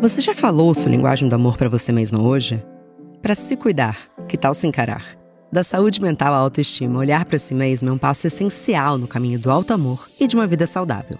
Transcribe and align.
Você 0.00 0.22
já 0.22 0.34
falou 0.34 0.72
sua 0.72 0.90
linguagem 0.90 1.28
do 1.28 1.34
amor 1.34 1.58
para 1.58 1.68
você 1.68 1.92
mesma 1.92 2.22
hoje? 2.22 2.64
Para 3.20 3.34
se 3.34 3.54
cuidar, 3.54 3.98
que 4.26 4.38
tal 4.38 4.54
se 4.54 4.66
encarar? 4.66 5.14
Da 5.52 5.62
saúde 5.62 6.00
mental 6.00 6.32
à 6.32 6.38
autoestima, 6.38 6.98
olhar 6.98 7.26
para 7.26 7.38
si 7.38 7.54
mesmo 7.54 7.90
é 7.90 7.92
um 7.92 7.98
passo 7.98 8.26
essencial 8.26 8.96
no 8.96 9.06
caminho 9.06 9.38
do 9.38 9.50
alto 9.50 9.74
amor 9.74 10.08
e 10.18 10.26
de 10.26 10.34
uma 10.34 10.46
vida 10.46 10.66
saudável. 10.66 11.18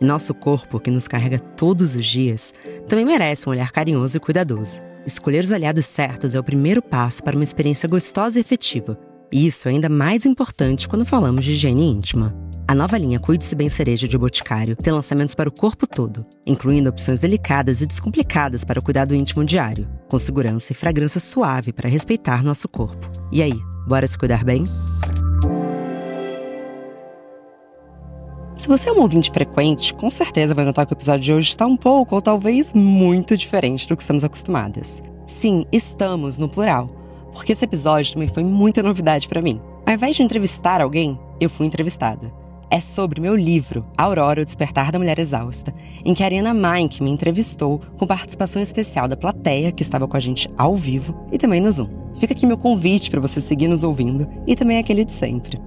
E 0.00 0.04
nosso 0.04 0.34
corpo, 0.34 0.80
que 0.80 0.90
nos 0.90 1.06
carrega 1.06 1.38
todos 1.38 1.94
os 1.94 2.04
dias, 2.04 2.52
também 2.88 3.04
merece 3.04 3.48
um 3.48 3.52
olhar 3.52 3.70
carinhoso 3.70 4.16
e 4.16 4.20
cuidadoso. 4.20 4.82
Escolher 5.06 5.44
os 5.44 5.52
aliados 5.52 5.86
certos 5.86 6.34
é 6.34 6.40
o 6.40 6.44
primeiro 6.44 6.82
passo 6.82 7.22
para 7.22 7.36
uma 7.36 7.44
experiência 7.44 7.88
gostosa 7.88 8.38
e 8.38 8.40
efetiva. 8.40 8.98
E 9.30 9.46
isso 9.46 9.68
é 9.68 9.70
ainda 9.70 9.88
mais 9.88 10.26
importante 10.26 10.88
quando 10.88 11.06
falamos 11.06 11.44
de 11.44 11.52
higiene 11.52 11.92
íntima. 11.92 12.34
A 12.68 12.74
nova 12.74 12.98
linha 12.98 13.20
Cuide-se 13.20 13.54
Bem 13.54 13.68
Cereja 13.68 14.08
de 14.08 14.18
Boticário 14.18 14.74
tem 14.74 14.92
lançamentos 14.92 15.36
para 15.36 15.48
o 15.48 15.52
corpo 15.52 15.86
todo, 15.86 16.26
incluindo 16.44 16.90
opções 16.90 17.20
delicadas 17.20 17.80
e 17.80 17.86
descomplicadas 17.86 18.64
para 18.64 18.80
o 18.80 18.82
cuidado 18.82 19.14
íntimo 19.14 19.44
diário, 19.44 19.88
com 20.08 20.18
segurança 20.18 20.72
e 20.72 20.74
fragrância 20.74 21.20
suave 21.20 21.72
para 21.72 21.88
respeitar 21.88 22.42
nosso 22.42 22.68
corpo. 22.68 23.08
E 23.30 23.40
aí, 23.40 23.54
bora 23.86 24.04
se 24.08 24.18
cuidar 24.18 24.42
bem? 24.42 24.64
Se 28.56 28.66
você 28.66 28.88
é 28.88 28.92
um 28.92 29.00
ouvinte 29.00 29.30
frequente, 29.30 29.94
com 29.94 30.10
certeza 30.10 30.52
vai 30.52 30.64
notar 30.64 30.86
que 30.86 30.92
o 30.92 30.96
episódio 30.96 31.20
de 31.20 31.32
hoje 31.32 31.50
está 31.50 31.66
um 31.66 31.76
pouco 31.76 32.16
ou 32.16 32.20
talvez 32.20 32.74
muito 32.74 33.36
diferente 33.36 33.88
do 33.88 33.96
que 33.96 34.02
estamos 34.02 34.24
acostumadas. 34.24 35.00
Sim, 35.24 35.64
estamos 35.70 36.36
no 36.36 36.48
plural, 36.48 36.88
porque 37.32 37.52
esse 37.52 37.64
episódio 37.64 38.14
também 38.14 38.26
foi 38.26 38.42
muita 38.42 38.82
novidade 38.82 39.28
para 39.28 39.40
mim. 39.40 39.60
Ao 39.86 39.94
invés 39.94 40.16
de 40.16 40.24
entrevistar 40.24 40.80
alguém, 40.80 41.16
eu 41.40 41.48
fui 41.48 41.64
entrevistada 41.64 42.44
é 42.70 42.80
sobre 42.80 43.20
meu 43.20 43.36
livro, 43.36 43.86
Aurora, 43.96 44.42
o 44.42 44.44
Despertar 44.44 44.90
da 44.90 44.98
Mulher 44.98 45.18
Exausta, 45.18 45.74
em 46.04 46.14
que 46.14 46.22
a 46.22 46.26
Ariana 46.26 46.54
Mike 46.54 47.02
me 47.02 47.10
entrevistou 47.10 47.80
com 47.98 48.06
participação 48.06 48.60
especial 48.60 49.08
da 49.08 49.16
plateia, 49.16 49.72
que 49.72 49.82
estava 49.82 50.08
com 50.08 50.16
a 50.16 50.20
gente 50.20 50.48
ao 50.56 50.74
vivo, 50.74 51.26
e 51.32 51.38
também 51.38 51.60
no 51.60 51.70
Zoom. 51.70 51.88
Fica 52.18 52.32
aqui 52.32 52.46
meu 52.46 52.58
convite 52.58 53.10
para 53.10 53.20
você 53.20 53.40
seguir 53.40 53.68
nos 53.68 53.84
ouvindo 53.84 54.26
e 54.46 54.56
também 54.56 54.78
aquele 54.78 55.04
de 55.04 55.12
sempre. 55.12 55.60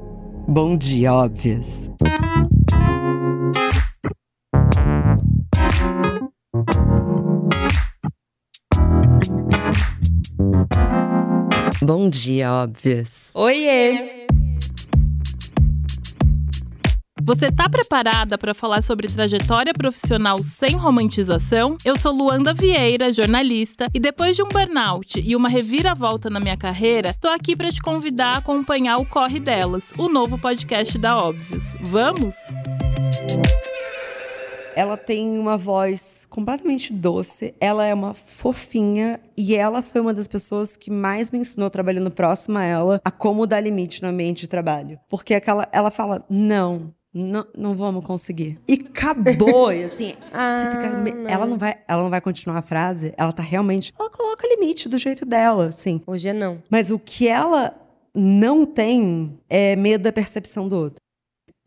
Bom 0.47 0.75
dia, 0.75 1.13
óbvias! 1.13 1.89
Bom 11.81 12.09
dia, 12.09 12.51
óbvias! 12.51 13.31
Oiê! 13.35 14.18
Você 17.29 17.51
tá 17.51 17.69
preparada 17.69 18.39
para 18.39 18.55
falar 18.55 18.81
sobre 18.81 19.07
trajetória 19.07 19.71
profissional 19.71 20.43
sem 20.43 20.75
romantização? 20.75 21.77
Eu 21.85 21.95
sou 21.95 22.11
Luanda 22.11 22.55
Vieira, 22.55 23.13
jornalista, 23.13 23.85
e 23.93 23.99
depois 23.99 24.35
de 24.35 24.41
um 24.41 24.47
burnout 24.47 25.21
e 25.23 25.35
uma 25.35 25.47
reviravolta 25.47 26.27
na 26.27 26.39
minha 26.39 26.57
carreira, 26.57 27.13
tô 27.21 27.27
aqui 27.27 27.55
para 27.55 27.71
te 27.71 27.83
convidar 27.83 28.33
a 28.33 28.37
acompanhar 28.37 28.97
o 28.97 29.05
Corre 29.05 29.39
Delas, 29.39 29.83
o 29.95 30.09
novo 30.09 30.39
podcast 30.39 30.97
da 30.97 31.23
Óbvios. 31.23 31.75
Vamos? 31.81 32.33
Ela 34.75 34.97
tem 34.97 35.37
uma 35.37 35.55
voz 35.55 36.25
completamente 36.31 36.91
doce, 36.91 37.53
ela 37.61 37.85
é 37.85 37.93
uma 37.93 38.15
fofinha 38.15 39.19
e 39.37 39.55
ela 39.55 39.83
foi 39.83 40.01
uma 40.01 40.15
das 40.15 40.27
pessoas 40.27 40.75
que 40.75 40.89
mais 40.89 41.29
me 41.29 41.37
ensinou 41.37 41.69
trabalhando 41.69 42.09
próximo 42.09 42.57
a 42.57 42.63
ela 42.63 42.99
a 43.05 43.11
como 43.11 43.45
dar 43.45 43.61
limite 43.61 44.01
no 44.01 44.09
ambiente 44.09 44.41
de 44.41 44.47
trabalho. 44.47 44.99
Porque 45.07 45.35
aquela, 45.35 45.67
ela 45.71 45.91
fala: 45.91 46.25
"Não, 46.29 46.93
não, 47.13 47.45
não 47.57 47.75
vamos 47.75 48.05
conseguir. 48.05 48.59
E 48.67 48.73
acabou. 48.73 49.73
e 49.73 49.83
assim, 49.83 50.13
ah, 50.31 50.55
você 50.55 50.71
fica. 50.71 51.13
Não. 51.15 51.29
Ela 51.29 51.45
não 51.47 51.57
vai. 51.57 51.77
Ela 51.87 52.03
não 52.03 52.09
vai 52.09 52.21
continuar 52.21 52.57
a 52.59 52.61
frase. 52.61 53.13
Ela 53.17 53.31
tá 53.31 53.41
realmente. 53.41 53.91
Ela 53.99 54.09
coloca 54.09 54.47
limite 54.47 54.87
do 54.87 54.97
jeito 54.97 55.25
dela, 55.25 55.65
assim. 55.65 56.01
Hoje 56.05 56.29
é 56.29 56.33
não. 56.33 56.61
Mas 56.69 56.91
o 56.91 56.99
que 56.99 57.27
ela 57.27 57.73
não 58.13 58.65
tem 58.65 59.39
é 59.49 59.75
medo 59.75 60.03
da 60.03 60.11
percepção 60.11 60.67
do 60.67 60.75
outro. 60.77 60.99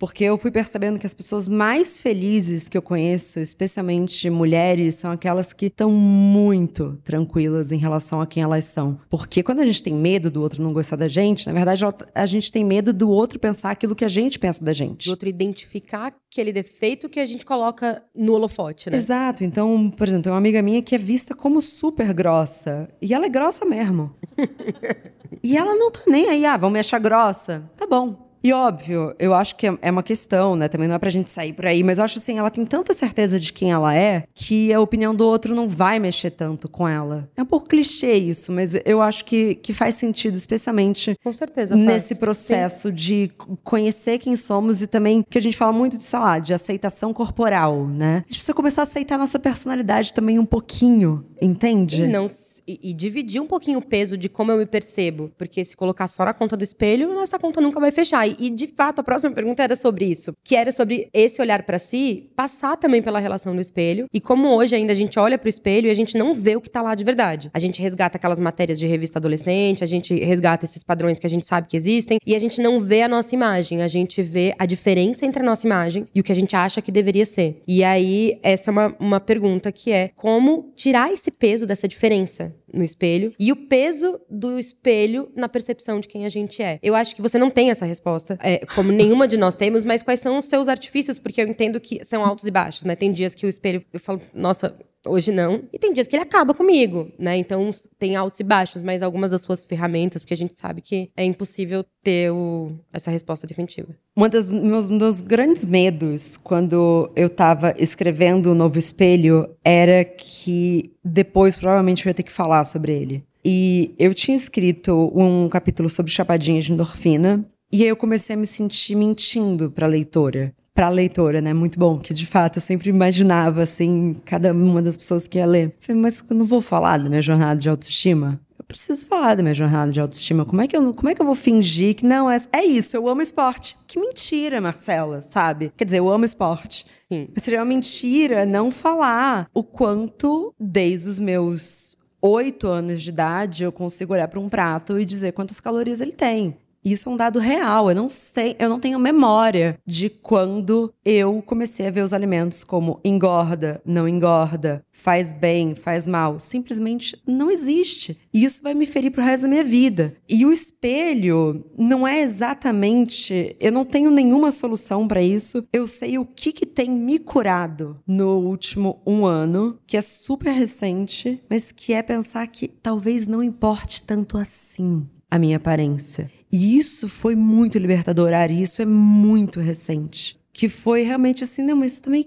Porque 0.02 0.24
eu 0.24 0.36
fui 0.36 0.50
percebendo 0.50 0.98
que 0.98 1.06
as 1.06 1.14
pessoas 1.14 1.46
mais 1.46 2.00
felizes 2.00 2.68
que 2.68 2.76
eu 2.76 2.82
conheço, 2.82 3.38
especialmente 3.38 4.28
mulheres, 4.28 4.96
são 4.96 5.12
aquelas 5.12 5.52
que 5.52 5.66
estão 5.66 5.92
muito 5.92 6.98
tranquilas 7.04 7.70
em 7.70 7.76
relação 7.76 8.20
a 8.20 8.26
quem 8.26 8.42
elas 8.42 8.64
são. 8.64 8.98
Porque 9.08 9.44
quando 9.44 9.60
a 9.60 9.64
gente 9.64 9.80
tem 9.80 9.94
medo 9.94 10.28
do 10.28 10.42
outro 10.42 10.60
não 10.60 10.72
gostar 10.72 10.96
da 10.96 11.06
gente, 11.06 11.46
na 11.46 11.52
verdade 11.52 11.84
a 12.12 12.26
gente 12.26 12.50
tem 12.50 12.64
medo 12.64 12.92
do 12.92 13.08
outro 13.08 13.38
pensar 13.38 13.70
aquilo 13.70 13.94
que 13.94 14.04
a 14.04 14.08
gente 14.08 14.41
pensa 14.41 14.64
da 14.64 14.72
gente. 14.72 15.04
Do 15.06 15.12
outro 15.12 15.28
identificar 15.28 16.12
aquele 16.28 16.52
defeito 16.52 17.08
que 17.08 17.20
a 17.20 17.24
gente 17.24 17.46
coloca 17.46 18.02
no 18.12 18.32
holofote, 18.32 18.91
né? 18.91 18.96
Exato. 18.96 19.44
Então, 19.44 19.88
por 19.88 20.08
exemplo, 20.08 20.24
tem 20.24 20.32
uma 20.32 20.38
amiga 20.38 20.60
minha 20.62 20.82
que 20.82 20.96
é 20.96 20.98
vista 20.98 21.32
como 21.32 21.62
super 21.62 22.12
grossa. 22.12 22.88
E 23.00 23.14
ela 23.14 23.26
é 23.26 23.28
grossa 23.28 23.64
mesmo. 23.64 24.12
e 25.44 25.56
ela 25.56 25.76
não 25.76 25.92
tá 25.92 26.00
nem 26.08 26.28
aí, 26.28 26.44
ah, 26.44 26.56
vão 26.56 26.70
me 26.70 26.80
achar 26.80 26.98
grossa. 26.98 27.70
Tá 27.76 27.86
bom. 27.86 28.31
E 28.44 28.53
óbvio, 28.53 29.14
eu 29.19 29.34
acho 29.34 29.56
que 29.56 29.66
é, 29.69 29.78
é 29.82 29.91
uma 29.91 30.03
questão, 30.03 30.56
né? 30.56 30.69
Também 30.69 30.88
não 30.88 30.97
é 30.97 30.98
pra 30.98 31.10
gente 31.10 31.30
sair 31.30 31.53
por 31.53 31.66
aí, 31.66 31.82
mas 31.82 31.98
eu 31.98 32.04
acho 32.04 32.19
assim, 32.19 32.38
ela 32.38 32.50
tem 32.50 32.64
tanta 32.64 32.92
certeza 32.92 33.38
de 33.38 33.53
quem 33.53 33.70
ela 33.70 33.94
é 33.94 34.25
que 34.34 34.72
a 34.72 34.80
opinião 34.80 35.14
do 35.14 35.26
outro 35.26 35.54
não 35.54 35.69
vai 35.69 35.98
mexer 35.98 36.30
tanto 36.30 36.69
com 36.69 36.88
ela. 36.88 37.28
É 37.36 37.42
um 37.42 37.47
pouco 37.47 37.69
clichê 37.69 38.14
isso, 38.14 38.50
mas 38.50 38.75
eu 38.84 39.00
acho 39.00 39.25
que, 39.25 39.54
que 39.56 39.72
faz 39.72 39.94
sentido, 39.94 40.36
especialmente 40.36 41.16
com 41.22 41.32
certeza, 41.32 41.76
nesse 41.76 42.16
processo 42.16 42.88
Sim. 42.88 42.94
de 42.94 43.32
conhecer 43.62 44.19
quem 44.19 44.34
somos 44.34 44.82
e 44.82 44.86
também 44.86 45.24
que 45.28 45.38
a 45.38 45.42
gente 45.42 45.56
fala 45.56 45.72
muito 45.72 45.97
de, 45.97 46.03
sei 46.03 46.19
lá, 46.19 46.38
de 46.38 46.53
aceitação 46.53 47.12
corporal, 47.12 47.86
né? 47.86 48.16
A 48.16 48.19
gente 48.28 48.36
precisa 48.36 48.54
começar 48.54 48.82
a 48.82 48.84
aceitar 48.84 49.14
a 49.14 49.19
nossa 49.19 49.38
personalidade 49.38 50.12
também 50.12 50.38
um 50.38 50.44
pouquinho, 50.44 51.24
entende? 51.41 52.03
E 52.03 52.06
não 52.06 52.26
e, 52.66 52.90
e, 52.90 52.94
dividir 52.94 53.40
um 53.40 53.46
pouquinho 53.46 53.78
o 53.78 53.82
peso 53.82 54.16
de 54.16 54.28
como 54.28 54.50
eu 54.52 54.58
me 54.58 54.66
percebo. 54.66 55.30
Porque 55.36 55.64
se 55.64 55.76
colocar 55.76 56.06
só 56.06 56.24
na 56.24 56.34
conta 56.34 56.56
do 56.56 56.64
espelho, 56.64 57.12
nossa 57.12 57.38
conta 57.38 57.60
nunca 57.60 57.80
vai 57.80 57.90
fechar. 57.90 58.26
E, 58.26 58.50
de 58.50 58.66
fato, 58.66 59.00
a 59.00 59.04
próxima 59.04 59.34
pergunta 59.34 59.62
era 59.62 59.76
sobre 59.76 60.04
isso. 60.04 60.32
Que 60.44 60.56
era 60.56 60.72
sobre 60.72 61.08
esse 61.12 61.40
olhar 61.40 61.62
para 61.64 61.78
si, 61.78 62.30
passar 62.36 62.76
também 62.76 63.02
pela 63.02 63.18
relação 63.18 63.54
do 63.54 63.60
espelho. 63.60 64.06
E 64.12 64.20
como 64.20 64.48
hoje 64.48 64.76
ainda 64.76 64.92
a 64.92 64.94
gente 64.94 65.18
olha 65.18 65.38
pro 65.38 65.48
espelho 65.48 65.88
e 65.88 65.90
a 65.90 65.94
gente 65.94 66.16
não 66.16 66.34
vê 66.34 66.56
o 66.56 66.60
que 66.60 66.70
tá 66.70 66.82
lá 66.82 66.94
de 66.94 67.04
verdade. 67.04 67.50
A 67.52 67.58
gente 67.58 67.82
resgata 67.82 68.16
aquelas 68.16 68.38
matérias 68.38 68.78
de 68.78 68.86
revista 68.86 69.18
adolescente, 69.18 69.84
a 69.84 69.86
gente 69.86 70.14
resgata 70.14 70.64
esses 70.64 70.82
padrões 70.82 71.18
que 71.18 71.26
a 71.26 71.30
gente 71.30 71.46
sabe 71.46 71.68
que 71.68 71.76
existem. 71.76 72.18
E 72.24 72.34
a 72.34 72.38
gente 72.38 72.60
não 72.60 72.78
vê 72.78 73.02
a 73.02 73.08
nossa 73.08 73.34
imagem. 73.34 73.82
A 73.82 73.88
gente 73.88 74.22
vê 74.22 74.54
a 74.58 74.66
diferença 74.66 75.26
entre 75.26 75.42
a 75.42 75.46
nossa 75.46 75.66
imagem 75.66 76.06
e 76.14 76.20
o 76.20 76.22
que 76.22 76.32
a 76.32 76.34
gente 76.34 76.54
acha 76.56 76.80
que 76.80 76.92
deveria 76.92 77.26
ser. 77.26 77.62
E 77.66 77.82
aí, 77.84 78.38
essa 78.42 78.70
é 78.70 78.72
uma, 78.72 78.96
uma 78.98 79.20
pergunta 79.20 79.72
que 79.72 79.90
é 79.90 80.10
como 80.14 80.72
tirar 80.74 81.12
esse 81.12 81.30
peso 81.30 81.66
dessa 81.66 81.88
diferença 81.88 82.54
no 82.72 82.83
espelho 82.83 83.34
e 83.38 83.53
o 83.53 83.56
peso 83.56 84.21
do 84.28 84.59
espelho 84.59 85.31
na 85.34 85.49
percepção 85.49 86.00
de 86.00 86.09
quem 86.09 86.25
a 86.25 86.28
gente 86.28 86.62
é. 86.62 86.78
Eu 86.83 86.94
acho 86.94 87.15
que 87.15 87.22
você 87.22 87.38
não 87.38 87.50
tem 87.50 87.71
essa 87.71 87.84
resposta, 87.84 88.38
é, 88.43 88.65
como 88.75 88.91
nenhuma 88.93 89.28
de 89.28 89.37
nós 89.37 89.55
temos, 89.55 89.84
mas 89.84 90.03
quais 90.03 90.21
são 90.21 90.38
os 90.38 90.47
seus 90.47 90.69
artifícios? 90.69 91.19
Porque 91.19 91.41
eu 91.41 91.49
entendo 91.49 91.81
que 91.81 92.05
são 92.05 92.25
altos 92.25 92.47
e 92.47 92.50
baixos, 92.50 92.84
né? 92.84 92.97
Tem 92.97 93.12
dias 93.12 93.34
que 93.34 93.47
o 93.47 93.49
espelho, 93.49 93.84
eu 93.93 94.00
falo, 94.00 94.21
nossa, 94.34 94.77
Hoje 95.06 95.32
não. 95.32 95.62
E 95.72 95.78
tem 95.78 95.92
dias 95.92 96.06
que 96.06 96.14
ele 96.14 96.22
acaba 96.22 96.54
comigo, 96.54 97.10
né? 97.18 97.36
Então 97.36 97.70
tem 97.98 98.14
altos 98.14 98.38
e 98.40 98.44
baixos, 98.44 98.82
mas 98.82 99.02
algumas 99.02 99.32
das 99.32 99.40
suas 99.40 99.64
ferramentas, 99.64 100.22
porque 100.22 100.34
a 100.34 100.36
gente 100.36 100.58
sabe 100.58 100.80
que 100.80 101.10
é 101.16 101.24
impossível 101.24 101.84
ter 102.02 102.30
o, 102.30 102.72
essa 102.92 103.10
resposta 103.10 103.46
definitiva. 103.46 103.88
Um 104.16 104.28
dos 104.28 104.50
meus, 104.50 104.88
meus 104.88 105.20
grandes 105.20 105.64
medos 105.66 106.36
quando 106.36 107.10
eu 107.16 107.26
estava 107.26 107.74
escrevendo 107.78 108.52
o 108.52 108.54
Novo 108.54 108.78
Espelho 108.78 109.48
era 109.64 110.04
que 110.04 110.92
depois 111.04 111.56
provavelmente 111.56 112.06
eu 112.06 112.10
ia 112.10 112.14
ter 112.14 112.22
que 112.22 112.32
falar 112.32 112.64
sobre 112.64 112.92
ele. 112.92 113.24
E 113.44 113.94
eu 113.98 114.14
tinha 114.14 114.36
escrito 114.36 115.12
um 115.14 115.48
capítulo 115.48 115.88
sobre 115.88 116.12
chapadinha 116.12 116.60
de 116.62 116.72
endorfina, 116.72 117.44
e 117.72 117.82
aí 117.82 117.88
eu 117.88 117.96
comecei 117.96 118.36
a 118.36 118.38
me 118.38 118.46
sentir 118.46 118.94
mentindo 118.94 119.70
para 119.70 119.86
a 119.86 119.88
leitora 119.88 120.54
para 120.75 120.87
a 120.87 120.91
leitora, 120.91 121.41
né? 121.41 121.53
Muito 121.53 121.78
bom, 121.78 121.99
que 121.99 122.15
de 122.15 122.27
fato 122.27 122.56
eu 122.56 122.62
sempre 122.62 122.88
imaginava, 122.88 123.62
assim, 123.62 124.16
cada 124.25 124.53
uma 124.53 124.81
das 124.81 124.97
pessoas 124.97 125.27
que 125.27 125.39
ia 125.39 125.47
ler. 125.47 125.74
falei, 125.80 126.01
mas 126.01 126.24
eu 126.28 126.36
não 126.36 126.47
vou 126.47 126.60
falar 126.60 126.98
da 126.98 127.09
minha 127.09 127.22
jornada 127.22 127.60
de 127.60 127.69
autoestima? 127.69 128.41
Eu 128.59 128.65
preciso 128.65 129.07
falar 129.07 129.34
da 129.34 129.42
minha 129.42 129.54
jornada 129.54 129.92
de 129.92 130.01
autoestima. 130.01 130.45
Como 130.45 130.63
é 130.63 130.66
que 130.66 130.77
eu, 130.77 130.95
como 130.95 131.09
é 131.09 131.15
que 131.15 131.21
eu 131.21 131.27
vou 131.27 131.34
fingir 131.34 131.95
que 131.95 132.07
não 132.07 132.30
é, 132.30 132.39
é 132.53 132.65
isso, 132.65 132.97
eu 132.97 133.09
amo 133.09 133.21
esporte? 133.21 133.77
Que 133.86 134.01
mentira, 134.01 134.60
Marcela, 134.60 135.21
sabe? 135.21 135.72
Quer 135.77 135.84
dizer, 135.84 135.98
eu 135.98 136.09
amo 136.09 136.24
esporte. 136.24 136.86
Sim. 137.10 137.28
Seria 137.36 137.59
uma 137.59 137.66
mentira 137.66 138.47
não 138.47 138.71
falar 138.71 139.47
o 139.53 139.63
quanto, 139.63 140.54
desde 140.59 141.09
os 141.09 141.18
meus 141.18 141.98
oito 142.22 142.68
anos 142.68 143.03
de 143.03 143.10
idade, 143.10 143.65
eu 143.65 143.72
consigo 143.72 144.15
olhar 144.15 144.28
para 144.28 144.39
um 144.39 144.48
prato 144.48 144.98
e 144.98 145.04
dizer 145.04 145.33
quantas 145.33 145.59
calorias 145.59 146.01
ele 146.01 146.13
tem 146.13 146.57
Isso 146.84 147.08
é 147.08 147.12
um 147.12 147.16
dado 147.16 147.38
real. 147.38 147.88
Eu 147.88 147.94
não 147.94 148.08
sei, 148.08 148.56
eu 148.58 148.68
não 148.68 148.80
tenho 148.80 148.98
memória 148.98 149.78
de 149.86 150.10
quando 150.10 150.92
eu 151.04 151.42
comecei 151.46 151.86
a 151.86 151.90
ver 151.90 152.02
os 152.02 152.12
alimentos 152.12 152.64
como 152.64 153.00
engorda, 153.04 153.80
não 153.84 154.08
engorda, 154.08 154.84
faz 154.90 155.32
bem, 155.32 155.74
faz 155.74 156.06
mal. 156.06 156.40
Simplesmente 156.40 157.20
não 157.26 157.50
existe. 157.50 158.18
E 158.34 158.44
isso 158.44 158.62
vai 158.62 158.74
me 158.74 158.86
ferir 158.86 159.10
pro 159.10 159.22
resto 159.22 159.42
da 159.42 159.48
minha 159.48 159.64
vida. 159.64 160.16
E 160.28 160.44
o 160.44 160.52
espelho 160.52 161.64
não 161.78 162.06
é 162.06 162.20
exatamente. 162.20 163.56
Eu 163.60 163.70
não 163.70 163.84
tenho 163.84 164.10
nenhuma 164.10 164.50
solução 164.50 165.06
para 165.06 165.22
isso. 165.22 165.66
Eu 165.72 165.86
sei 165.86 166.18
o 166.18 166.24
que, 166.24 166.52
que 166.52 166.66
tem 166.66 166.90
me 166.90 167.18
curado 167.18 168.00
no 168.06 168.38
último 168.38 169.00
um 169.06 169.24
ano, 169.24 169.78
que 169.86 169.96
é 169.96 170.00
super 170.00 170.52
recente, 170.52 171.42
mas 171.48 171.70
que 171.70 171.92
é 171.92 172.02
pensar 172.02 172.46
que 172.46 172.66
talvez 172.66 173.26
não 173.26 173.42
importe 173.42 174.02
tanto 174.02 174.36
assim 174.36 175.06
a 175.30 175.38
minha 175.38 175.56
aparência. 175.56 176.30
E 176.53 176.78
isso 176.78 177.09
foi 177.09 177.34
muito 177.34 177.78
libertador, 177.78 178.33
Ari, 178.33 178.60
isso 178.60 178.83
é 178.83 178.84
muito 178.87 179.59
recente. 179.59 180.39
Que 180.53 180.69
foi 180.69 181.03
realmente 181.03 181.43
assim, 181.43 181.63
não, 181.63 181.77
mas 181.77 181.99
também. 181.99 182.27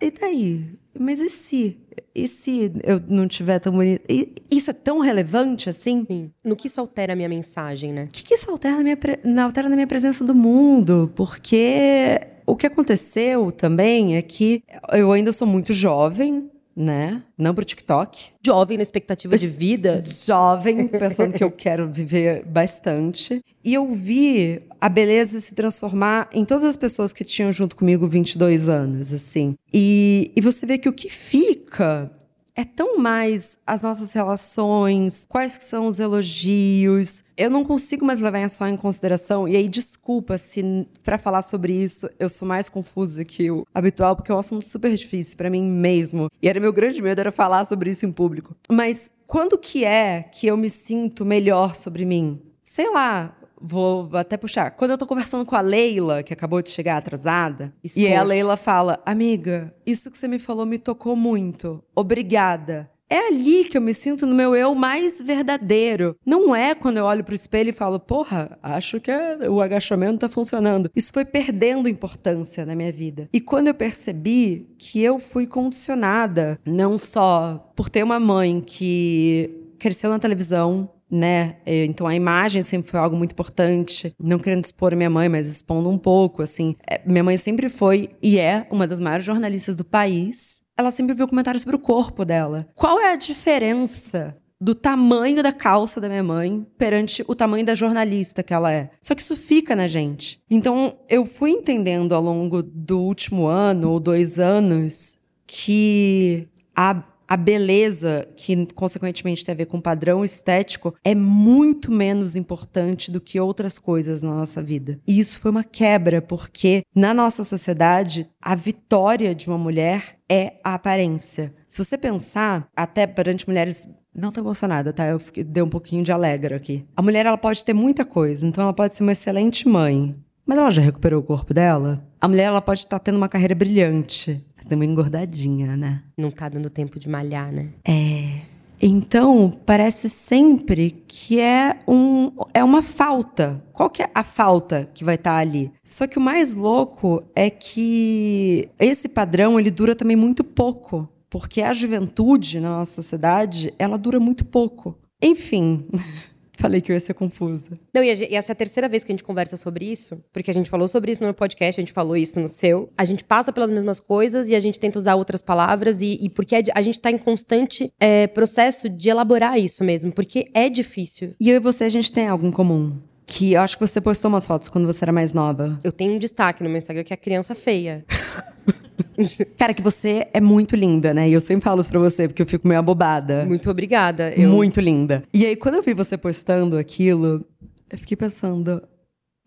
E 0.00 0.10
daí? 0.12 0.78
Mas 0.98 1.18
e 1.18 1.28
se? 1.28 1.78
E 2.14 2.28
se 2.28 2.72
eu 2.84 3.00
não 3.08 3.26
tiver 3.26 3.58
tão 3.58 3.72
bonita? 3.72 4.04
Isso 4.50 4.70
é 4.70 4.72
tão 4.72 5.00
relevante 5.00 5.68
assim? 5.68 6.04
Sim. 6.06 6.30
No 6.44 6.56
que 6.56 6.68
isso 6.68 6.80
altera 6.80 7.12
a 7.12 7.16
minha 7.16 7.28
mensagem, 7.28 7.92
né? 7.92 8.04
O 8.04 8.08
que, 8.08 8.22
que 8.22 8.34
isso 8.34 8.50
altera 8.50 8.76
na, 8.76 8.82
minha, 8.82 9.44
altera 9.44 9.68
na 9.68 9.74
minha 9.74 9.86
presença 9.86 10.24
do 10.24 10.34
mundo? 10.34 11.12
Porque 11.14 12.20
o 12.46 12.56
que 12.56 12.66
aconteceu 12.66 13.50
também 13.52 14.16
é 14.16 14.22
que 14.22 14.62
eu 14.92 15.12
ainda 15.12 15.32
sou 15.32 15.46
muito 15.46 15.72
jovem, 15.72 16.50
né? 16.78 17.24
Não 17.36 17.52
pro 17.52 17.64
TikTok. 17.64 18.30
Jovem 18.46 18.76
na 18.76 18.84
expectativa 18.84 19.36
de 19.36 19.50
vida. 19.50 20.00
Jovem, 20.06 20.86
pensando 20.88 21.34
que 21.34 21.42
eu 21.42 21.50
quero 21.50 21.90
viver 21.90 22.44
bastante. 22.44 23.42
E 23.64 23.74
eu 23.74 23.92
vi 23.92 24.62
a 24.80 24.88
beleza 24.88 25.40
se 25.40 25.56
transformar 25.56 26.30
em 26.32 26.44
todas 26.44 26.64
as 26.64 26.76
pessoas 26.76 27.12
que 27.12 27.24
tinham 27.24 27.52
junto 27.52 27.74
comigo 27.74 28.06
22 28.06 28.68
anos, 28.68 29.12
assim. 29.12 29.56
E, 29.74 30.30
e 30.36 30.40
você 30.40 30.64
vê 30.64 30.78
que 30.78 30.88
o 30.88 30.92
que 30.92 31.10
fica 31.10 32.10
é 32.58 32.64
tão 32.64 32.98
mais 32.98 33.56
as 33.64 33.82
nossas 33.82 34.12
relações, 34.12 35.24
quais 35.28 35.56
que 35.56 35.64
são 35.64 35.86
os 35.86 36.00
elogios. 36.00 37.22
Eu 37.36 37.48
não 37.48 37.64
consigo 37.64 38.04
mais 38.04 38.18
levar 38.18 38.40
isso 38.40 38.66
em 38.66 38.76
consideração. 38.76 39.46
E 39.46 39.56
aí, 39.56 39.68
desculpa 39.68 40.36
se 40.36 40.84
para 41.04 41.18
falar 41.18 41.42
sobre 41.42 41.72
isso 41.72 42.10
eu 42.18 42.28
sou 42.28 42.48
mais 42.48 42.68
confusa 42.68 43.24
que 43.24 43.48
o 43.48 43.64
habitual, 43.72 44.16
porque 44.16 44.32
é 44.32 44.34
um 44.34 44.40
assunto 44.40 44.64
super 44.64 44.92
difícil 44.92 45.36
para 45.36 45.48
mim 45.48 45.70
mesmo. 45.70 46.28
E 46.42 46.48
era 46.48 46.58
meu 46.58 46.72
grande 46.72 47.00
medo 47.00 47.20
era 47.20 47.30
falar 47.30 47.64
sobre 47.64 47.90
isso 47.90 48.04
em 48.04 48.10
público. 48.10 48.56
Mas 48.68 49.08
quando 49.24 49.56
que 49.56 49.84
é 49.84 50.24
que 50.24 50.48
eu 50.48 50.56
me 50.56 50.68
sinto 50.68 51.24
melhor 51.24 51.76
sobre 51.76 52.04
mim? 52.04 52.42
Sei 52.64 52.90
lá, 52.90 53.37
Vou 53.60 54.08
até 54.14 54.36
puxar. 54.36 54.70
Quando 54.72 54.92
eu 54.92 54.98
tô 54.98 55.06
conversando 55.06 55.44
com 55.44 55.56
a 55.56 55.60
Leila, 55.60 56.22
que 56.22 56.32
acabou 56.32 56.62
de 56.62 56.70
chegar 56.70 56.96
atrasada, 56.96 57.72
e 57.96 58.12
a 58.12 58.22
Leila 58.22 58.56
fala: 58.56 59.00
Amiga, 59.04 59.74
isso 59.84 60.10
que 60.10 60.18
você 60.18 60.28
me 60.28 60.38
falou 60.38 60.66
me 60.66 60.78
tocou 60.78 61.16
muito. 61.16 61.82
Obrigada. 61.94 62.90
É 63.10 63.28
ali 63.28 63.64
que 63.64 63.78
eu 63.78 63.80
me 63.80 63.94
sinto 63.94 64.26
no 64.26 64.34
meu 64.34 64.54
eu 64.54 64.74
mais 64.74 65.22
verdadeiro. 65.22 66.14
Não 66.26 66.54
é 66.54 66.74
quando 66.74 66.98
eu 66.98 67.06
olho 67.06 67.24
pro 67.24 67.34
espelho 67.34 67.70
e 67.70 67.72
falo, 67.72 67.98
porra, 67.98 68.58
acho 68.62 69.00
que 69.00 69.10
é, 69.10 69.48
o 69.48 69.62
agachamento 69.62 70.18
tá 70.18 70.28
funcionando. 70.28 70.90
Isso 70.94 71.10
foi 71.10 71.24
perdendo 71.24 71.88
importância 71.88 72.66
na 72.66 72.74
minha 72.74 72.92
vida. 72.92 73.26
E 73.32 73.40
quando 73.40 73.68
eu 73.68 73.74
percebi 73.74 74.68
que 74.78 75.02
eu 75.02 75.18
fui 75.18 75.46
condicionada, 75.46 76.60
não 76.66 76.98
só 76.98 77.72
por 77.74 77.88
ter 77.88 78.02
uma 78.02 78.20
mãe 78.20 78.60
que 78.60 79.72
cresceu 79.78 80.10
na 80.10 80.18
televisão, 80.18 80.90
né? 81.10 81.56
Então 81.66 82.06
a 82.06 82.14
imagem 82.14 82.62
sempre 82.62 82.90
foi 82.90 83.00
algo 83.00 83.16
muito 83.16 83.32
importante. 83.32 84.12
Não 84.18 84.38
querendo 84.38 84.64
expor 84.64 84.94
minha 84.94 85.10
mãe, 85.10 85.28
mas 85.28 85.48
expondo 85.48 85.88
um 85.88 85.98
pouco, 85.98 86.42
assim. 86.42 86.74
É, 86.88 87.00
minha 87.06 87.24
mãe 87.24 87.36
sempre 87.36 87.68
foi 87.68 88.10
e 88.22 88.38
é 88.38 88.66
uma 88.70 88.86
das 88.86 89.00
maiores 89.00 89.24
jornalistas 89.24 89.76
do 89.76 89.84
país. 89.84 90.62
Ela 90.76 90.90
sempre 90.90 91.14
viu 91.14 91.26
comentários 91.26 91.62
sobre 91.62 91.76
o 91.76 91.80
corpo 91.80 92.24
dela. 92.24 92.66
Qual 92.74 93.00
é 93.00 93.12
a 93.12 93.16
diferença 93.16 94.36
do 94.60 94.74
tamanho 94.74 95.42
da 95.42 95.52
calça 95.52 96.00
da 96.00 96.08
minha 96.08 96.22
mãe 96.22 96.66
perante 96.76 97.24
o 97.28 97.34
tamanho 97.34 97.64
da 97.64 97.74
jornalista 97.74 98.42
que 98.42 98.52
ela 98.52 98.72
é. 98.72 98.90
Só 99.00 99.14
que 99.14 99.22
isso 99.22 99.36
fica 99.36 99.76
na 99.76 99.86
gente. 99.86 100.40
Então, 100.50 100.98
eu 101.08 101.24
fui 101.24 101.50
entendendo 101.50 102.14
ao 102.14 102.22
longo 102.22 102.62
do 102.62 102.98
último 102.98 103.46
ano 103.46 103.90
ou 103.90 104.00
dois 104.00 104.38
anos 104.38 105.18
que 105.46 106.48
a 106.74 107.02
a 107.28 107.36
beleza, 107.36 108.26
que 108.34 108.66
consequentemente 108.74 109.44
tem 109.44 109.52
a 109.52 109.56
ver 109.56 109.66
com 109.66 109.80
padrão 109.80 110.24
estético, 110.24 110.94
é 111.04 111.14
muito 111.14 111.92
menos 111.92 112.34
importante 112.34 113.10
do 113.10 113.20
que 113.20 113.38
outras 113.38 113.78
coisas 113.78 114.22
na 114.22 114.34
nossa 114.34 114.62
vida. 114.62 114.98
E 115.06 115.20
isso 115.20 115.38
foi 115.38 115.50
uma 115.50 115.62
quebra, 115.62 116.22
porque 116.22 116.82
na 116.94 117.12
nossa 117.12 117.44
sociedade, 117.44 118.26
a 118.40 118.54
vitória 118.54 119.34
de 119.34 119.46
uma 119.48 119.58
mulher 119.58 120.18
é 120.30 120.54
a 120.64 120.74
aparência. 120.74 121.54
Se 121.68 121.84
você 121.84 121.98
pensar, 121.98 122.66
até 122.74 123.06
perante 123.06 123.46
mulheres 123.46 123.86
não 124.14 124.32
tô 124.32 124.40
emocionada, 124.40 124.92
tá? 124.92 125.06
Eu 125.06 125.18
fiquei, 125.18 125.44
dei 125.44 125.62
um 125.62 125.68
pouquinho 125.68 126.02
de 126.02 126.10
alegre 126.10 126.54
aqui. 126.54 126.84
A 126.96 127.02
mulher, 127.02 127.26
ela 127.26 127.38
pode 127.38 127.64
ter 127.64 127.72
muita 127.72 128.04
coisa. 128.04 128.46
Então, 128.46 128.64
ela 128.64 128.72
pode 128.72 128.94
ser 128.94 129.02
uma 129.02 129.12
excelente 129.12 129.68
mãe. 129.68 130.16
Mas 130.46 130.58
ela 130.58 130.70
já 130.70 130.80
recuperou 130.80 131.20
o 131.20 131.24
corpo 131.24 131.52
dela? 131.52 132.04
A 132.20 132.26
mulher, 132.26 132.44
ela 132.44 132.62
pode 132.62 132.80
estar 132.80 132.98
tendo 132.98 133.16
uma 133.16 133.28
carreira 133.28 133.54
brilhante. 133.54 134.44
Tem 134.66 134.76
uma 134.76 134.84
engordadinha, 134.84 135.76
né? 135.76 136.02
Não 136.16 136.30
tá 136.30 136.48
dando 136.48 136.70
tempo 136.70 136.98
de 136.98 137.08
malhar, 137.08 137.52
né? 137.52 137.70
É. 137.86 138.58
Então, 138.80 139.52
parece 139.66 140.08
sempre 140.08 141.02
que 141.08 141.40
é, 141.40 141.80
um, 141.86 142.30
é 142.54 142.62
uma 142.62 142.80
falta. 142.80 143.62
Qual 143.72 143.90
que 143.90 144.02
é 144.02 144.10
a 144.14 144.22
falta 144.22 144.88
que 144.94 145.04
vai 145.04 145.16
estar 145.16 145.32
tá 145.32 145.36
ali? 145.38 145.72
Só 145.82 146.06
que 146.06 146.18
o 146.18 146.20
mais 146.20 146.54
louco 146.54 147.22
é 147.34 147.50
que 147.50 148.68
esse 148.78 149.08
padrão 149.08 149.58
ele 149.58 149.70
dura 149.70 149.96
também 149.96 150.16
muito 150.16 150.44
pouco, 150.44 151.08
porque 151.28 151.60
a 151.60 151.72
juventude 151.72 152.60
na 152.60 152.70
nossa 152.70 152.92
sociedade 152.92 153.74
ela 153.78 153.98
dura 153.98 154.20
muito 154.20 154.44
pouco. 154.44 154.96
Enfim. 155.20 155.86
Falei 156.58 156.80
que 156.80 156.90
eu 156.90 156.94
ia 156.94 157.00
ser 157.00 157.14
confusa. 157.14 157.78
Não, 157.94 158.02
e, 158.02 158.12
e, 158.12 158.34
essa 158.34 158.50
é 158.50 158.54
a 158.54 158.56
terceira 158.56 158.88
vez 158.88 159.04
que 159.04 159.12
a 159.12 159.14
gente 159.14 159.22
conversa 159.22 159.56
sobre 159.56 159.84
isso, 159.84 160.20
porque 160.32 160.50
a 160.50 160.54
gente 160.54 160.68
falou 160.68 160.88
sobre 160.88 161.12
isso 161.12 161.20
no 161.20 161.28
meu 161.28 161.34
podcast, 161.34 161.80
a 161.80 161.82
gente 161.82 161.92
falou 161.92 162.16
isso 162.16 162.40
no 162.40 162.48
seu. 162.48 162.90
A 162.98 163.04
gente 163.04 163.22
passa 163.22 163.52
pelas 163.52 163.70
mesmas 163.70 164.00
coisas 164.00 164.50
e 164.50 164.56
a 164.56 164.60
gente 164.60 164.80
tenta 164.80 164.98
usar 164.98 165.14
outras 165.14 165.40
palavras, 165.40 166.02
e, 166.02 166.18
e 166.20 166.28
porque 166.28 166.56
a 166.56 166.82
gente 166.82 166.94
está 166.94 167.12
em 167.12 167.18
constante 167.18 167.92
é, 168.00 168.26
processo 168.26 168.88
de 168.88 169.08
elaborar 169.08 169.56
isso 169.56 169.84
mesmo, 169.84 170.10
porque 170.10 170.50
é 170.52 170.68
difícil. 170.68 171.32
E 171.40 171.48
eu 171.48 171.54
e 171.54 171.60
você, 171.60 171.84
a 171.84 171.88
gente 171.88 172.10
tem 172.10 172.26
algo 172.26 172.44
em 172.44 172.50
comum. 172.50 172.98
Que 173.24 173.52
eu 173.52 173.60
acho 173.60 173.78
que 173.78 173.86
você 173.86 174.00
postou 174.00 174.28
umas 174.28 174.44
fotos 174.44 174.68
quando 174.68 174.86
você 174.86 175.04
era 175.04 175.12
mais 175.12 175.32
nova. 175.32 175.78
Eu 175.84 175.92
tenho 175.92 176.14
um 176.14 176.18
destaque 176.18 176.64
no 176.64 176.68
meu 176.68 176.78
Instagram 176.78 177.04
que 177.04 177.12
é 177.12 177.14
a 177.14 177.18
criança 177.18 177.54
feia. 177.54 178.04
Cara, 179.56 179.74
que 179.74 179.82
você 179.82 180.28
é 180.32 180.40
muito 180.40 180.76
linda, 180.76 181.12
né? 181.12 181.28
E 181.28 181.32
eu 181.32 181.40
sempre 181.40 181.64
falo 181.64 181.80
isso 181.80 181.90
pra 181.90 181.98
você, 181.98 182.28
porque 182.28 182.42
eu 182.42 182.46
fico 182.46 182.66
meio 182.66 182.80
abobada. 182.80 183.44
Muito 183.44 183.70
obrigada. 183.70 184.32
Eu... 184.32 184.50
Muito 184.50 184.80
linda. 184.80 185.24
E 185.32 185.44
aí, 185.44 185.56
quando 185.56 185.76
eu 185.76 185.82
vi 185.82 185.94
você 185.94 186.16
postando 186.16 186.76
aquilo, 186.76 187.44
eu 187.90 187.98
fiquei 187.98 188.16
pensando. 188.16 188.82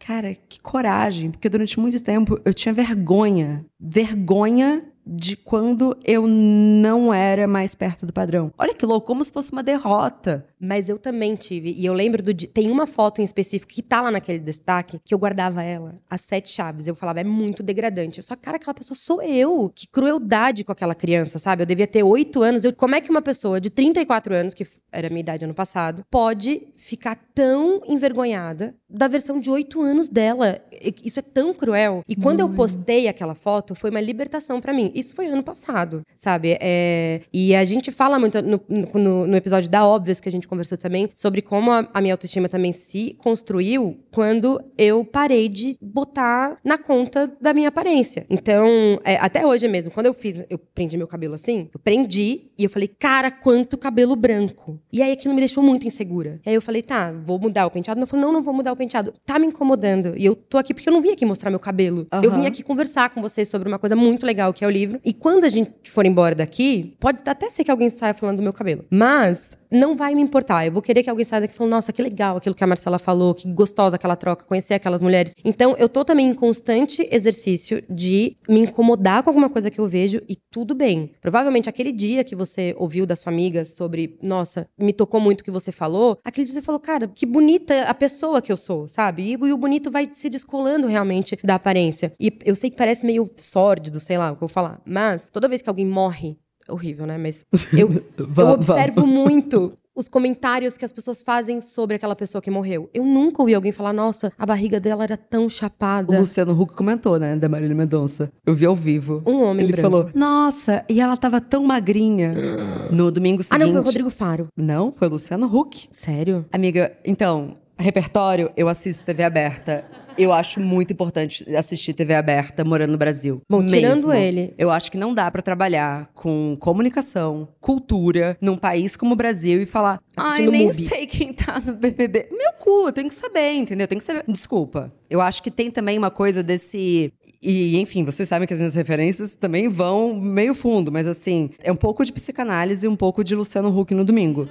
Cara, 0.06 0.34
que 0.34 0.60
coragem, 0.60 1.30
porque 1.30 1.48
durante 1.48 1.80
muito 1.80 2.04
tempo 2.04 2.40
eu 2.44 2.54
tinha 2.54 2.74
vergonha. 2.74 3.66
Vergonha 3.80 4.84
de 5.06 5.36
quando 5.36 5.98
eu 6.04 6.28
não 6.28 7.14
era 7.14 7.48
mais 7.48 7.76
perto 7.76 8.06
do 8.06 8.14
padrão. 8.14 8.52
Olha 8.58 8.74
que 8.74 8.86
louco, 8.86 9.08
como 9.08 9.24
se 9.24 9.32
fosse 9.32 9.52
uma 9.52 9.64
derrota. 9.64 10.46
Mas 10.62 10.88
eu 10.88 11.00
também 11.00 11.34
tive. 11.34 11.72
E 11.72 11.84
eu 11.84 11.94
lembro 11.94 12.22
do. 12.22 12.32
Tem 12.34 12.70
uma 12.70 12.86
foto 12.86 13.20
em 13.20 13.24
específico 13.24 13.74
que 13.74 13.82
tá 13.82 14.00
lá 14.00 14.12
naquele 14.12 14.38
destaque 14.38 15.02
que 15.04 15.12
eu 15.12 15.18
guardava 15.18 15.64
ela, 15.64 15.96
as 16.08 16.22
sete 16.22 16.50
chaves. 16.50 16.86
Eu 16.86 16.94
falava, 16.94 17.20
é 17.20 17.24
muito 17.24 17.64
degradante. 17.64 18.22
Só, 18.22 18.36
cara, 18.36 18.58
aquela 18.58 18.74
pessoa 18.76 18.96
sou 18.96 19.24
eu. 19.24 19.72
Que 19.74 19.88
crueldade 19.88 20.64
com 20.64 20.72
aquela 20.72 20.94
criança, 20.94 21.40
sabe? 21.40 21.64
Eu 21.64 21.66
devia 21.66 21.88
ter 21.88 22.04
oito 22.04 22.44
anos. 22.44 22.64
Eu, 22.64 22.74
como 22.74 22.94
é 22.94 23.02
que 23.02 23.10
uma 23.10 23.24
pessoa 23.24 23.60
de 23.60 23.72
34 23.72 24.36
anos, 24.36 24.54
que 24.54 24.68
era 24.92 25.08
a 25.08 25.10
minha 25.10 25.22
idade 25.22 25.44
ano 25.44 25.54
passado, 25.56 26.06
pode 26.12 26.68
ficar 26.76 27.16
tão 27.34 27.82
envergonhada 27.88 28.76
da 28.88 29.08
versão 29.08 29.40
de 29.40 29.50
oito 29.50 29.82
anos 29.82 30.08
dela? 30.08 30.62
Isso 31.04 31.18
é 31.18 31.24
tão 31.24 31.56
cruel. 31.56 32.04
E 32.08 32.16
quando 32.16 32.42
eu 32.42 32.50
postei 32.50 33.08
aquela 33.08 33.34
foto, 33.34 33.74
foi 33.74 33.90
uma 33.90 34.02
libertação 34.02 34.62
para 34.62 34.74
mim. 34.74 34.92
Isso 34.94 35.16
foi 35.16 35.26
ano 35.26 35.42
passado, 35.42 36.04
sabe? 36.16 36.56
É... 36.62 37.22
E 37.34 37.56
a 37.56 37.64
gente 37.64 37.92
fala 37.92 38.20
muito 38.20 38.40
no, 38.44 38.62
no, 38.70 39.28
no 39.28 39.36
episódio 39.36 39.68
da 39.68 39.88
Óbvias 39.88 40.20
que 40.20 40.30
a 40.30 40.32
gente 40.32 40.51
conversou 40.52 40.78
também 40.78 41.10
sobre 41.14 41.42
como 41.42 41.72
a, 41.72 41.88
a 41.94 42.02
minha 42.02 42.14
autoestima 42.14 42.50
também 42.50 42.74
se 42.74 43.16
construiu 43.18 43.98
quando 44.12 44.62
eu 44.78 45.06
parei 45.06 45.48
de 45.48 45.78
botar 45.82 46.58
na 46.62 46.78
conta 46.78 47.32
da 47.40 47.54
minha 47.54 47.70
aparência. 47.70 48.26
Então, 48.30 49.00
é, 49.06 49.16
até 49.16 49.48
hoje 49.48 49.70
mesmo, 49.70 49.92
quando 49.92 50.08
eu 50.08 50.14
fiz, 50.14 50.44
eu 50.50 50.58
prendi 50.58 50.98
meu 50.98 51.08
cabelo 51.08 51.36
assim, 51.36 51.70
eu 51.74 51.80
prendi 51.80 52.52
e 52.58 52.66
eu 52.66 52.70
falei, 52.70 52.90
cara, 52.90 53.32
quanto 53.32 53.78
cabelo 53.78 54.14
branco. 54.14 54.78
E 54.92 55.02
aí 55.02 55.14
aquilo 55.14 55.34
me 55.34 55.40
deixou 55.40 55.64
muito 55.64 55.88
insegura. 55.88 56.42
E 56.46 56.50
aí 56.50 56.56
eu 56.56 56.62
falei, 56.62 56.82
tá, 56.82 57.14
vou 57.14 57.40
mudar 57.40 57.66
o 57.66 57.72
penteado. 57.72 58.00
Não, 58.00 58.06
falei, 58.06 58.26
não, 58.26 58.34
não 58.34 58.42
vou 58.42 58.54
mudar 58.54 58.74
o 58.74 58.76
penteado. 58.76 59.14
Tá 59.26 59.40
me 59.40 59.48
incomodando. 59.48 60.14
E 60.18 60.26
eu 60.26 60.36
tô 60.36 60.58
aqui 60.58 60.74
porque 60.74 60.90
eu 60.90 60.94
não 60.94 61.02
vim 61.02 61.12
aqui 61.12 61.26
mostrar 61.26 61.50
meu 61.50 61.60
cabelo. 61.60 62.08
Uhum. 62.14 62.24
Eu 62.24 62.32
vim 62.32 62.46
aqui 62.46 62.62
conversar 62.62 63.10
com 63.12 63.22
vocês 63.22 63.48
sobre 63.48 63.70
uma 63.70 63.80
coisa 63.80 63.96
muito 63.96 64.26
legal 64.26 64.54
que 64.54 64.66
é 64.66 64.68
o 64.68 64.72
livro. 64.72 65.00
E 65.06 65.14
quando 65.14 65.46
a 65.46 65.50
gente 65.50 65.72
for 65.86 66.06
embora 66.06 66.36
daqui, 66.36 66.96
pode 67.00 67.22
até 67.26 67.50
ser 67.50 67.64
que 67.64 67.72
alguém 67.72 67.90
saia 67.90 68.14
falando 68.14 68.38
do 68.38 68.44
meu 68.44 68.54
cabelo. 68.54 68.86
Mas 68.90 69.58
não 69.72 69.96
vai 69.96 70.14
me 70.14 70.22
importar. 70.22 70.66
Eu 70.66 70.72
vou 70.72 70.82
querer 70.82 71.02
que 71.02 71.10
alguém 71.10 71.24
saia 71.24 71.42
daqui 71.42 71.56
falando, 71.56 71.72
nossa, 71.72 71.94
que 71.94 72.02
legal 72.02 72.38
aquilo 72.38 72.54
que 72.54 72.64
a 72.64 72.68
Marcela 72.68 73.00
falou, 73.00 73.34
que 73.34 73.52
gostosa 73.52 73.96
aquela 73.96 74.16
troca, 74.16 74.46
conhecer 74.46 74.74
aquelas 74.74 75.02
mulheres. 75.02 75.34
Então, 75.46 75.76
eu 75.78 75.88
tô 75.88 76.04
também 76.04 76.28
em 76.28 76.34
constante 76.34 77.08
exercício 77.12 77.82
de 77.90 78.36
me 78.50 78.60
incomodar 78.60 79.24
com 79.24 79.30
alguma 79.30 79.50
coisa 79.50 79.72
que 79.72 79.80
eu 79.80 79.88
vejo 79.88 80.22
e 80.28 80.36
tudo 80.36 80.76
bem. 80.76 81.12
Provavelmente 81.22 81.70
aquele 81.70 81.92
dia 81.92 82.24
que 82.24 82.36
você 82.36 82.76
ouviu 82.78 83.06
da 83.06 83.16
sua 83.16 83.32
amiga 83.32 83.64
sobre, 83.64 84.18
nossa, 84.22 84.68
me 84.78 84.92
tocou 84.92 85.22
muito 85.22 85.42
o 85.42 85.44
que 85.44 85.52
você 85.52 85.72
falou, 85.72 86.18
aquele 86.24 86.46
dia 86.46 86.54
você 86.54 86.62
falou, 86.62 86.80
cara, 86.80 87.08
que 87.08 87.26
bonita 87.26 87.84
a 87.84 87.94
pessoa 87.94 88.42
que 88.42 88.52
eu 88.52 88.58
sou, 88.58 88.88
sabe? 88.88 89.24
E, 89.24 89.32
e 89.32 89.54
o 89.54 89.58
bonito 89.58 89.90
vai 89.90 90.10
se 90.12 90.30
descolando 90.30 90.88
realmente 90.88 91.38
da 91.44 91.56
aparência. 91.56 92.14
E 92.20 92.38
eu 92.44 92.56
sei 92.56 92.70
que 92.70 92.78
parece 92.78 93.06
meio 93.06 93.30
sórdido, 93.38 94.00
sei 94.00 94.18
lá 94.18 94.32
o 94.32 94.36
que 94.36 94.44
eu 94.44 94.48
vou 94.48 94.50
falar, 94.50 94.82
mas 94.86 95.30
toda 95.30 95.48
vez 95.48 95.62
que 95.62 95.70
alguém 95.70 95.86
morre, 95.86 96.38
horrível, 96.70 97.06
né? 97.06 97.18
Mas 97.18 97.46
eu, 97.78 97.90
eu 98.18 98.48
observo 98.48 99.06
muito 99.06 99.74
os 99.94 100.08
comentários 100.08 100.78
que 100.78 100.86
as 100.86 100.92
pessoas 100.94 101.22
fazem 101.22 101.60
sobre 101.60 101.98
aquela 101.98 102.16
pessoa 102.16 102.42
que 102.42 102.50
morreu. 102.50 102.90
Eu 102.94 103.04
nunca 103.04 103.42
ouvi 103.42 103.54
alguém 103.54 103.74
falar, 103.74 103.92
nossa, 103.92 104.32
a 104.40 104.46
barriga 104.46 104.80
dela 104.80 105.04
era 105.04 105.18
tão 105.18 105.50
chapada. 105.50 106.16
O 106.16 106.20
Luciano 106.20 106.60
Huck 106.60 106.74
comentou, 106.74 107.20
né, 107.20 107.36
da 107.36 107.50
Marília 107.50 107.76
Mendonça. 107.76 108.32
Eu 108.46 108.56
vi 108.56 108.66
ao 108.66 108.74
vivo. 108.74 109.22
Um 109.26 109.44
homem 109.44 109.66
Ele 109.66 109.74
branco. 109.74 109.90
falou, 109.90 110.10
nossa, 110.16 110.86
e 110.90 111.02
ela 111.02 111.18
tava 111.18 111.42
tão 111.42 111.64
magrinha. 111.66 112.34
No 112.92 113.12
domingo 113.12 113.42
Ah, 113.42 113.44
seguinte... 113.44 113.66
não, 113.66 113.72
foi 113.74 113.82
o 113.82 113.84
Rodrigo 113.86 114.10
Faro. 114.10 114.48
Não, 114.56 114.92
foi 114.92 115.08
o 115.08 115.12
Luciano 115.12 115.46
Huck. 115.46 115.88
Sério? 115.92 116.46
Amiga, 116.52 116.92
então, 117.06 117.58
repertório, 117.78 118.52
eu 118.56 118.68
assisto 118.70 119.06
TV 119.06 119.24
aberta. 119.24 119.84
Eu 120.18 120.34
acho 120.34 120.60
muito 120.60 120.94
importante 120.94 121.44
assistir 121.56 121.94
TV 121.94 122.14
aberta 122.14 122.64
morando 122.64 122.92
no 122.92 122.98
Brasil. 122.98 123.42
Bom, 123.50 123.66
tirando 123.66 124.08
Mesmo. 124.08 124.14
ele. 124.14 124.54
Eu 124.58 124.70
acho 124.70 124.92
que 124.92 124.98
não 124.98 125.14
dá 125.14 125.30
pra 125.32 125.42
trabalhar 125.42 126.10
com 126.14 126.56
comunicação, 126.60 127.48
cultura, 127.60 128.38
num 128.42 128.58
país 128.58 128.96
como 128.96 129.14
o 129.14 129.16
Brasil 129.16 129.62
e 129.62 129.66
falar. 129.66 130.00
Ai, 130.18 130.46
nem 130.48 130.68
Mubi." 130.68 130.82
sei 130.82 131.06
quem 131.08 131.34
tá 131.34 131.60
no 131.60 131.74
BBB. 131.74 132.28
Meu 132.32 132.54
cu, 132.60 132.88
eu 132.88 132.92
tenho 132.92 133.08
que 133.08 133.16
saber, 133.16 133.54
entendeu? 133.54 133.88
Tem 133.88 133.98
que 133.98 134.04
saber. 134.04 134.24
Desculpa. 134.28 134.92
Eu 135.10 135.22
acho 135.22 135.42
que 135.44 135.52
tem 135.52 135.70
também 135.70 135.98
uma 135.98 136.12
coisa 136.12 136.42
desse. 136.44 137.12
E, 137.42 137.80
enfim, 137.80 138.06
vocês 138.06 138.30
sabem 138.30 138.48
que 138.48 138.54
as 138.54 138.60
minhas 138.60 138.76
referências 138.76 139.34
também 139.34 139.68
vão 139.68 140.14
meio 140.14 140.54
fundo, 140.54 140.92
mas 140.92 141.08
assim, 141.08 141.50
é 141.64 141.72
um 141.72 141.76
pouco 141.76 142.06
de 142.06 142.14
psicanálise 142.14 142.86
e 142.86 142.90
um 142.90 142.96
pouco 142.96 143.24
de 143.24 143.34
Luciano 143.36 143.76
Huck 143.76 143.96
no 143.96 144.06
domingo. 144.06 144.48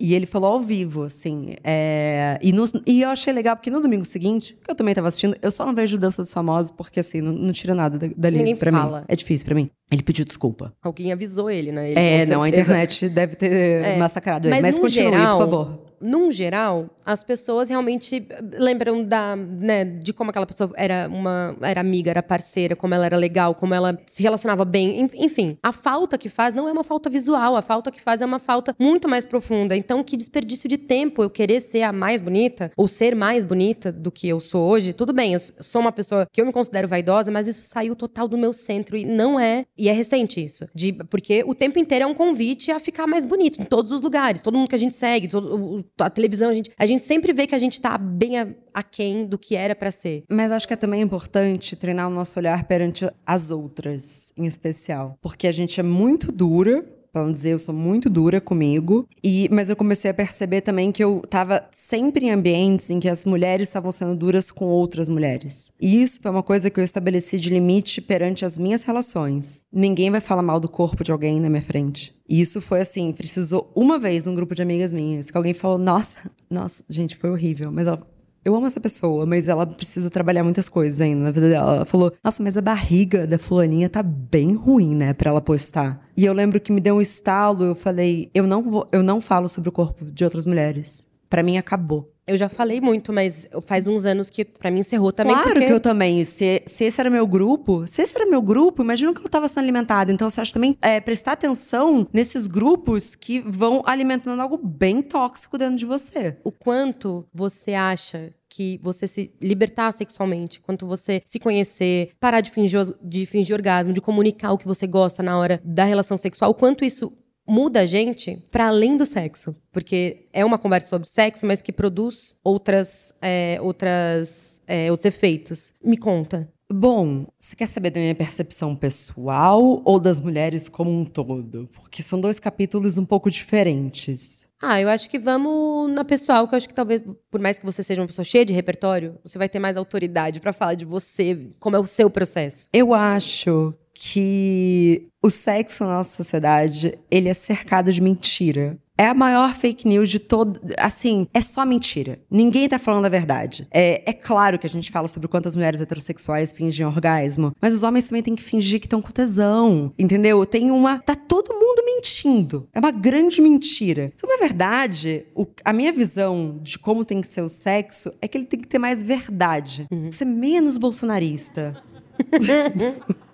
E 0.00 0.14
ele 0.14 0.24
falou 0.24 0.54
ao 0.54 0.60
vivo, 0.60 1.02
assim. 1.02 1.54
é, 1.62 2.38
E, 2.42 2.52
no- 2.52 2.64
e 2.86 3.02
eu 3.02 3.10
achei 3.10 3.32
legal, 3.32 3.54
porque 3.54 3.70
no 3.70 3.80
domingo 3.82 4.04
seguinte, 4.04 4.56
que 4.64 4.70
eu 4.70 4.74
também 4.74 4.94
tava 4.94 5.08
assistindo, 5.08 5.36
eu 5.42 5.50
só 5.50 5.66
não 5.66 5.74
vejo 5.74 5.98
Dança 5.98 6.22
dos 6.22 6.32
Famosos, 6.32 6.70
porque 6.70 7.00
assim, 7.00 7.20
não, 7.20 7.32
não 7.32 7.52
tira 7.52 7.74
nada 7.74 7.98
da- 7.98 8.08
dali 8.16 8.38
Ninguém 8.38 8.56
pra 8.56 8.72
fala. 8.72 9.00
mim. 9.00 9.04
É 9.08 9.14
difícil 9.14 9.44
pra 9.44 9.54
mim. 9.54 9.68
Ele 9.92 10.02
pediu 10.02 10.24
desculpa. 10.24 10.72
Alguém 10.82 11.12
avisou 11.12 11.50
ele, 11.50 11.70
né? 11.70 11.90
Ele, 11.90 12.00
é, 12.00 12.24
não, 12.26 12.42
a 12.42 12.48
internet 12.48 13.08
deve 13.10 13.34
ter 13.36 13.98
massacrado 13.98 14.46
ele. 14.48 14.54
Mas, 14.54 14.62
Mas 14.62 14.74
num 14.76 14.80
continue, 14.82 15.10
geral, 15.10 15.36
por 15.38 15.44
favor. 15.44 15.89
Num 16.00 16.30
geral, 16.30 16.88
as 17.04 17.22
pessoas 17.22 17.68
realmente 17.68 18.26
lembram 18.54 19.04
da, 19.04 19.36
né, 19.36 19.84
de 19.84 20.12
como 20.12 20.30
aquela 20.30 20.46
pessoa 20.46 20.72
era 20.76 21.08
uma 21.08 21.56
era 21.60 21.80
amiga, 21.80 22.10
era 22.10 22.22
parceira, 22.22 22.74
como 22.74 22.94
ela 22.94 23.06
era 23.06 23.16
legal, 23.16 23.54
como 23.54 23.74
ela 23.74 24.00
se 24.06 24.22
relacionava 24.22 24.64
bem. 24.64 25.00
Enf- 25.00 25.14
Enfim, 25.14 25.56
a 25.62 25.72
falta 25.72 26.16
que 26.16 26.28
faz 26.28 26.54
não 26.54 26.68
é 26.68 26.72
uma 26.72 26.84
falta 26.84 27.10
visual, 27.10 27.56
a 27.56 27.62
falta 27.62 27.90
que 27.90 28.00
faz 28.00 28.22
é 28.22 28.26
uma 28.26 28.38
falta 28.38 28.74
muito 28.78 29.08
mais 29.08 29.26
profunda. 29.26 29.76
Então, 29.76 30.02
que 30.02 30.16
desperdício 30.16 30.68
de 30.68 30.78
tempo 30.78 31.22
eu 31.22 31.30
querer 31.30 31.60
ser 31.60 31.82
a 31.82 31.92
mais 31.92 32.20
bonita 32.20 32.70
ou 32.76 32.86
ser 32.88 33.14
mais 33.14 33.44
bonita 33.44 33.92
do 33.92 34.10
que 34.10 34.28
eu 34.28 34.40
sou 34.40 34.68
hoje. 34.68 34.92
Tudo 34.92 35.12
bem, 35.12 35.34
eu 35.34 35.40
sou 35.40 35.80
uma 35.80 35.92
pessoa 35.92 36.26
que 36.32 36.40
eu 36.40 36.46
me 36.46 36.52
considero 36.52 36.88
vaidosa, 36.88 37.30
mas 37.30 37.46
isso 37.46 37.62
saiu 37.62 37.94
total 37.94 38.26
do 38.28 38.38
meu 38.38 38.52
centro 38.52 38.96
e 38.96 39.04
não 39.04 39.38
é, 39.38 39.64
e 39.76 39.88
é 39.88 39.92
recente 39.92 40.42
isso, 40.42 40.66
de 40.74 40.92
porque 41.10 41.42
o 41.46 41.54
tempo 41.54 41.78
inteiro 41.78 42.04
é 42.04 42.06
um 42.06 42.14
convite 42.14 42.70
a 42.70 42.78
ficar 42.80 43.06
mais 43.06 43.24
bonito 43.24 43.60
em 43.60 43.64
todos 43.64 43.92
os 43.92 44.00
lugares, 44.00 44.40
todo 44.40 44.56
mundo 44.56 44.68
que 44.68 44.74
a 44.74 44.78
gente 44.78 44.94
segue, 44.94 45.28
todo, 45.28 45.84
a 45.98 46.10
televisão, 46.10 46.50
a 46.50 46.54
gente, 46.54 46.70
a 46.78 46.86
gente 46.86 47.04
sempre 47.04 47.32
vê 47.32 47.46
que 47.46 47.54
a 47.54 47.58
gente 47.58 47.80
tá 47.80 47.96
bem 47.98 48.54
aquém 48.72 49.26
do 49.26 49.38
que 49.38 49.54
era 49.56 49.74
pra 49.74 49.90
ser. 49.90 50.24
Mas 50.30 50.52
acho 50.52 50.66
que 50.66 50.74
é 50.74 50.76
também 50.76 51.02
importante 51.02 51.76
treinar 51.76 52.06
o 52.06 52.10
nosso 52.10 52.38
olhar 52.38 52.64
perante 52.64 53.08
as 53.26 53.50
outras, 53.50 54.32
em 54.36 54.46
especial. 54.46 55.16
Porque 55.20 55.46
a 55.46 55.52
gente 55.52 55.80
é 55.80 55.82
muito 55.82 56.32
dura. 56.32 56.84
Pra 57.12 57.22
não 57.22 57.32
dizer, 57.32 57.50
eu 57.50 57.58
sou 57.58 57.74
muito 57.74 58.08
dura 58.08 58.40
comigo. 58.40 59.08
E, 59.22 59.48
mas 59.50 59.68
eu 59.68 59.76
comecei 59.76 60.10
a 60.10 60.14
perceber 60.14 60.60
também 60.60 60.92
que 60.92 61.02
eu 61.02 61.22
tava 61.28 61.64
sempre 61.72 62.26
em 62.26 62.30
ambientes 62.30 62.90
em 62.90 63.00
que 63.00 63.08
as 63.08 63.24
mulheres 63.24 63.68
estavam 63.68 63.90
sendo 63.90 64.14
duras 64.14 64.50
com 64.50 64.66
outras 64.66 65.08
mulheres. 65.08 65.72
E 65.80 66.00
isso 66.02 66.20
foi 66.22 66.30
uma 66.30 66.42
coisa 66.42 66.70
que 66.70 66.78
eu 66.78 66.84
estabeleci 66.84 67.38
de 67.38 67.50
limite 67.50 68.00
perante 68.00 68.44
as 68.44 68.56
minhas 68.56 68.82
relações. 68.82 69.62
Ninguém 69.72 70.10
vai 70.10 70.20
falar 70.20 70.42
mal 70.42 70.60
do 70.60 70.68
corpo 70.68 71.02
de 71.02 71.12
alguém 71.12 71.40
na 71.40 71.50
minha 71.50 71.62
frente. 71.62 72.14
E 72.28 72.40
isso 72.40 72.60
foi 72.60 72.80
assim, 72.80 73.12
precisou 73.12 73.72
uma 73.74 73.98
vez 73.98 74.26
um 74.26 74.34
grupo 74.34 74.54
de 74.54 74.62
amigas 74.62 74.92
minhas, 74.92 75.30
que 75.30 75.36
alguém 75.36 75.52
falou, 75.52 75.78
nossa, 75.78 76.30
nossa, 76.48 76.84
gente, 76.88 77.16
foi 77.16 77.30
horrível. 77.30 77.72
Mas 77.72 77.88
ela 77.88 78.06
eu 78.44 78.54
amo 78.54 78.66
essa 78.66 78.80
pessoa, 78.80 79.26
mas 79.26 79.48
ela 79.48 79.66
precisa 79.66 80.08
trabalhar 80.08 80.42
muitas 80.42 80.68
coisas 80.68 81.00
ainda 81.00 81.24
na 81.24 81.30
vida 81.30 81.48
dela. 81.48 81.76
Ela 81.76 81.84
falou: 81.84 82.12
Nossa, 82.22 82.42
mas 82.42 82.56
a 82.56 82.62
barriga 82.62 83.26
da 83.26 83.38
fulaninha 83.38 83.88
tá 83.88 84.02
bem 84.02 84.54
ruim, 84.54 84.94
né, 84.94 85.12
pra 85.12 85.30
ela 85.30 85.40
postar. 85.40 86.00
E 86.16 86.24
eu 86.24 86.32
lembro 86.32 86.60
que 86.60 86.72
me 86.72 86.80
deu 86.80 86.96
um 86.96 87.00
estalo, 87.00 87.64
eu 87.64 87.74
falei: 87.74 88.30
Eu 88.34 88.46
não, 88.46 88.62
vou, 88.62 88.86
eu 88.92 89.02
não 89.02 89.20
falo 89.20 89.48
sobre 89.48 89.68
o 89.68 89.72
corpo 89.72 90.04
de 90.04 90.24
outras 90.24 90.46
mulheres. 90.46 91.06
Pra 91.28 91.42
mim 91.42 91.58
acabou. 91.58 92.12
Eu 92.30 92.36
já 92.36 92.48
falei 92.48 92.80
muito, 92.80 93.12
mas 93.12 93.48
faz 93.66 93.88
uns 93.88 94.04
anos 94.04 94.30
que 94.30 94.44
pra 94.44 94.70
mim 94.70 94.80
encerrou 94.80 95.10
também 95.10 95.34
claro 95.34 95.50
porque 95.50 95.66
que 95.66 95.72
eu 95.72 95.80
também. 95.80 96.22
Se, 96.22 96.62
se 96.64 96.84
esse 96.84 97.00
era 97.00 97.10
meu 97.10 97.26
grupo, 97.26 97.88
se 97.88 98.00
esse 98.02 98.14
era 98.16 98.24
meu 98.24 98.40
grupo, 98.40 98.82
imagina 98.82 99.12
que 99.12 99.20
eu 99.20 99.28
tava 99.28 99.48
sendo 99.48 99.64
alimentada. 99.64 100.12
Então, 100.12 100.30
você 100.30 100.40
acha 100.40 100.52
também 100.52 100.78
é, 100.80 101.00
prestar 101.00 101.32
atenção 101.32 102.06
nesses 102.12 102.46
grupos 102.46 103.16
que 103.16 103.40
vão 103.40 103.82
alimentando 103.84 104.40
algo 104.40 104.56
bem 104.56 105.02
tóxico 105.02 105.58
dentro 105.58 105.76
de 105.76 105.84
você. 105.84 106.36
o 106.44 106.52
quanto 106.52 107.26
você 107.34 107.74
acha 107.74 108.30
que 108.48 108.78
você 108.82 109.08
se 109.08 109.32
libertar 109.40 109.92
sexualmente, 109.92 110.60
quanto 110.60 110.86
você 110.86 111.22
se 111.24 111.40
conhecer, 111.40 112.12
parar 112.20 112.40
de 112.40 112.50
fingir, 112.50 112.80
de 113.02 113.26
fingir 113.26 113.56
orgasmo, 113.56 113.92
de 113.92 114.00
comunicar 114.00 114.52
o 114.52 114.58
que 114.58 114.66
você 114.66 114.86
gosta 114.86 115.22
na 115.22 115.36
hora 115.36 115.60
da 115.64 115.84
relação 115.84 116.16
sexual, 116.16 116.50
o 116.50 116.54
quanto 116.54 116.84
isso 116.84 117.12
muda 117.50 117.80
a 117.80 117.86
gente 117.86 118.38
para 118.50 118.68
além 118.68 118.96
do 118.96 119.04
sexo, 119.04 119.56
porque 119.72 120.28
é 120.32 120.44
uma 120.44 120.56
conversa 120.56 120.86
sobre 120.86 121.08
sexo, 121.08 121.44
mas 121.44 121.60
que 121.60 121.72
produz 121.72 122.36
outras, 122.44 123.12
é, 123.20 123.58
outras, 123.60 124.62
é, 124.68 124.90
outros 124.90 125.06
efeitos. 125.06 125.74
Me 125.84 125.96
conta. 125.96 126.48
Bom, 126.72 127.26
você 127.36 127.56
quer 127.56 127.66
saber 127.66 127.90
da 127.90 127.98
minha 127.98 128.14
percepção 128.14 128.76
pessoal 128.76 129.82
ou 129.84 129.98
das 129.98 130.20
mulheres 130.20 130.68
como 130.68 130.88
um 130.88 131.04
todo? 131.04 131.68
Porque 131.72 132.00
são 132.00 132.20
dois 132.20 132.38
capítulos 132.38 132.96
um 132.96 133.04
pouco 133.04 133.28
diferentes. 133.28 134.46
Ah, 134.62 134.80
eu 134.80 134.88
acho 134.88 135.10
que 135.10 135.18
vamos 135.18 135.90
na 135.90 136.04
pessoal, 136.04 136.46
que 136.46 136.54
eu 136.54 136.56
acho 136.56 136.68
que 136.68 136.74
talvez, 136.74 137.02
por 137.28 137.40
mais 137.40 137.58
que 137.58 137.66
você 137.66 137.82
seja 137.82 138.00
uma 138.00 138.06
pessoa 138.06 138.24
cheia 138.24 138.44
de 138.44 138.52
repertório, 138.52 139.18
você 139.24 139.36
vai 139.36 139.48
ter 139.48 139.58
mais 139.58 139.76
autoridade 139.76 140.38
para 140.38 140.52
falar 140.52 140.74
de 140.74 140.84
você, 140.84 141.50
como 141.58 141.74
é 141.74 141.78
o 141.80 141.86
seu 141.86 142.08
processo. 142.08 142.68
Eu 142.72 142.94
acho 142.94 143.74
que 144.02 145.02
o 145.22 145.28
sexo 145.28 145.84
na 145.84 145.98
nossa 145.98 146.16
sociedade, 146.16 146.98
ele 147.10 147.28
é 147.28 147.34
cercado 147.34 147.92
de 147.92 148.00
mentira. 148.00 148.78
É 148.96 149.06
a 149.06 149.14
maior 149.14 149.54
fake 149.54 149.86
news 149.88 150.08
de 150.10 150.18
todo. 150.18 150.58
Assim, 150.78 151.26
é 151.34 151.40
só 151.40 151.64
mentira. 151.66 152.18
Ninguém 152.30 152.68
tá 152.68 152.78
falando 152.78 153.04
a 153.06 153.08
verdade. 153.10 153.66
É, 153.70 154.10
é 154.10 154.12
claro 154.12 154.58
que 154.58 154.66
a 154.66 154.70
gente 154.70 154.90
fala 154.90 155.06
sobre 155.08 155.26
quantas 155.28 155.54
mulheres 155.56 155.80
heterossexuais 155.82 156.52
fingem 156.52 156.84
orgasmo, 156.84 157.52
mas 157.60 157.72
os 157.74 157.82
homens 157.82 158.08
também 158.08 158.22
têm 158.22 158.34
que 158.34 158.42
fingir 158.42 158.78
que 158.80 158.86
estão 158.86 159.00
com 159.02 159.10
tesão. 159.10 159.92
Entendeu? 159.98 160.44
Tem 160.46 160.70
uma. 160.70 160.98
Tá 160.98 161.14
todo 161.14 161.52
mundo 161.54 161.82
mentindo. 161.84 162.68
É 162.74 162.78
uma 162.78 162.90
grande 162.90 163.40
mentira. 163.42 164.12
Então, 164.14 164.28
na 164.28 164.36
verdade, 164.38 165.26
o- 165.34 165.46
a 165.64 165.72
minha 165.74 165.92
visão 165.92 166.58
de 166.62 166.78
como 166.78 167.04
tem 167.04 167.20
que 167.22 167.28
ser 167.28 167.40
o 167.42 167.48
sexo 167.48 168.10
é 168.20 168.28
que 168.28 168.36
ele 168.36 168.46
tem 168.46 168.60
que 168.60 168.68
ter 168.68 168.78
mais 168.78 169.02
verdade. 169.02 169.86
Ser 170.10 170.24
menos 170.26 170.76
bolsonarista. 170.78 171.82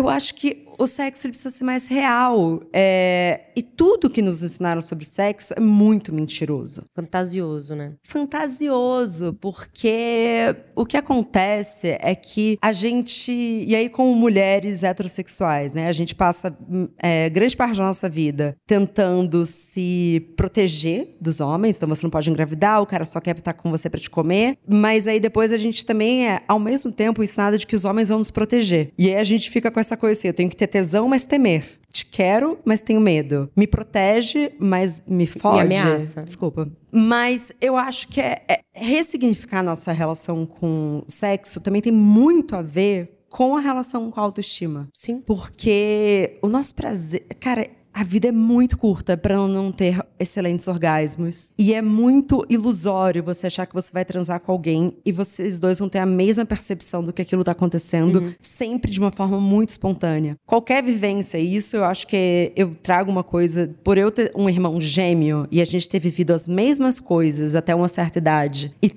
Eu 0.00 0.08
acho 0.08 0.34
que 0.34 0.66
o 0.80 0.86
sexo 0.86 1.28
precisa 1.28 1.50
ser 1.50 1.62
mais 1.62 1.86
real. 1.86 2.62
É, 2.72 3.42
E 3.54 3.62
tudo 3.62 4.08
que 4.08 4.22
nos 4.22 4.42
ensinaram 4.42 4.80
sobre 4.80 5.04
sexo 5.04 5.52
é 5.54 5.60
muito 5.60 6.14
mentiroso. 6.14 6.84
Fantasioso, 6.96 7.74
né? 7.74 7.92
Fantasioso, 8.02 9.36
porque 9.38 10.56
o 10.74 10.86
que 10.86 10.96
acontece 10.96 11.98
é 12.00 12.14
que 12.14 12.58
a 12.62 12.72
gente. 12.72 13.30
E 13.30 13.76
aí, 13.76 13.90
como 13.90 14.14
mulheres 14.14 14.82
heterossexuais, 14.82 15.74
né? 15.74 15.88
A 15.88 15.92
gente 15.92 16.14
passa 16.14 16.56
hum, 16.68 16.88
é, 16.98 17.28
grande 17.28 17.54
parte 17.54 17.76
da 17.76 17.84
nossa 17.84 18.08
vida 18.08 18.56
tentando 18.66 19.44
se 19.44 20.32
proteger 20.34 21.16
dos 21.20 21.40
homens. 21.40 21.76
Então, 21.76 21.88
você 21.88 22.02
não 22.02 22.10
pode 22.10 22.30
engravidar, 22.30 22.80
o 22.80 22.86
cara 22.86 23.04
só 23.04 23.20
quer 23.20 23.36
estar 23.36 23.52
com 23.52 23.70
você 23.70 23.90
pra 23.90 24.00
te 24.00 24.08
comer. 24.08 24.56
Mas 24.66 25.06
aí 25.06 25.20
depois 25.20 25.52
a 25.52 25.58
gente 25.58 25.84
também 25.84 26.26
é, 26.26 26.40
ao 26.48 26.58
mesmo 26.58 26.90
tempo, 26.90 27.22
ensinada 27.22 27.58
de 27.58 27.66
que 27.66 27.76
os 27.76 27.84
homens 27.84 28.08
vão 28.08 28.18
nos 28.18 28.30
proteger. 28.30 28.92
E 28.96 29.08
aí 29.08 29.16
a 29.16 29.24
gente 29.24 29.50
fica 29.50 29.70
com 29.70 29.78
essa 29.78 29.96
coisa 29.96 30.18
assim: 30.18 30.28
eu 30.28 30.34
tenho 30.34 30.48
que 30.48 30.56
ter 30.56 30.69
tesão, 30.70 31.08
mas 31.08 31.24
temer. 31.24 31.80
Te 31.92 32.06
quero, 32.06 32.58
mas 32.64 32.80
tenho 32.80 33.00
medo. 33.00 33.50
Me 33.56 33.66
protege, 33.66 34.52
mas 34.60 35.02
me 35.06 35.26
fode. 35.26 35.62
ameaça. 35.62 36.22
Desculpa. 36.22 36.70
Mas 36.92 37.52
eu 37.60 37.76
acho 37.76 38.06
que 38.08 38.20
é, 38.20 38.40
é 38.48 38.60
ressignificar 38.72 39.58
a 39.58 39.64
nossa 39.64 39.92
relação 39.92 40.46
com 40.46 41.02
sexo 41.08 41.60
também 41.60 41.82
tem 41.82 41.92
muito 41.92 42.54
a 42.54 42.62
ver 42.62 43.20
com 43.28 43.56
a 43.56 43.60
relação 43.60 44.10
com 44.10 44.20
a 44.20 44.22
autoestima. 44.22 44.88
Sim. 44.92 45.20
Porque 45.20 46.38
o 46.42 46.48
nosso 46.48 46.74
prazer. 46.74 47.26
Cara, 47.40 47.68
a 47.92 48.04
vida 48.04 48.28
é 48.28 48.32
muito 48.32 48.78
curta 48.78 49.16
para 49.16 49.36
não 49.48 49.72
ter 49.72 50.00
excelentes 50.18 50.68
orgasmos. 50.68 51.52
E 51.58 51.74
é 51.74 51.82
muito 51.82 52.44
ilusório 52.48 53.22
você 53.22 53.46
achar 53.46 53.66
que 53.66 53.74
você 53.74 53.92
vai 53.92 54.04
transar 54.04 54.40
com 54.40 54.52
alguém 54.52 54.96
e 55.04 55.12
vocês 55.12 55.58
dois 55.58 55.78
vão 55.78 55.88
ter 55.88 55.98
a 55.98 56.06
mesma 56.06 56.44
percepção 56.44 57.02
do 57.02 57.12
que 57.12 57.22
aquilo 57.22 57.44
tá 57.44 57.52
acontecendo, 57.52 58.20
uhum. 58.20 58.32
sempre 58.40 58.90
de 58.90 59.00
uma 59.00 59.10
forma 59.10 59.40
muito 59.40 59.70
espontânea. 59.70 60.36
Qualquer 60.46 60.82
vivência, 60.82 61.38
e 61.38 61.54
isso 61.54 61.76
eu 61.76 61.84
acho 61.84 62.06
que 62.06 62.52
eu 62.56 62.74
trago 62.74 63.10
uma 63.10 63.24
coisa, 63.24 63.74
por 63.82 63.98
eu 63.98 64.10
ter 64.10 64.32
um 64.34 64.48
irmão 64.48 64.80
gêmeo 64.80 65.46
e 65.50 65.60
a 65.60 65.64
gente 65.64 65.88
ter 65.88 66.00
vivido 66.00 66.32
as 66.32 66.46
mesmas 66.48 67.00
coisas 67.00 67.54
até 67.54 67.74
uma 67.74 67.88
certa 67.88 68.18
idade 68.18 68.74
e 68.82 68.90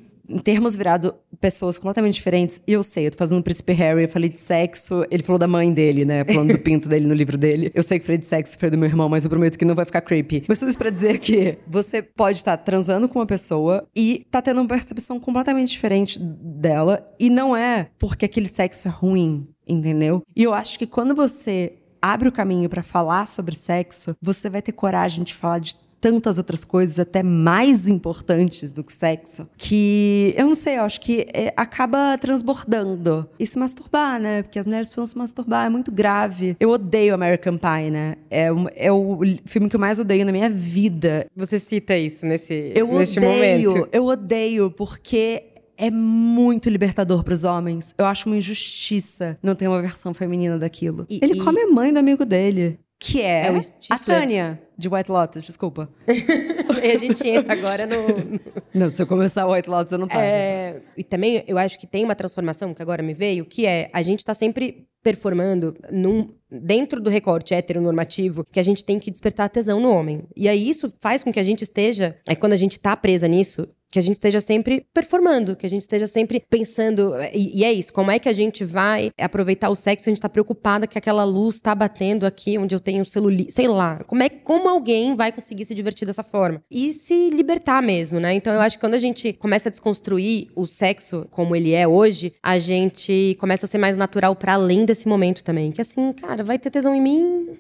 termos 0.44 0.76
virado 0.76 1.14
pessoas 1.40 1.78
completamente 1.78 2.16
diferentes. 2.16 2.62
E 2.68 2.74
eu 2.74 2.84
sei, 2.84 3.08
eu 3.08 3.12
tô 3.12 3.18
fazendo 3.18 3.40
o 3.40 3.44
Príncipe 3.44 3.74
Harry, 3.74 4.04
eu 4.04 4.10
falei 4.10 4.30
de 4.30 4.40
sexo, 4.40 5.06
ele 5.12 5.24
falou 5.24 5.38
da 5.38 5.48
mãe 5.48 5.74
dele, 5.74 6.06
né? 6.06 6.24
Falando 6.26 6.54
do 6.54 6.60
pinto 6.64 6.88
dele 6.88 7.06
no 7.06 7.14
livro 7.14 7.38
dele. 7.38 7.72
Eu 7.74 7.84
sei 7.84 8.00
que 8.00 8.06
falei 8.06 8.18
de 8.18 8.26
sexo, 8.26 8.58
falei 8.58 8.72
do 8.72 8.78
meu 8.78 8.88
irmão, 8.88 9.10
mas 9.10 9.24
eu 9.24 9.30
prometo 9.30 9.58
que 9.58 9.66
não 9.66 9.76
vai 9.76 9.86
ficar 9.86 10.02
creepy. 10.02 10.46
Mas 10.48 10.60
tudo 10.60 10.70
isso 10.70 10.78
pra 10.78 10.90
dizer 10.90 11.18
que 11.20 11.58
você 11.68 12.02
pode 12.02 12.38
estar 12.38 12.58
transando 12.58 13.10
com 13.10 13.20
uma 13.20 13.26
pessoa 13.26 13.88
e 13.96 14.26
tá 14.32 14.42
tendo 14.42 14.62
uma 14.62 14.68
percepção 14.68 15.20
completamente 15.20 15.70
diferente 15.70 16.20
dela. 16.20 17.06
E 17.20 17.30
não 17.30 17.56
é 17.56 17.90
porque 18.00 18.26
aquele 18.26 18.48
sexo 18.48 18.88
é 18.88 18.92
ruim, 18.92 19.48
entendeu? 19.68 20.24
E 20.36 20.44
eu 20.44 20.54
acho 20.54 20.80
que 20.80 20.88
quando 20.88 21.14
você 21.14 21.74
abre 22.02 22.28
o 22.28 22.32
caminho 22.34 22.70
para 22.70 22.84
falar 22.84 23.28
sobre 23.28 23.56
sexo, 23.56 24.14
você 24.22 24.50
vai 24.50 24.62
ter 24.62 24.74
coragem 24.74 25.24
de 25.24 25.34
falar 25.34 25.60
de 25.60 25.76
tantas 26.04 26.38
outras 26.38 26.66
coisas 26.66 27.00
até 27.00 27.24
mais 27.24 27.88
importantes 27.88 28.74
do 28.74 28.84
que 28.84 28.92
sexo, 28.92 29.48
que 29.58 30.34
eu 30.36 30.48
não 30.48 30.54
sei, 30.54 30.78
eu 30.78 30.82
acho 30.82 31.00
que 31.00 31.26
é, 31.34 31.54
acaba 31.56 32.18
transbordando. 32.18 33.26
E 33.40 33.48
se 33.48 33.58
masturbar, 33.58 34.20
né? 34.20 34.44
Porque 34.44 34.60
as 34.60 34.66
mulheres 34.66 34.90
precisam 34.90 35.06
se 35.06 35.18
masturbar, 35.18 35.66
é 35.66 35.70
muito 35.70 35.94
grave. 35.94 36.58
Eu 36.60 36.72
odeio 36.72 37.16
American 37.16 37.58
Pie, 37.58 37.90
né? 37.90 38.16
É, 38.30 38.48
é 38.76 38.92
o 38.92 39.22
filme 39.46 39.70
que 39.70 39.78
eu 39.78 39.80
mais 39.80 39.98
odeio 39.98 40.26
na 40.26 40.34
minha 40.34 40.50
vida. 40.50 41.26
Você 41.34 41.58
cita 41.58 41.98
isso 41.98 42.26
nesse, 42.26 42.74
eu 42.76 42.88
neste 42.88 43.20
odeio, 43.20 43.72
momento. 43.72 43.90
Eu 43.94 44.06
odeio, 44.06 44.72
porque 44.72 45.54
é 45.78 45.90
muito 45.90 46.70
libertador 46.70 47.24
para 47.24 47.34
os 47.34 47.44
homens. 47.44 47.94
Eu 47.98 48.06
acho 48.06 48.30
uma 48.30 48.38
injustiça 48.38 49.38
não 49.42 49.56
ter 49.56 49.68
uma 49.68 49.82
versão 49.82 50.14
feminina 50.14 50.58
daquilo. 50.58 51.06
E, 51.10 51.20
Ele 51.24 51.34
e... 51.34 51.40
come 51.40 51.62
a 51.62 51.68
mãe 51.68 51.92
do 51.92 52.00
amigo 52.00 52.26
dele. 52.26 52.80
Que 53.06 53.22
é, 53.22 53.48
é 53.48 53.60
a 53.90 54.00
Tânia, 54.00 54.62
de 54.78 54.88
White 54.88 55.12
Lotus, 55.12 55.44
desculpa. 55.44 55.90
e 56.08 56.90
a 56.90 56.98
gente 56.98 57.28
entra 57.28 57.52
agora 57.52 57.86
no. 57.86 58.40
Não, 58.74 58.90
se 58.90 59.02
eu 59.02 59.06
começar 59.06 59.46
White 59.46 59.70
Lotus, 59.70 59.92
eu 59.92 60.00
não 60.00 60.08
paro. 60.08 60.22
É, 60.22 60.82
e 60.96 61.04
também 61.04 61.44
eu 61.46 61.58
acho 61.58 61.78
que 61.78 61.86
tem 61.86 62.06
uma 62.06 62.16
transformação 62.16 62.74
que 62.74 62.82
agora 62.82 63.04
me 63.04 63.14
veio, 63.14 63.46
que 63.46 63.66
é 63.66 63.90
a 63.92 64.02
gente 64.02 64.24
tá 64.24 64.34
sempre 64.34 64.88
performando 65.04 65.76
num, 65.92 66.34
dentro 66.50 67.02
do 67.02 67.10
recorte 67.10 67.54
heteronormativo 67.54 68.46
que 68.50 68.60
a 68.60 68.64
gente 68.64 68.86
tem 68.86 68.98
que 68.98 69.12
despertar 69.12 69.50
tesão 69.50 69.82
no 69.82 69.92
homem. 69.92 70.24
E 70.34 70.48
aí 70.48 70.70
isso 70.70 70.92
faz 71.02 71.26
com 71.26 71.34
que 71.34 71.42
a 71.42 71.44
gente 71.44 71.64
esteja. 71.64 72.18
É 72.26 72.36
quando 72.36 72.54
a 72.54 72.58
gente 72.58 72.80
tá 72.80 72.96
presa 72.96 73.28
nisso, 73.28 73.68
que 73.94 74.00
a 74.00 74.02
gente 74.02 74.14
esteja 74.14 74.42
sempre 74.42 74.88
performando, 74.92 75.56
que 75.56 75.68
a 75.68 75.70
gente 75.70 75.82
esteja 75.82 76.08
sempre 76.08 76.44
pensando. 76.50 77.14
E, 77.32 77.60
e 77.60 77.64
é 77.64 77.72
isso, 77.72 77.94
como 77.94 78.10
é 78.10 78.18
que 78.18 78.28
a 78.28 78.34
gente 78.34 78.66
vai 78.66 79.12
aproveitar 79.20 79.70
o 79.70 79.76
sexo 79.76 80.06
se 80.06 80.10
a 80.10 80.12
gente 80.12 80.18
está 80.18 80.28
preocupada 80.28 80.88
que 80.88 80.98
aquela 80.98 81.24
luz 81.24 81.58
está 81.58 81.76
batendo 81.76 82.26
aqui 82.26 82.58
onde 82.58 82.74
eu 82.74 82.80
tenho 82.80 83.06
celulite, 83.06 83.54
sei 83.54 83.68
lá. 83.68 84.04
Como 84.06 84.24
é 84.24 84.30
como 84.30 84.68
alguém 84.68 85.16
vai 85.16 85.32
conseguir 85.32 85.66
se 85.66 85.76
divertir 85.76 86.08
dessa 86.08 86.24
forma? 86.24 86.60
E 86.72 86.92
se 86.92 87.30
libertar 87.30 87.84
mesmo, 87.84 88.20
né? 88.20 88.34
Então 88.34 88.52
eu 88.52 88.62
acho 88.62 88.78
que 88.78 88.82
quando 88.82 88.96
a 88.96 88.98
gente 88.98 89.32
começa 89.34 89.70
a 89.70 89.72
desconstruir 89.72 90.50
o 90.56 90.66
sexo 90.66 91.28
como 91.30 91.56
ele 91.56 91.74
é 91.74 91.88
hoje, 91.88 92.34
a 92.42 92.58
gente 92.58 93.38
começa 93.40 93.68
a 93.68 93.70
ser 93.70 93.78
mais 93.78 93.96
natural 93.96 94.36
para 94.36 94.54
além 94.54 94.86
desse 94.86 95.08
momento 95.08 95.44
também. 95.44 95.72
Que 95.72 95.82
assim, 95.82 96.12
cara, 96.14 96.44
vai 96.44 96.58
ter 96.58 96.72
tesão 96.72 96.96
em 96.96 97.02
mim, 97.02 97.60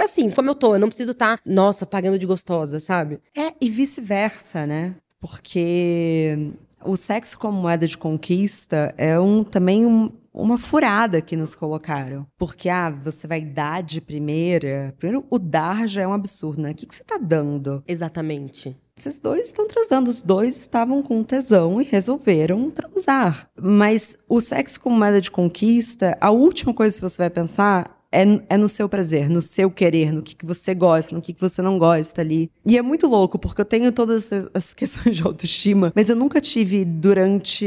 assim, 0.00 0.30
como 0.30 0.50
eu 0.50 0.54
tô. 0.56 0.74
Eu 0.74 0.80
não 0.80 0.88
preciso 0.88 1.12
estar, 1.12 1.36
tá, 1.36 1.42
nossa, 1.46 1.86
pagando 1.86 2.18
de 2.18 2.26
gostosa, 2.26 2.80
sabe? 2.80 3.20
É, 3.36 3.52
e 3.60 3.70
vice-versa, 3.70 4.66
né? 4.66 4.96
Porque 5.24 6.52
o 6.84 6.96
sexo 6.96 7.38
como 7.38 7.62
moeda 7.62 7.88
de 7.88 7.96
conquista 7.96 8.94
é 8.98 9.18
um, 9.18 9.42
também 9.42 9.86
um, 9.86 10.12
uma 10.34 10.58
furada 10.58 11.22
que 11.22 11.34
nos 11.34 11.54
colocaram. 11.54 12.26
Porque, 12.36 12.68
ah, 12.68 12.90
você 12.90 13.26
vai 13.26 13.40
dar 13.40 13.82
de 13.82 14.02
primeira. 14.02 14.94
Primeiro, 14.98 15.24
o 15.30 15.38
dar 15.38 15.88
já 15.88 16.02
é 16.02 16.06
um 16.06 16.12
absurdo, 16.12 16.60
né? 16.60 16.72
O 16.72 16.74
que, 16.74 16.84
que 16.84 16.94
você 16.94 17.02
tá 17.02 17.16
dando? 17.16 17.82
Exatamente. 17.88 18.76
Esses 18.94 19.18
dois 19.18 19.46
estão 19.46 19.66
transando, 19.66 20.10
os 20.10 20.20
dois 20.20 20.58
estavam 20.58 21.02
com 21.02 21.24
tesão 21.24 21.80
e 21.80 21.84
resolveram 21.84 22.70
transar. 22.70 23.48
Mas 23.58 24.18
o 24.28 24.42
sexo 24.42 24.78
como 24.78 24.98
moeda 24.98 25.22
de 25.22 25.30
conquista, 25.30 26.18
a 26.20 26.30
última 26.30 26.74
coisa 26.74 26.94
que 26.94 27.02
você 27.02 27.16
vai 27.16 27.30
pensar 27.30 28.03
é, 28.14 28.24
é 28.48 28.56
no 28.56 28.68
seu 28.68 28.88
prazer, 28.88 29.28
no 29.28 29.42
seu 29.42 29.70
querer, 29.70 30.12
no 30.12 30.22
que, 30.22 30.34
que 30.34 30.46
você 30.46 30.74
gosta, 30.74 31.14
no 31.14 31.20
que, 31.20 31.32
que 31.32 31.40
você 31.40 31.60
não 31.60 31.78
gosta 31.78 32.20
ali. 32.20 32.50
E 32.64 32.78
é 32.78 32.82
muito 32.82 33.08
louco, 33.08 33.38
porque 33.38 33.60
eu 33.60 33.64
tenho 33.64 33.90
todas 33.90 34.30
essas 34.30 34.72
questões 34.74 35.16
de 35.16 35.22
autoestima, 35.22 35.92
mas 35.94 36.08
eu 36.08 36.16
nunca 36.16 36.40
tive 36.40 36.84
durante. 36.84 37.66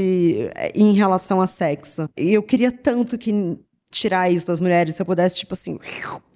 em 0.73 0.93
relação 0.93 1.41
a 1.41 1.47
sexo. 1.47 2.09
E 2.17 2.33
eu 2.33 2.41
queria 2.41 2.71
tanto 2.71 3.17
que 3.17 3.59
tirar 3.91 4.29
isso 4.29 4.47
das 4.47 4.59
mulheres, 4.59 4.95
se 4.95 5.01
eu 5.01 5.05
pudesse, 5.05 5.37
tipo 5.37 5.53
assim, 5.53 5.79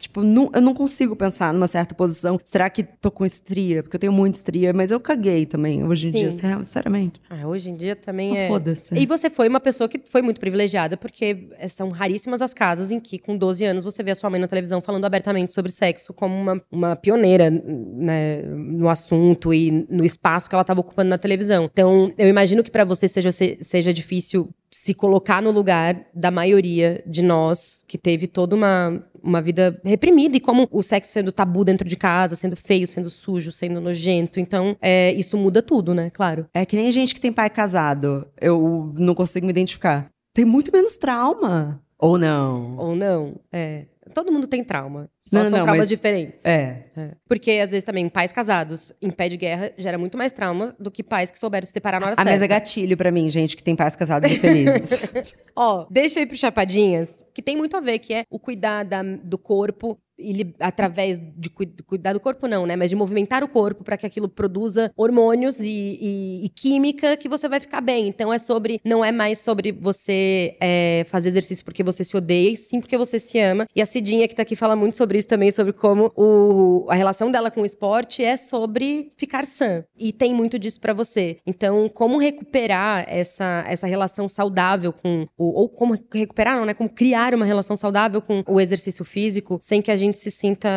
tipo, 0.02 0.22
não, 0.22 0.50
eu 0.54 0.62
não 0.62 0.74
consigo 0.74 1.16
pensar 1.16 1.54
numa 1.54 1.68
certa 1.68 1.94
posição. 1.94 2.40
Será 2.44 2.70
que 2.70 2.84
tô 2.84 3.12
com 3.12 3.26
estria? 3.26 3.84
Porque 3.84 3.96
eu 3.96 4.00
tenho 4.00 4.14
muita 4.14 4.38
estria, 4.38 4.74
mas 4.74 4.92
eu 4.92 5.00
caguei 5.00 5.46
também, 5.46 5.84
hoje 5.84 6.08
em 6.08 6.12
Sim. 6.12 6.18
dia, 6.20 6.32
sinceramente. 6.32 7.22
Ah, 7.30 7.48
hoje 7.48 7.70
em 7.70 7.76
dia 7.76 7.96
também 7.96 8.38
é. 8.38 8.48
Foda-se. 8.48 8.98
E 8.98 9.06
você 9.06 9.30
foi 9.30 9.48
uma 9.48 9.60
pessoa 9.60 9.88
que 9.88 10.02
foi 10.06 10.22
muito 10.22 10.40
privilegiada, 10.40 10.98
porque 10.98 11.50
são 11.70 11.90
raríssimas 11.90 12.42
as 12.42 12.54
casas 12.54 12.92
em 12.92 13.00
que, 13.00 13.20
com 13.20 13.38
12 13.38 13.64
anos, 13.66 13.84
você 13.84 14.02
vê 14.04 14.12
a 14.12 14.16
sua 14.16 14.30
mãe 14.30 14.40
na 14.40 14.48
televisão 14.48 14.82
falando 14.82 15.06
abertamente 15.06 15.54
sobre 15.54 15.72
sexo 15.72 16.14
como 16.14 16.36
uma, 16.36 16.62
uma 16.72 16.96
pioneira 16.96 17.50
né, 17.50 18.42
no 18.44 18.90
assunto 18.90 19.54
e 19.54 19.86
no 19.90 20.04
espaço 20.04 20.50
que 20.50 20.56
ela 20.56 20.62
estava 20.62 20.82
ocupando 20.82 21.10
na 21.10 21.18
televisão. 21.18 21.70
Então, 21.72 22.12
eu 22.18 22.28
imagino 22.28 22.64
que 22.64 22.72
para 22.72 22.84
você 22.84 23.08
seja, 23.08 23.32
seja 23.32 23.94
difícil 23.94 24.50
se 24.72 24.94
colocar 24.94 25.42
no 25.42 25.52
lugar 25.52 26.06
da 26.14 26.32
maioria 26.32 27.04
de 27.06 27.22
nós 27.22 27.84
que 27.88 27.98
teve 27.98 28.26
toda 28.26 28.56
uma, 28.56 29.04
uma 29.24 29.42
vida 29.42 29.80
reprimida 29.84 30.38
e 30.38 30.40
como 30.40 30.68
o 30.72 30.82
sexo 30.82 31.12
sendo 31.12 31.32
tabu 31.32 31.64
dentro 31.64 31.88
de 31.88 31.96
casa, 31.96 32.36
sendo 32.36 32.56
feio, 32.56 32.88
sendo 32.88 33.10
sujo, 33.10 33.52
sendo 33.52 33.82
nojento. 33.82 34.40
Então, 34.40 34.76
é, 34.82 35.12
isso 35.14 35.38
muda 35.38 35.62
tudo, 35.62 35.94
né? 35.94 36.10
Claro. 36.10 36.48
É 36.54 36.66
que 36.66 36.76
nem 36.76 36.92
gente 36.92 37.14
que 37.14 37.22
tem 37.22 37.32
pai 37.32 37.50
casado. 37.50 38.28
Eu 38.40 38.94
não 38.98 39.16
consigo 39.16 39.46
me 39.46 39.52
identificar. 39.52 40.10
Tem 40.34 40.46
muito 40.46 40.72
menos 40.72 40.98
trauma. 40.98 41.82
Ou 42.00 42.18
não. 42.18 42.78
Ou 42.78 42.96
não, 42.96 43.36
é. 43.52 43.86
Todo 44.14 44.32
mundo 44.32 44.48
tem 44.48 44.64
trauma. 44.64 45.10
Só 45.22 45.38
não, 45.38 45.50
são 45.50 45.60
não, 45.60 45.66
traumas 45.66 45.88
diferentes. 45.88 46.46
É. 46.46 46.86
é. 46.96 47.12
Porque, 47.28 47.52
às 47.52 47.72
vezes, 47.72 47.84
também, 47.84 48.08
pais 48.10 48.32
casados 48.32 48.94
em 49.02 49.10
pé 49.10 49.30
de 49.30 49.38
guerra 49.38 49.72
gera 49.78 49.98
muito 49.98 50.18
mais 50.18 50.32
trauma 50.32 50.76
do 50.80 50.92
que 50.92 51.04
pais 51.04 51.32
que 51.32 51.40
souberam 51.40 51.66
se 51.66 51.72
separar 51.72 52.00
na 52.00 52.08
hora 52.08 52.14
ah, 52.14 52.24
certa. 52.24 52.32
Mas 52.32 52.42
é 52.42 52.48
gatilho 52.48 52.98
para 52.98 53.12
mim, 53.12 53.30
gente, 53.30 53.56
que 53.56 53.64
tem 53.64 53.76
pais 53.76 53.96
casados 53.96 54.32
e 54.32 54.40
felizes. 54.40 55.36
Ó, 55.56 55.88
deixa 55.90 56.20
eu 56.20 56.24
ir 56.24 56.26
pro 56.28 56.38
Chapadinhas, 56.38 57.26
que 57.34 57.42
tem 57.42 57.58
muito 57.58 57.76
a 57.76 57.80
ver, 57.80 58.00
que 58.00 58.14
é 58.14 58.24
o 58.30 58.40
cuidar 58.40 58.84
da, 58.84 59.02
do 59.02 59.38
corpo 59.38 59.98
ele, 60.24 60.56
através 60.60 61.20
de 61.38 61.50
cuidar 61.50 62.14
do 62.14 62.20
corpo, 62.20 62.48
não, 62.48 62.66
né? 62.66 62.76
Mas 62.76 62.90
de 62.90 62.96
movimentar 62.96 63.44
o 63.44 63.48
corpo 63.48 63.84
para 63.84 63.98
que 63.98 64.06
aquilo 64.06 64.30
produza 64.30 64.92
hormônios 64.96 65.60
e, 65.60 65.70
e, 66.02 66.46
e, 66.46 66.50
química 66.50 67.18
que 67.18 67.30
você 67.30 67.48
vai 67.48 67.60
ficar 67.60 67.82
bem. 67.82 68.08
Então 68.08 68.32
é 68.32 68.40
sobre. 68.40 68.82
Não 68.84 69.04
é 69.04 69.12
mais 69.12 69.40
sobre 69.40 69.72
você 69.72 70.56
é, 70.62 71.06
fazer 71.10 71.30
exercício 71.30 71.64
porque 71.66 71.84
você 71.84 72.04
se 72.04 72.16
odeia, 72.16 72.52
e 72.52 72.56
sim 72.56 72.80
porque 72.80 72.98
você 72.98 73.20
se 73.20 73.40
ama. 73.40 73.68
E 73.76 73.82
a 73.82 73.86
Cidinha, 73.86 74.28
que 74.28 74.36
tá 74.36 74.42
aqui, 74.42 74.56
fala 74.56 74.76
muito 74.76 74.98
sobre 74.98 75.18
isso 75.18 75.28
também, 75.28 75.52
sobre 75.52 75.74
como 75.74 76.12
o, 76.16 76.88
a 76.90 76.96
relação 76.96 77.32
dela 77.32 77.52
com 77.52 77.62
o 77.62 77.66
esporte 77.66 78.24
é 78.24 78.38
sobre 78.38 79.10
ficar 79.18 79.46
sã. 79.46 79.84
E 79.98 80.12
tem 80.12 80.34
muito 80.34 80.58
disso 80.58 80.80
para 80.80 80.94
você. 80.94 81.38
Então, 81.46 81.90
como 81.90 82.18
recuperar 82.18 83.06
essa, 83.08 83.64
essa 83.68 83.88
relação 83.88 84.28
saudável 84.28 84.94
com. 84.94 85.28
O, 85.38 85.62
ou 85.62 85.70
como 85.70 85.98
recuperar, 86.14 86.58
não, 86.58 86.66
né? 86.66 86.74
Como 86.74 86.90
criar 86.90 87.34
uma 87.34 87.46
relação 87.46 87.76
saudável 87.76 88.22
com 88.22 88.44
o 88.48 88.60
exercício 88.60 89.04
físico 89.06 89.60
sem 89.62 89.82
que 89.82 89.92
a 89.92 89.96
gente 89.96 90.11
gente 90.12 90.20
se 90.20 90.32
sinta 90.32 90.70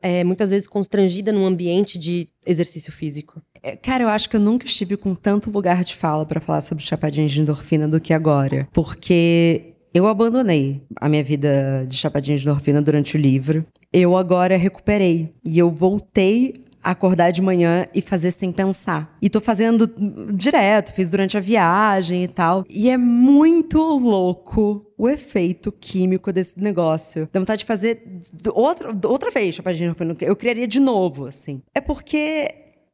é, 0.00 0.22
muitas 0.24 0.50
vezes 0.50 0.68
constrangida 0.68 1.32
num 1.32 1.46
ambiente 1.46 1.98
de 1.98 2.28
exercício 2.46 2.92
físico. 2.92 3.40
É, 3.62 3.76
cara, 3.76 4.04
eu 4.04 4.08
acho 4.08 4.28
que 4.28 4.36
eu 4.36 4.40
nunca 4.40 4.66
estive 4.66 4.96
com 4.96 5.14
tanto 5.14 5.50
lugar 5.50 5.84
de 5.84 5.94
fala 5.94 6.26
para 6.26 6.40
falar 6.40 6.62
sobre 6.62 6.82
chapadinha 6.82 7.28
de 7.28 7.40
endorfina 7.40 7.86
do 7.86 8.00
que 8.00 8.12
agora. 8.12 8.68
Porque 8.72 9.74
eu 9.94 10.06
abandonei 10.06 10.82
a 10.96 11.08
minha 11.08 11.22
vida 11.22 11.86
de 11.86 11.96
chapadinha 11.96 12.36
de 12.36 12.44
endorfina 12.44 12.80
durante 12.82 13.16
o 13.16 13.20
livro. 13.20 13.64
Eu 13.92 14.16
agora 14.16 14.56
recuperei. 14.56 15.32
E 15.44 15.58
eu 15.58 15.70
voltei 15.70 16.64
acordar 16.82 17.30
de 17.30 17.40
manhã 17.40 17.86
e 17.94 18.02
fazer 18.02 18.30
sem 18.30 18.50
pensar. 18.50 19.16
E 19.20 19.30
tô 19.30 19.40
fazendo 19.40 19.86
direto, 20.34 20.92
fiz 20.92 21.10
durante 21.10 21.36
a 21.36 21.40
viagem 21.40 22.24
e 22.24 22.28
tal. 22.28 22.64
E 22.68 22.90
é 22.90 22.96
muito 22.96 23.78
louco 23.78 24.86
o 24.98 25.08
efeito 25.08 25.70
químico 25.72 26.32
desse 26.32 26.60
negócio. 26.60 27.28
Dá 27.32 27.40
vontade 27.40 27.60
de 27.60 27.64
fazer 27.64 28.02
outra, 28.54 28.88
outra 29.08 29.30
vez, 29.30 29.54
chapadinha. 29.54 29.94
Eu 30.20 30.36
criaria 30.36 30.66
de 30.66 30.80
novo, 30.80 31.26
assim. 31.26 31.62
É 31.74 31.80
porque 31.80 32.48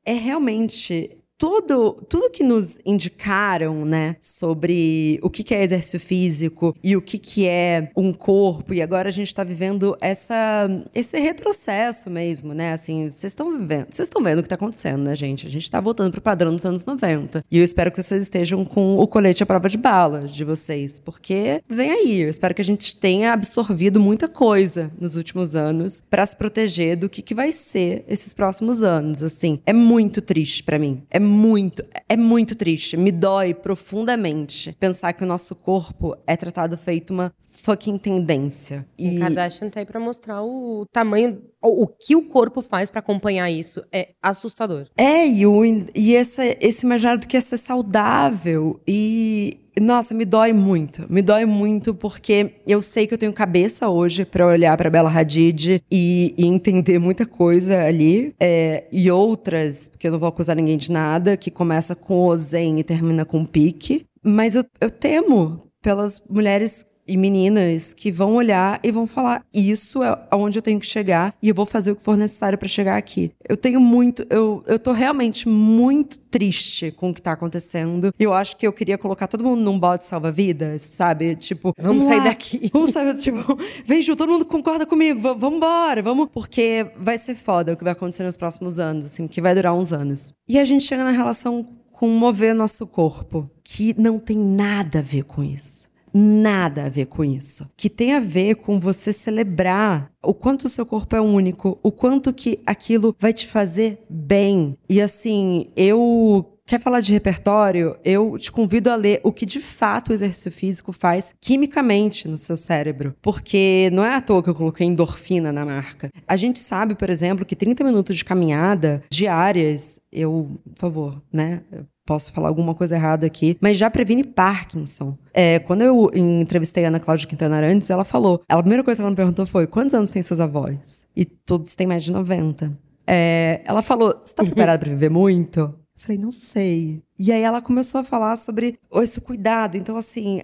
é 0.05 0.12
realmente 0.14 1.17
tudo, 1.38 1.92
tudo 2.09 2.31
que 2.31 2.42
nos 2.42 2.81
indicaram, 2.85 3.85
né, 3.85 4.16
sobre 4.20 5.20
o 5.22 5.31
que, 5.31 5.44
que 5.44 5.55
é 5.55 5.62
exercício 5.62 6.01
físico 6.01 6.77
e 6.83 6.96
o 6.96 7.01
que, 7.01 7.16
que 7.16 7.46
é 7.46 7.90
um 7.96 8.12
corpo, 8.12 8.74
e 8.74 8.83
agora 8.83 9.09
a 9.09 9.12
gente 9.12 9.29
está 9.29 9.44
vivendo 9.44 9.96
essa, 10.01 10.68
esse 10.94 11.18
retrocesso 11.18 12.11
mesmo, 12.11 12.53
né? 12.53 12.72
Assim, 12.72 13.09
vocês 13.09 13.33
estão 13.33 13.57
vivendo, 13.57 13.87
vocês 13.90 14.09
estão 14.09 14.22
vendo 14.22 14.38
o 14.38 14.42
que 14.42 14.46
está 14.46 14.57
acontecendo, 14.57 15.05
né, 15.05 15.14
gente? 15.14 15.46
A 15.46 15.51
gente 15.51 15.62
está 15.62 15.81
voltando 15.81 16.11
pro 16.11 16.20
padrão 16.20 16.55
dos 16.55 16.64
anos 16.64 16.85
90. 16.85 17.44
E 17.51 17.59
eu 17.59 17.64
espero 17.64 17.92
que 17.92 18.03
vocês 18.03 18.22
estejam 18.22 18.64
com 18.64 18.98
o 18.98 19.07
colete 19.07 19.42
à 19.42 19.46
prova 19.46 19.68
de 19.68 19.79
bala 19.79 20.22
de 20.22 20.44
vocês, 20.44 20.98
porque 20.98 21.62
vem 21.68 21.90
aí. 21.90 22.20
Eu 22.22 22.29
espero 22.29 22.55
que 22.55 22.62
a 22.62 22.64
gente 22.64 22.96
tenha 22.96 23.33
absorvido 23.33 24.01
muita 24.01 24.27
coisa 24.27 24.90
nos 25.01 25.14
últimos 25.14 25.55
anos 25.55 26.03
para 26.11 26.27
se 26.27 26.37
proteger 26.37 26.96
do 26.96 27.09
que, 27.09 27.22
que 27.22 27.35
vai 27.35 27.53
ser 27.53 28.05
esses 28.09 28.35
próximos 28.35 28.83
anos. 28.83 29.22
Assim, 29.22 29.61
é 29.64 29.72
muito 29.72 30.20
triste 30.20 30.62
para 30.64 30.79
mim. 30.79 31.03
É 31.11 31.20
muito, 31.29 31.85
é 32.09 32.17
muito 32.17 32.57
triste. 32.57 32.97
Me 32.97 33.12
dói 33.12 33.55
profundamente 33.55 34.75
pensar 34.81 35.12
que 35.12 35.23
o 35.23 35.27
nosso 35.27 35.55
corpo 35.55 36.17
é 36.27 36.37
tratado 36.37 36.77
feito 36.77 37.12
uma 37.12 37.33
fucking 37.47 37.99
tendência. 37.99 38.87
E 38.99 39.17
a 39.19 39.21
Kardashian 39.21 39.69
tá 39.69 39.81
aí 39.81 39.87
pra 39.87 40.01
mostrar 40.01 40.43
o 40.43 40.87
tamanho, 40.93 41.41
o, 41.62 41.85
o 41.85 41.87
que 41.87 42.17
o 42.17 42.23
corpo 42.23 42.62
faz 42.62 42.91
para 42.91 43.01
acompanhar 43.01 43.51
isso. 43.51 43.85
É 43.93 44.11
assustador. 44.23 44.87
É, 44.97 45.27
e, 45.27 45.47
o, 45.47 45.64
e 45.64 46.14
esse, 46.14 46.57
esse 46.61 46.87
imaginário 46.87 47.21
do 47.21 47.27
que 47.27 47.37
é 47.37 47.41
ser 47.41 47.59
saudável 47.59 48.81
e 48.87 49.59
nossa, 49.81 50.14
me 50.14 50.25
dói 50.25 50.53
muito. 50.53 51.07
Me 51.11 51.23
dói 51.23 51.45
muito 51.45 51.95
porque 51.95 52.55
eu 52.67 52.81
sei 52.81 53.07
que 53.07 53.14
eu 53.14 53.19
tenho 53.19 53.33
cabeça 53.33 53.88
hoje 53.88 54.25
para 54.25 54.47
olhar 54.47 54.77
para 54.77 54.91
Bela 54.91 55.11
Hadid 55.11 55.83
e, 55.91 56.35
e, 56.37 56.47
entender 56.47 56.99
muita 56.99 57.27
coisa 57.27 57.83
ali. 57.83 58.35
É, 58.41 58.85
e 58.93 59.11
outras, 59.11 59.88
porque 59.88 60.07
eu 60.07 60.12
não 60.12 60.19
vou 60.19 60.29
acusar 60.29 60.57
ninguém 60.57 60.77
de 60.77 60.91
nada, 60.91 61.37
que 61.37 61.51
começa 61.51 61.95
com 61.95 62.27
o 62.27 62.37
zen 62.37 62.79
e 62.79 62.85
termina 62.85 63.25
com 63.25 63.45
pique. 63.45 64.05
Mas 64.23 64.55
eu, 64.55 64.64
eu 64.81 64.91
temo 64.91 65.61
pelas 65.83 66.23
mulheres 66.29 66.85
e 67.09 67.16
meninas 67.16 67.94
que 67.94 68.12
vão 68.12 68.35
olhar 68.35 68.79
e 68.85 68.92
vão 68.92 69.07
falar: 69.07 69.42
Isso 69.53 70.03
é 70.03 70.18
aonde 70.31 70.59
eu 70.59 70.62
tenho 70.62 70.79
que 70.79 70.87
chegar 70.87 71.35
e 71.42 71.49
eu 71.49 71.55
vou 71.55 71.64
fazer 71.64 71.90
o 71.90 71.97
que 71.97 72.03
for 72.03 72.16
necessário 72.16 72.59
para 72.59 72.68
chegar 72.68 72.97
aqui. 72.97 73.33
Eu 73.49 73.57
tenho 73.57 73.81
muito, 73.81 74.27
eu, 74.29 74.62
eu 74.66 74.79
tô 74.79 74.92
realmente 74.92 75.49
muito 75.49 76.18
triste 76.18 76.92
com 76.92 77.11
o 77.11 77.14
que 77.14 77.23
tá 77.23 77.33
acontecendo. 77.33 78.12
Eu 78.18 78.35
acho 78.35 78.57
que 78.57 78.66
eu 78.66 78.73
queria 78.73 78.99
colocar 78.99 79.27
todo 79.27 79.42
mundo 79.42 79.62
num 79.62 79.79
balde 79.79 80.05
salva-vidas, 80.05 80.83
sabe? 80.83 81.35
Tipo, 81.35 81.73
vamos, 81.79 82.05
vamos 82.05 82.16
sair 82.16 82.29
daqui. 82.29 82.71
Vamos 82.73 82.90
sair, 82.90 83.14
tipo, 83.16 83.59
vem 83.87 84.03
Ju, 84.03 84.14
todo 84.14 84.31
mundo 84.31 84.44
concorda 84.44 84.85
comigo, 84.85 85.21
vamos 85.21 85.57
embora, 85.57 86.03
vamos. 86.03 86.29
Porque 86.31 86.87
vai 86.99 87.16
ser 87.16 87.35
foda 87.35 87.73
o 87.73 87.77
que 87.77 87.85
vai 87.85 87.94
acontecer 87.94 88.23
nos 88.23 88.37
próximos 88.37 88.79
anos, 88.79 89.07
assim, 89.07 89.27
que 89.27 89.40
vai 89.40 89.55
durar 89.55 89.75
uns 89.75 89.92
anos. 89.92 90.35
E 90.47 90.59
a 90.59 90.64
gente 90.64 90.85
chega 90.85 91.05
na 91.05 91.11
relação 91.11 91.66
com 91.92 92.09
mover 92.09 92.55
nosso 92.55 92.87
corpo, 92.87 93.51
que 93.64 93.94
não 93.99 94.18
tem 94.18 94.37
nada 94.37 95.01
a 95.01 95.03
ver 95.03 95.25
com 95.25 95.42
isso 95.42 95.88
nada 96.12 96.87
a 96.87 96.88
ver 96.88 97.07
com 97.07 97.25
isso. 97.25 97.71
Que 97.77 97.88
tem 97.90 98.14
a 98.14 98.21
ver 98.21 98.57
com 98.57 98.81
você 98.81 99.12
celebrar 99.12 100.11
o 100.23 100.35
quanto 100.35 100.64
o 100.64 100.68
seu 100.68 100.85
corpo 100.85 101.14
é 101.14 101.21
único, 101.21 101.79
o 101.83 101.92
quanto 101.92 102.33
que 102.33 102.61
aquilo 102.66 103.14
vai 103.18 103.33
te 103.33 103.47
fazer 103.47 104.05
bem. 104.09 104.77
E 104.88 105.01
assim, 105.01 105.71
eu 105.77 106.55
Quer 106.68 106.79
falar 106.79 107.01
de 107.01 107.14
repertório? 107.14 107.97
Eu 108.05 108.37
te 108.37 108.53
convido 108.53 108.90
a 108.90 108.94
ler 108.94 109.23
o 109.25 109.33
que 109.33 109.47
de 109.47 109.59
fato 109.59 110.11
o 110.11 110.12
exercício 110.12 110.53
físico 110.53 110.92
faz 110.92 111.35
quimicamente 111.40 112.29
no 112.29 112.37
seu 112.37 112.59
cérebro. 112.59 113.16
Porque 113.23 113.88
não 113.90 114.05
é 114.05 114.14
à 114.14 114.21
toa 114.21 114.42
que 114.42 114.51
eu 114.51 114.55
coloquei 114.55 114.87
endorfina 114.87 115.51
na 115.51 115.64
marca. 115.64 116.11
A 116.29 116.37
gente 116.37 116.59
sabe, 116.59 116.94
por 116.94 117.09
exemplo, 117.09 117.47
que 117.47 117.57
30 117.57 117.83
minutos 117.83 118.18
de 118.18 118.25
caminhada 118.25 119.03
diárias, 119.11 119.99
eu, 120.12 120.61
por 120.75 120.79
favor, 120.79 121.23
né? 121.33 121.62
Posso 122.09 122.33
falar 122.33 122.49
alguma 122.49 122.75
coisa 122.75 122.97
errada 122.97 123.27
aqui, 123.27 123.59
mas 123.61 123.77
já 123.77 123.90
previne 123.90 124.25
Parkinson. 124.25 125.14
É, 125.35 125.59
quando 125.59 125.83
eu 125.83 126.11
entrevistei 126.14 126.87
a 126.87 126.88
Ana 126.88 126.99
Cláudia 126.99 127.29
Quintana 127.29 127.61
antes, 127.61 127.90
ela 127.90 128.03
falou. 128.03 128.42
A 128.49 128.57
primeira 128.57 128.83
coisa 128.83 128.97
que 128.97 129.03
ela 129.03 129.11
me 129.11 129.16
perguntou 129.16 129.44
foi: 129.44 129.66
quantos 129.66 129.92
anos 129.92 130.11
tem 130.11 130.23
seus 130.23 130.40
avós? 130.40 131.07
E 131.14 131.27
todos 131.27 131.75
têm 131.75 131.87
mais 131.87 132.03
de 132.03 132.11
90. 132.11 132.73
É, 133.07 133.61
ela 133.66 133.83
falou: 133.83 134.18
você 134.25 134.35
tá 134.35 134.42
preparada 134.42 134.79
para 134.79 134.88
viver 134.88 135.11
muito? 135.11 135.61
Eu 135.61 135.75
falei, 135.99 136.16
não 136.16 136.33
sei. 136.33 137.03
E 137.18 137.31
aí 137.31 137.42
ela 137.42 137.61
começou 137.61 138.01
a 138.01 138.05
falar 138.05 138.37
sobre 138.37 138.79
esse 138.94 139.21
cuidado. 139.21 139.77
Então, 139.77 139.97
assim, 139.97 140.40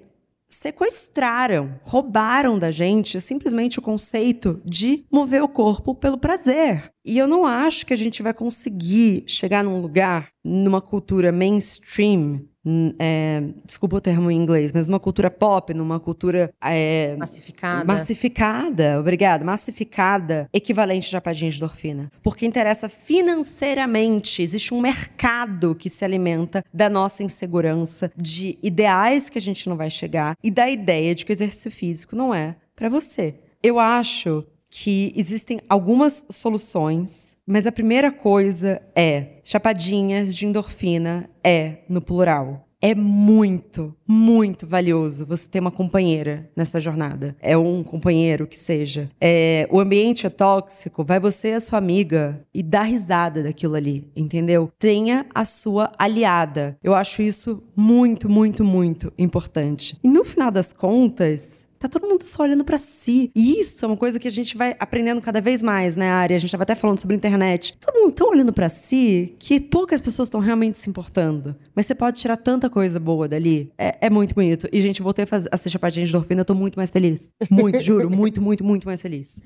sequestraram, 0.65 1.79
roubaram 1.83 2.59
da 2.59 2.71
gente 2.71 3.21
simplesmente 3.21 3.79
o 3.79 3.83
conceito 3.83 4.63
de 4.65 5.05
mover 5.13 5.43
o 5.43 5.49
corpo 5.49 5.95
pelo 5.95 6.17
prazer. 6.17 6.91
E 7.05 7.19
eu 7.19 7.29
não 7.29 7.45
acho 7.45 7.85
que 7.85 7.93
a 7.93 7.97
gente 7.99 8.23
vai 8.23 8.33
conseguir 8.33 9.25
chegar 9.27 9.63
num 9.63 9.79
lugar, 9.79 10.29
numa 10.43 10.81
cultura 10.81 11.31
mainstream, 11.31 12.49
é, 12.99 13.43
desculpa 13.65 13.97
o 13.97 14.01
termo 14.01 14.31
em 14.31 14.37
inglês, 14.37 14.73
mas 14.73 14.89
uma 14.89 15.01
cultura 15.01 15.31
pop, 15.31 15.73
numa 15.75 16.01
cultura 16.01 16.53
é, 16.63 17.15
massificada. 17.17 17.85
Massificada, 17.85 19.01
obrigada, 19.01 19.45
massificada, 19.45 20.49
equivalente 20.53 21.09
a 21.09 21.11
chapadinha 21.11 21.51
de 21.51 21.57
endorfina. 21.57 22.11
Porque 22.23 22.47
interessa 22.47 22.89
financeiramente, 22.89 24.43
existe 24.43 24.73
um 24.73 24.81
mercado 24.81 25.75
que 25.75 25.91
se 25.91 26.05
alimenta 26.05 26.65
da 26.73 26.89
nossa 26.89 27.23
insegurança, 27.23 28.11
de 28.17 28.59
ideais 28.63 29.29
que 29.29 29.39
a 29.39 29.43
gente 29.43 29.69
não 29.69 29.77
vai 29.77 29.91
chegar 29.91 30.37
e 30.43 30.51
da 30.51 30.69
ideia 30.71 31.15
de 31.15 31.25
que 31.25 31.33
o 31.33 31.35
exercício 31.35 31.71
físico 31.71 32.17
não 32.17 32.35
é 32.35 32.57
para 32.75 32.89
você. 32.89 33.35
Eu 33.63 33.79
acho 33.79 34.45
que 34.71 35.13
existem 35.15 35.61
algumas 35.69 36.25
soluções, 36.31 37.37
mas 37.47 37.67
a 37.67 37.73
primeira 37.73 38.11
coisa 38.11 38.83
é 38.95 39.39
chapadinhas 39.45 40.35
de 40.35 40.47
endorfina 40.47 41.31
é 41.43 41.79
no 41.89 42.01
plural. 42.01 42.65
É 42.85 42.95
muito, 42.95 43.97
muito 44.07 44.67
valioso 44.67 45.25
você 45.25 45.49
ter 45.49 45.59
uma 45.59 45.71
companheira 45.71 46.51
nessa 46.55 46.79
jornada. 46.79 47.35
É 47.41 47.57
um 47.57 47.83
companheiro 47.83 48.47
que 48.47 48.59
seja. 48.59 49.11
É, 49.19 49.67
o 49.71 49.81
ambiente 49.81 50.27
é 50.27 50.29
tóxico, 50.29 51.03
vai 51.03 51.19
você 51.19 51.49
e 51.49 51.55
a 51.55 51.61
sua 51.61 51.79
amiga 51.79 52.45
e 52.53 52.63
dá 52.63 52.83
risada 52.83 53.43
daquilo 53.43 53.75
ali, 53.75 54.13
entendeu? 54.15 54.71
Tenha 54.79 55.25
a 55.35 55.47
sua 55.47 55.93
aliada. 55.99 56.77
Eu 56.85 56.95
acho 56.95 57.23
isso 57.23 57.63
muito, 57.75 58.29
muito, 58.29 58.63
muito 58.63 59.11
importante. 59.17 59.97
E 60.05 60.09
no 60.09 60.23
final 60.23 60.51
das 60.51 60.71
contas, 60.71 61.67
Tá 61.85 61.89
todo 61.89 62.09
mundo 62.09 62.23
só 62.23 62.45
olhando 62.45 62.65
para 62.65 62.79
si. 62.79 63.31
E 63.37 63.61
isso 63.61 63.85
é 63.85 63.89
uma 63.89 63.97
coisa 63.99 64.19
que 64.19 64.27
a 64.27 64.31
gente 64.31 64.57
vai 64.57 64.75
aprendendo 64.81 65.21
cada 65.21 65.39
vez 65.39 65.63
mais, 65.63 65.97
né, 65.97 66.09
Ari? 66.09 66.33
A 66.33 66.39
gente 66.39 66.49
estava 66.49 66.63
até 66.63 66.75
falando 66.75 66.99
sobre 66.99 67.15
internet. 67.15 67.77
Todo 67.79 68.01
mundo 68.01 68.15
tão 68.15 68.31
olhando 68.31 68.55
para 68.55 68.71
si 68.71 69.35
que 69.39 69.61
poucas 69.61 70.01
pessoas 70.01 70.29
estão 70.29 70.41
realmente 70.41 70.79
se 70.79 70.89
importando. 70.89 71.55
Mas 71.75 71.85
você 71.85 71.95
pode 71.95 72.19
tirar 72.19 72.39
tanta 72.39 72.71
coisa 72.71 72.99
boa 72.99 73.29
dali. 73.29 73.71
É, 73.77 74.07
é 74.07 74.09
muito 74.09 74.35
bonito. 74.35 74.67
E, 74.73 74.81
gente, 74.81 75.03
voltei 75.03 75.25
a, 75.25 75.27
fazer, 75.27 75.51
a 75.53 75.59
ser 75.59 75.69
chapadinha 75.69 76.07
de 76.07 76.11
endorfina, 76.11 76.41
eu 76.41 76.45
tô 76.47 76.55
muito 76.55 76.77
mais 76.77 76.91
feliz. 76.91 77.35
Muito, 77.51 77.77
juro, 77.85 78.09
muito, 78.09 78.41
muito, 78.41 78.65
muito 78.65 78.87
mais 78.87 79.03
feliz. 79.03 79.43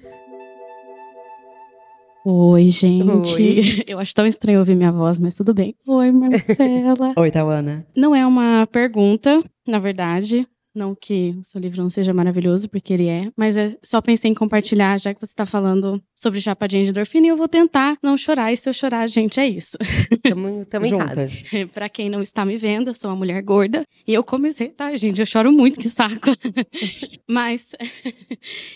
Oi, 2.24 2.68
gente. 2.68 3.35
Oi. 3.35 3.83
Eu 3.88 3.98
acho 3.98 4.14
tão 4.14 4.27
estranho 4.27 4.61
ouvir 4.61 4.77
minha 4.77 4.92
voz, 4.92 5.18
mas 5.18 5.35
tudo 5.35 5.53
bem. 5.53 5.74
Oi, 5.85 6.12
Marcela. 6.12 7.14
Oi, 7.18 7.31
Tawana. 7.33 7.85
Não 7.96 8.14
é 8.14 8.24
uma 8.24 8.64
pergunta, 8.70 9.42
na 9.66 9.81
verdade. 9.81 10.46
Não 10.78 10.94
que 10.94 11.34
o 11.40 11.42
seu 11.42 11.60
livro 11.60 11.82
não 11.82 11.90
seja 11.90 12.14
maravilhoso, 12.14 12.68
porque 12.68 12.92
ele 12.92 13.08
é, 13.08 13.32
mas 13.36 13.56
é, 13.56 13.76
só 13.82 14.00
pensei 14.00 14.30
em 14.30 14.34
compartilhar, 14.34 14.96
já 15.00 15.12
que 15.12 15.20
você 15.20 15.32
está 15.32 15.44
falando 15.44 16.00
sobre 16.14 16.40
chapadinha 16.40 16.84
de 16.84 16.90
endorfina, 16.90 17.26
e 17.26 17.30
eu 17.30 17.36
vou 17.36 17.48
tentar 17.48 17.98
não 18.00 18.16
chorar, 18.16 18.52
e 18.52 18.56
se 18.56 18.68
eu 18.68 18.72
chorar, 18.72 19.08
gente, 19.08 19.40
é 19.40 19.48
isso. 19.48 19.76
Tamo, 20.22 20.64
tamo 20.66 20.86
em 20.86 20.96
casa. 20.96 21.28
pra 21.74 21.88
quem 21.88 22.08
não 22.08 22.20
está 22.20 22.44
me 22.44 22.56
vendo, 22.56 22.90
eu 22.90 22.94
sou 22.94 23.10
uma 23.10 23.16
mulher 23.16 23.42
gorda, 23.42 23.82
e 24.06 24.14
eu 24.14 24.22
comecei, 24.22 24.68
tá, 24.68 24.94
gente, 24.94 25.18
eu 25.18 25.26
choro 25.26 25.50
muito, 25.50 25.80
que 25.80 25.88
saco. 25.88 26.30
mas 27.28 27.72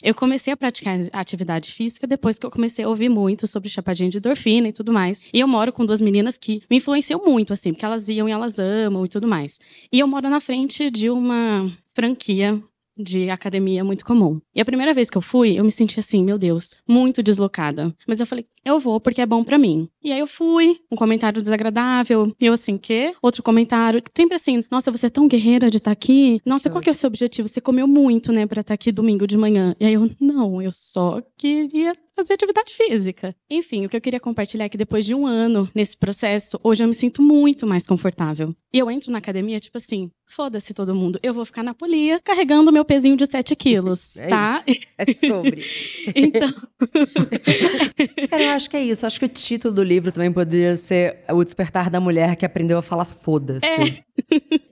eu 0.02 0.12
comecei 0.12 0.52
a 0.52 0.56
praticar 0.56 0.98
atividade 1.12 1.70
física 1.70 2.04
depois 2.04 2.36
que 2.36 2.44
eu 2.44 2.50
comecei 2.50 2.84
a 2.84 2.88
ouvir 2.88 3.10
muito 3.10 3.46
sobre 3.46 3.68
chapadinha 3.68 4.10
de 4.10 4.18
endorfina 4.18 4.66
e 4.66 4.72
tudo 4.72 4.92
mais. 4.92 5.22
E 5.32 5.38
eu 5.38 5.46
moro 5.46 5.72
com 5.72 5.86
duas 5.86 6.00
meninas 6.00 6.36
que 6.36 6.62
me 6.68 6.78
influenciam 6.78 7.22
muito, 7.24 7.52
assim, 7.52 7.72
porque 7.72 7.84
elas 7.84 8.08
iam 8.08 8.28
e 8.28 8.32
elas 8.32 8.58
amam 8.58 9.04
e 9.04 9.08
tudo 9.08 9.28
mais. 9.28 9.60
E 9.92 10.00
eu 10.00 10.08
moro 10.08 10.28
na 10.28 10.40
frente 10.40 10.90
de 10.90 11.08
uma 11.08 11.70
franquia 11.94 12.62
de 12.96 13.30
academia 13.30 13.82
muito 13.82 14.04
comum. 14.04 14.40
E 14.54 14.60
a 14.60 14.64
primeira 14.64 14.92
vez 14.92 15.08
que 15.08 15.16
eu 15.16 15.22
fui, 15.22 15.58
eu 15.58 15.64
me 15.64 15.70
senti 15.70 15.98
assim, 15.98 16.24
meu 16.24 16.38
Deus, 16.38 16.74
muito 16.86 17.22
deslocada. 17.22 17.94
Mas 18.06 18.20
eu 18.20 18.26
falei, 18.26 18.46
eu 18.64 18.78
vou 18.78 19.00
porque 19.00 19.20
é 19.20 19.26
bom 19.26 19.42
para 19.42 19.58
mim. 19.58 19.88
E 20.02 20.12
aí 20.12 20.18
eu 20.18 20.26
fui, 20.26 20.78
um 20.90 20.96
comentário 20.96 21.42
desagradável, 21.42 22.34
e 22.40 22.46
eu 22.46 22.52
assim, 22.52 22.76
quê? 22.76 23.14
Outro 23.22 23.42
comentário, 23.42 24.02
sempre 24.16 24.36
assim, 24.36 24.64
nossa, 24.70 24.90
você 24.90 25.06
é 25.06 25.10
tão 25.10 25.26
guerreira 25.26 25.70
de 25.70 25.78
estar 25.78 25.90
tá 25.90 25.92
aqui. 25.92 26.40
Nossa, 26.44 26.70
qual 26.70 26.82
que 26.82 26.88
é 26.88 26.92
o 26.92 26.94
seu 26.94 27.08
objetivo? 27.08 27.48
Você 27.48 27.60
comeu 27.60 27.86
muito, 27.86 28.32
né, 28.32 28.46
para 28.46 28.60
estar 28.60 28.72
tá 28.72 28.74
aqui 28.74 28.92
domingo 28.92 29.26
de 29.26 29.36
manhã. 29.36 29.74
E 29.80 29.86
aí 29.86 29.94
eu, 29.94 30.10
não, 30.20 30.60
eu 30.60 30.70
só 30.72 31.22
queria 31.36 31.96
fazer 32.14 32.34
atividade 32.34 32.72
física. 32.72 33.34
Enfim, 33.50 33.86
o 33.86 33.88
que 33.88 33.96
eu 33.96 34.00
queria 34.00 34.20
compartilhar 34.20 34.64
é 34.64 34.68
que 34.68 34.76
depois 34.76 35.04
de 35.04 35.14
um 35.14 35.26
ano 35.26 35.68
nesse 35.74 35.96
processo, 35.96 36.58
hoje 36.62 36.82
eu 36.82 36.88
me 36.88 36.94
sinto 36.94 37.22
muito 37.22 37.66
mais 37.66 37.86
confortável. 37.86 38.54
E 38.72 38.78
eu 38.78 38.90
entro 38.90 39.10
na 39.10 39.18
academia, 39.18 39.60
tipo 39.60 39.76
assim, 39.76 40.10
foda-se 40.26 40.72
todo 40.72 40.94
mundo. 40.94 41.18
Eu 41.22 41.34
vou 41.34 41.44
ficar 41.44 41.62
na 41.62 41.74
polia 41.74 42.20
carregando 42.24 42.72
meu 42.72 42.84
pezinho 42.84 43.16
de 43.16 43.26
7 43.26 43.54
quilos, 43.54 44.16
é 44.20 44.28
tá? 44.28 44.62
Isso. 44.66 44.86
É 44.96 45.26
sobre. 45.26 45.64
então. 46.14 46.48
Cara, 48.30 48.42
eu 48.42 48.50
acho 48.52 48.70
que 48.70 48.76
é 48.76 48.82
isso. 48.82 49.06
Acho 49.06 49.18
que 49.18 49.26
o 49.26 49.28
título 49.28 49.74
do 49.74 49.82
livro 49.82 50.10
também 50.10 50.32
poderia 50.32 50.76
ser 50.76 51.24
O 51.30 51.44
Despertar 51.44 51.90
da 51.90 52.00
Mulher 52.00 52.36
que 52.36 52.46
Aprendeu 52.46 52.78
a 52.78 52.82
Falar 52.82 53.04
Foda-se. 53.04 53.64
É. 53.66 54.02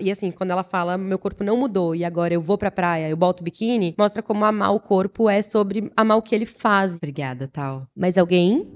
e 0.00 0.10
assim, 0.10 0.30
quando 0.30 0.50
ela 0.50 0.62
fala, 0.62 0.98
meu 0.98 1.18
corpo 1.18 1.42
não 1.42 1.56
mudou 1.56 1.94
e 1.94 2.04
agora 2.04 2.34
eu 2.34 2.42
vou 2.42 2.58
pra 2.58 2.70
praia, 2.70 3.08
eu 3.08 3.16
boto 3.16 3.42
biquíni, 3.42 3.94
mostra 3.98 4.22
como 4.22 4.44
amar 4.44 4.74
o 4.74 4.78
corpo 4.78 5.30
é 5.30 5.40
sobre 5.40 5.90
amar 5.96 6.18
o 6.18 6.22
que 6.22 6.34
ele 6.34 6.44
faz. 6.44 6.96
Obrigada, 6.96 7.48
tal. 7.48 7.86
Mais 7.96 8.18
alguém? 8.18 8.70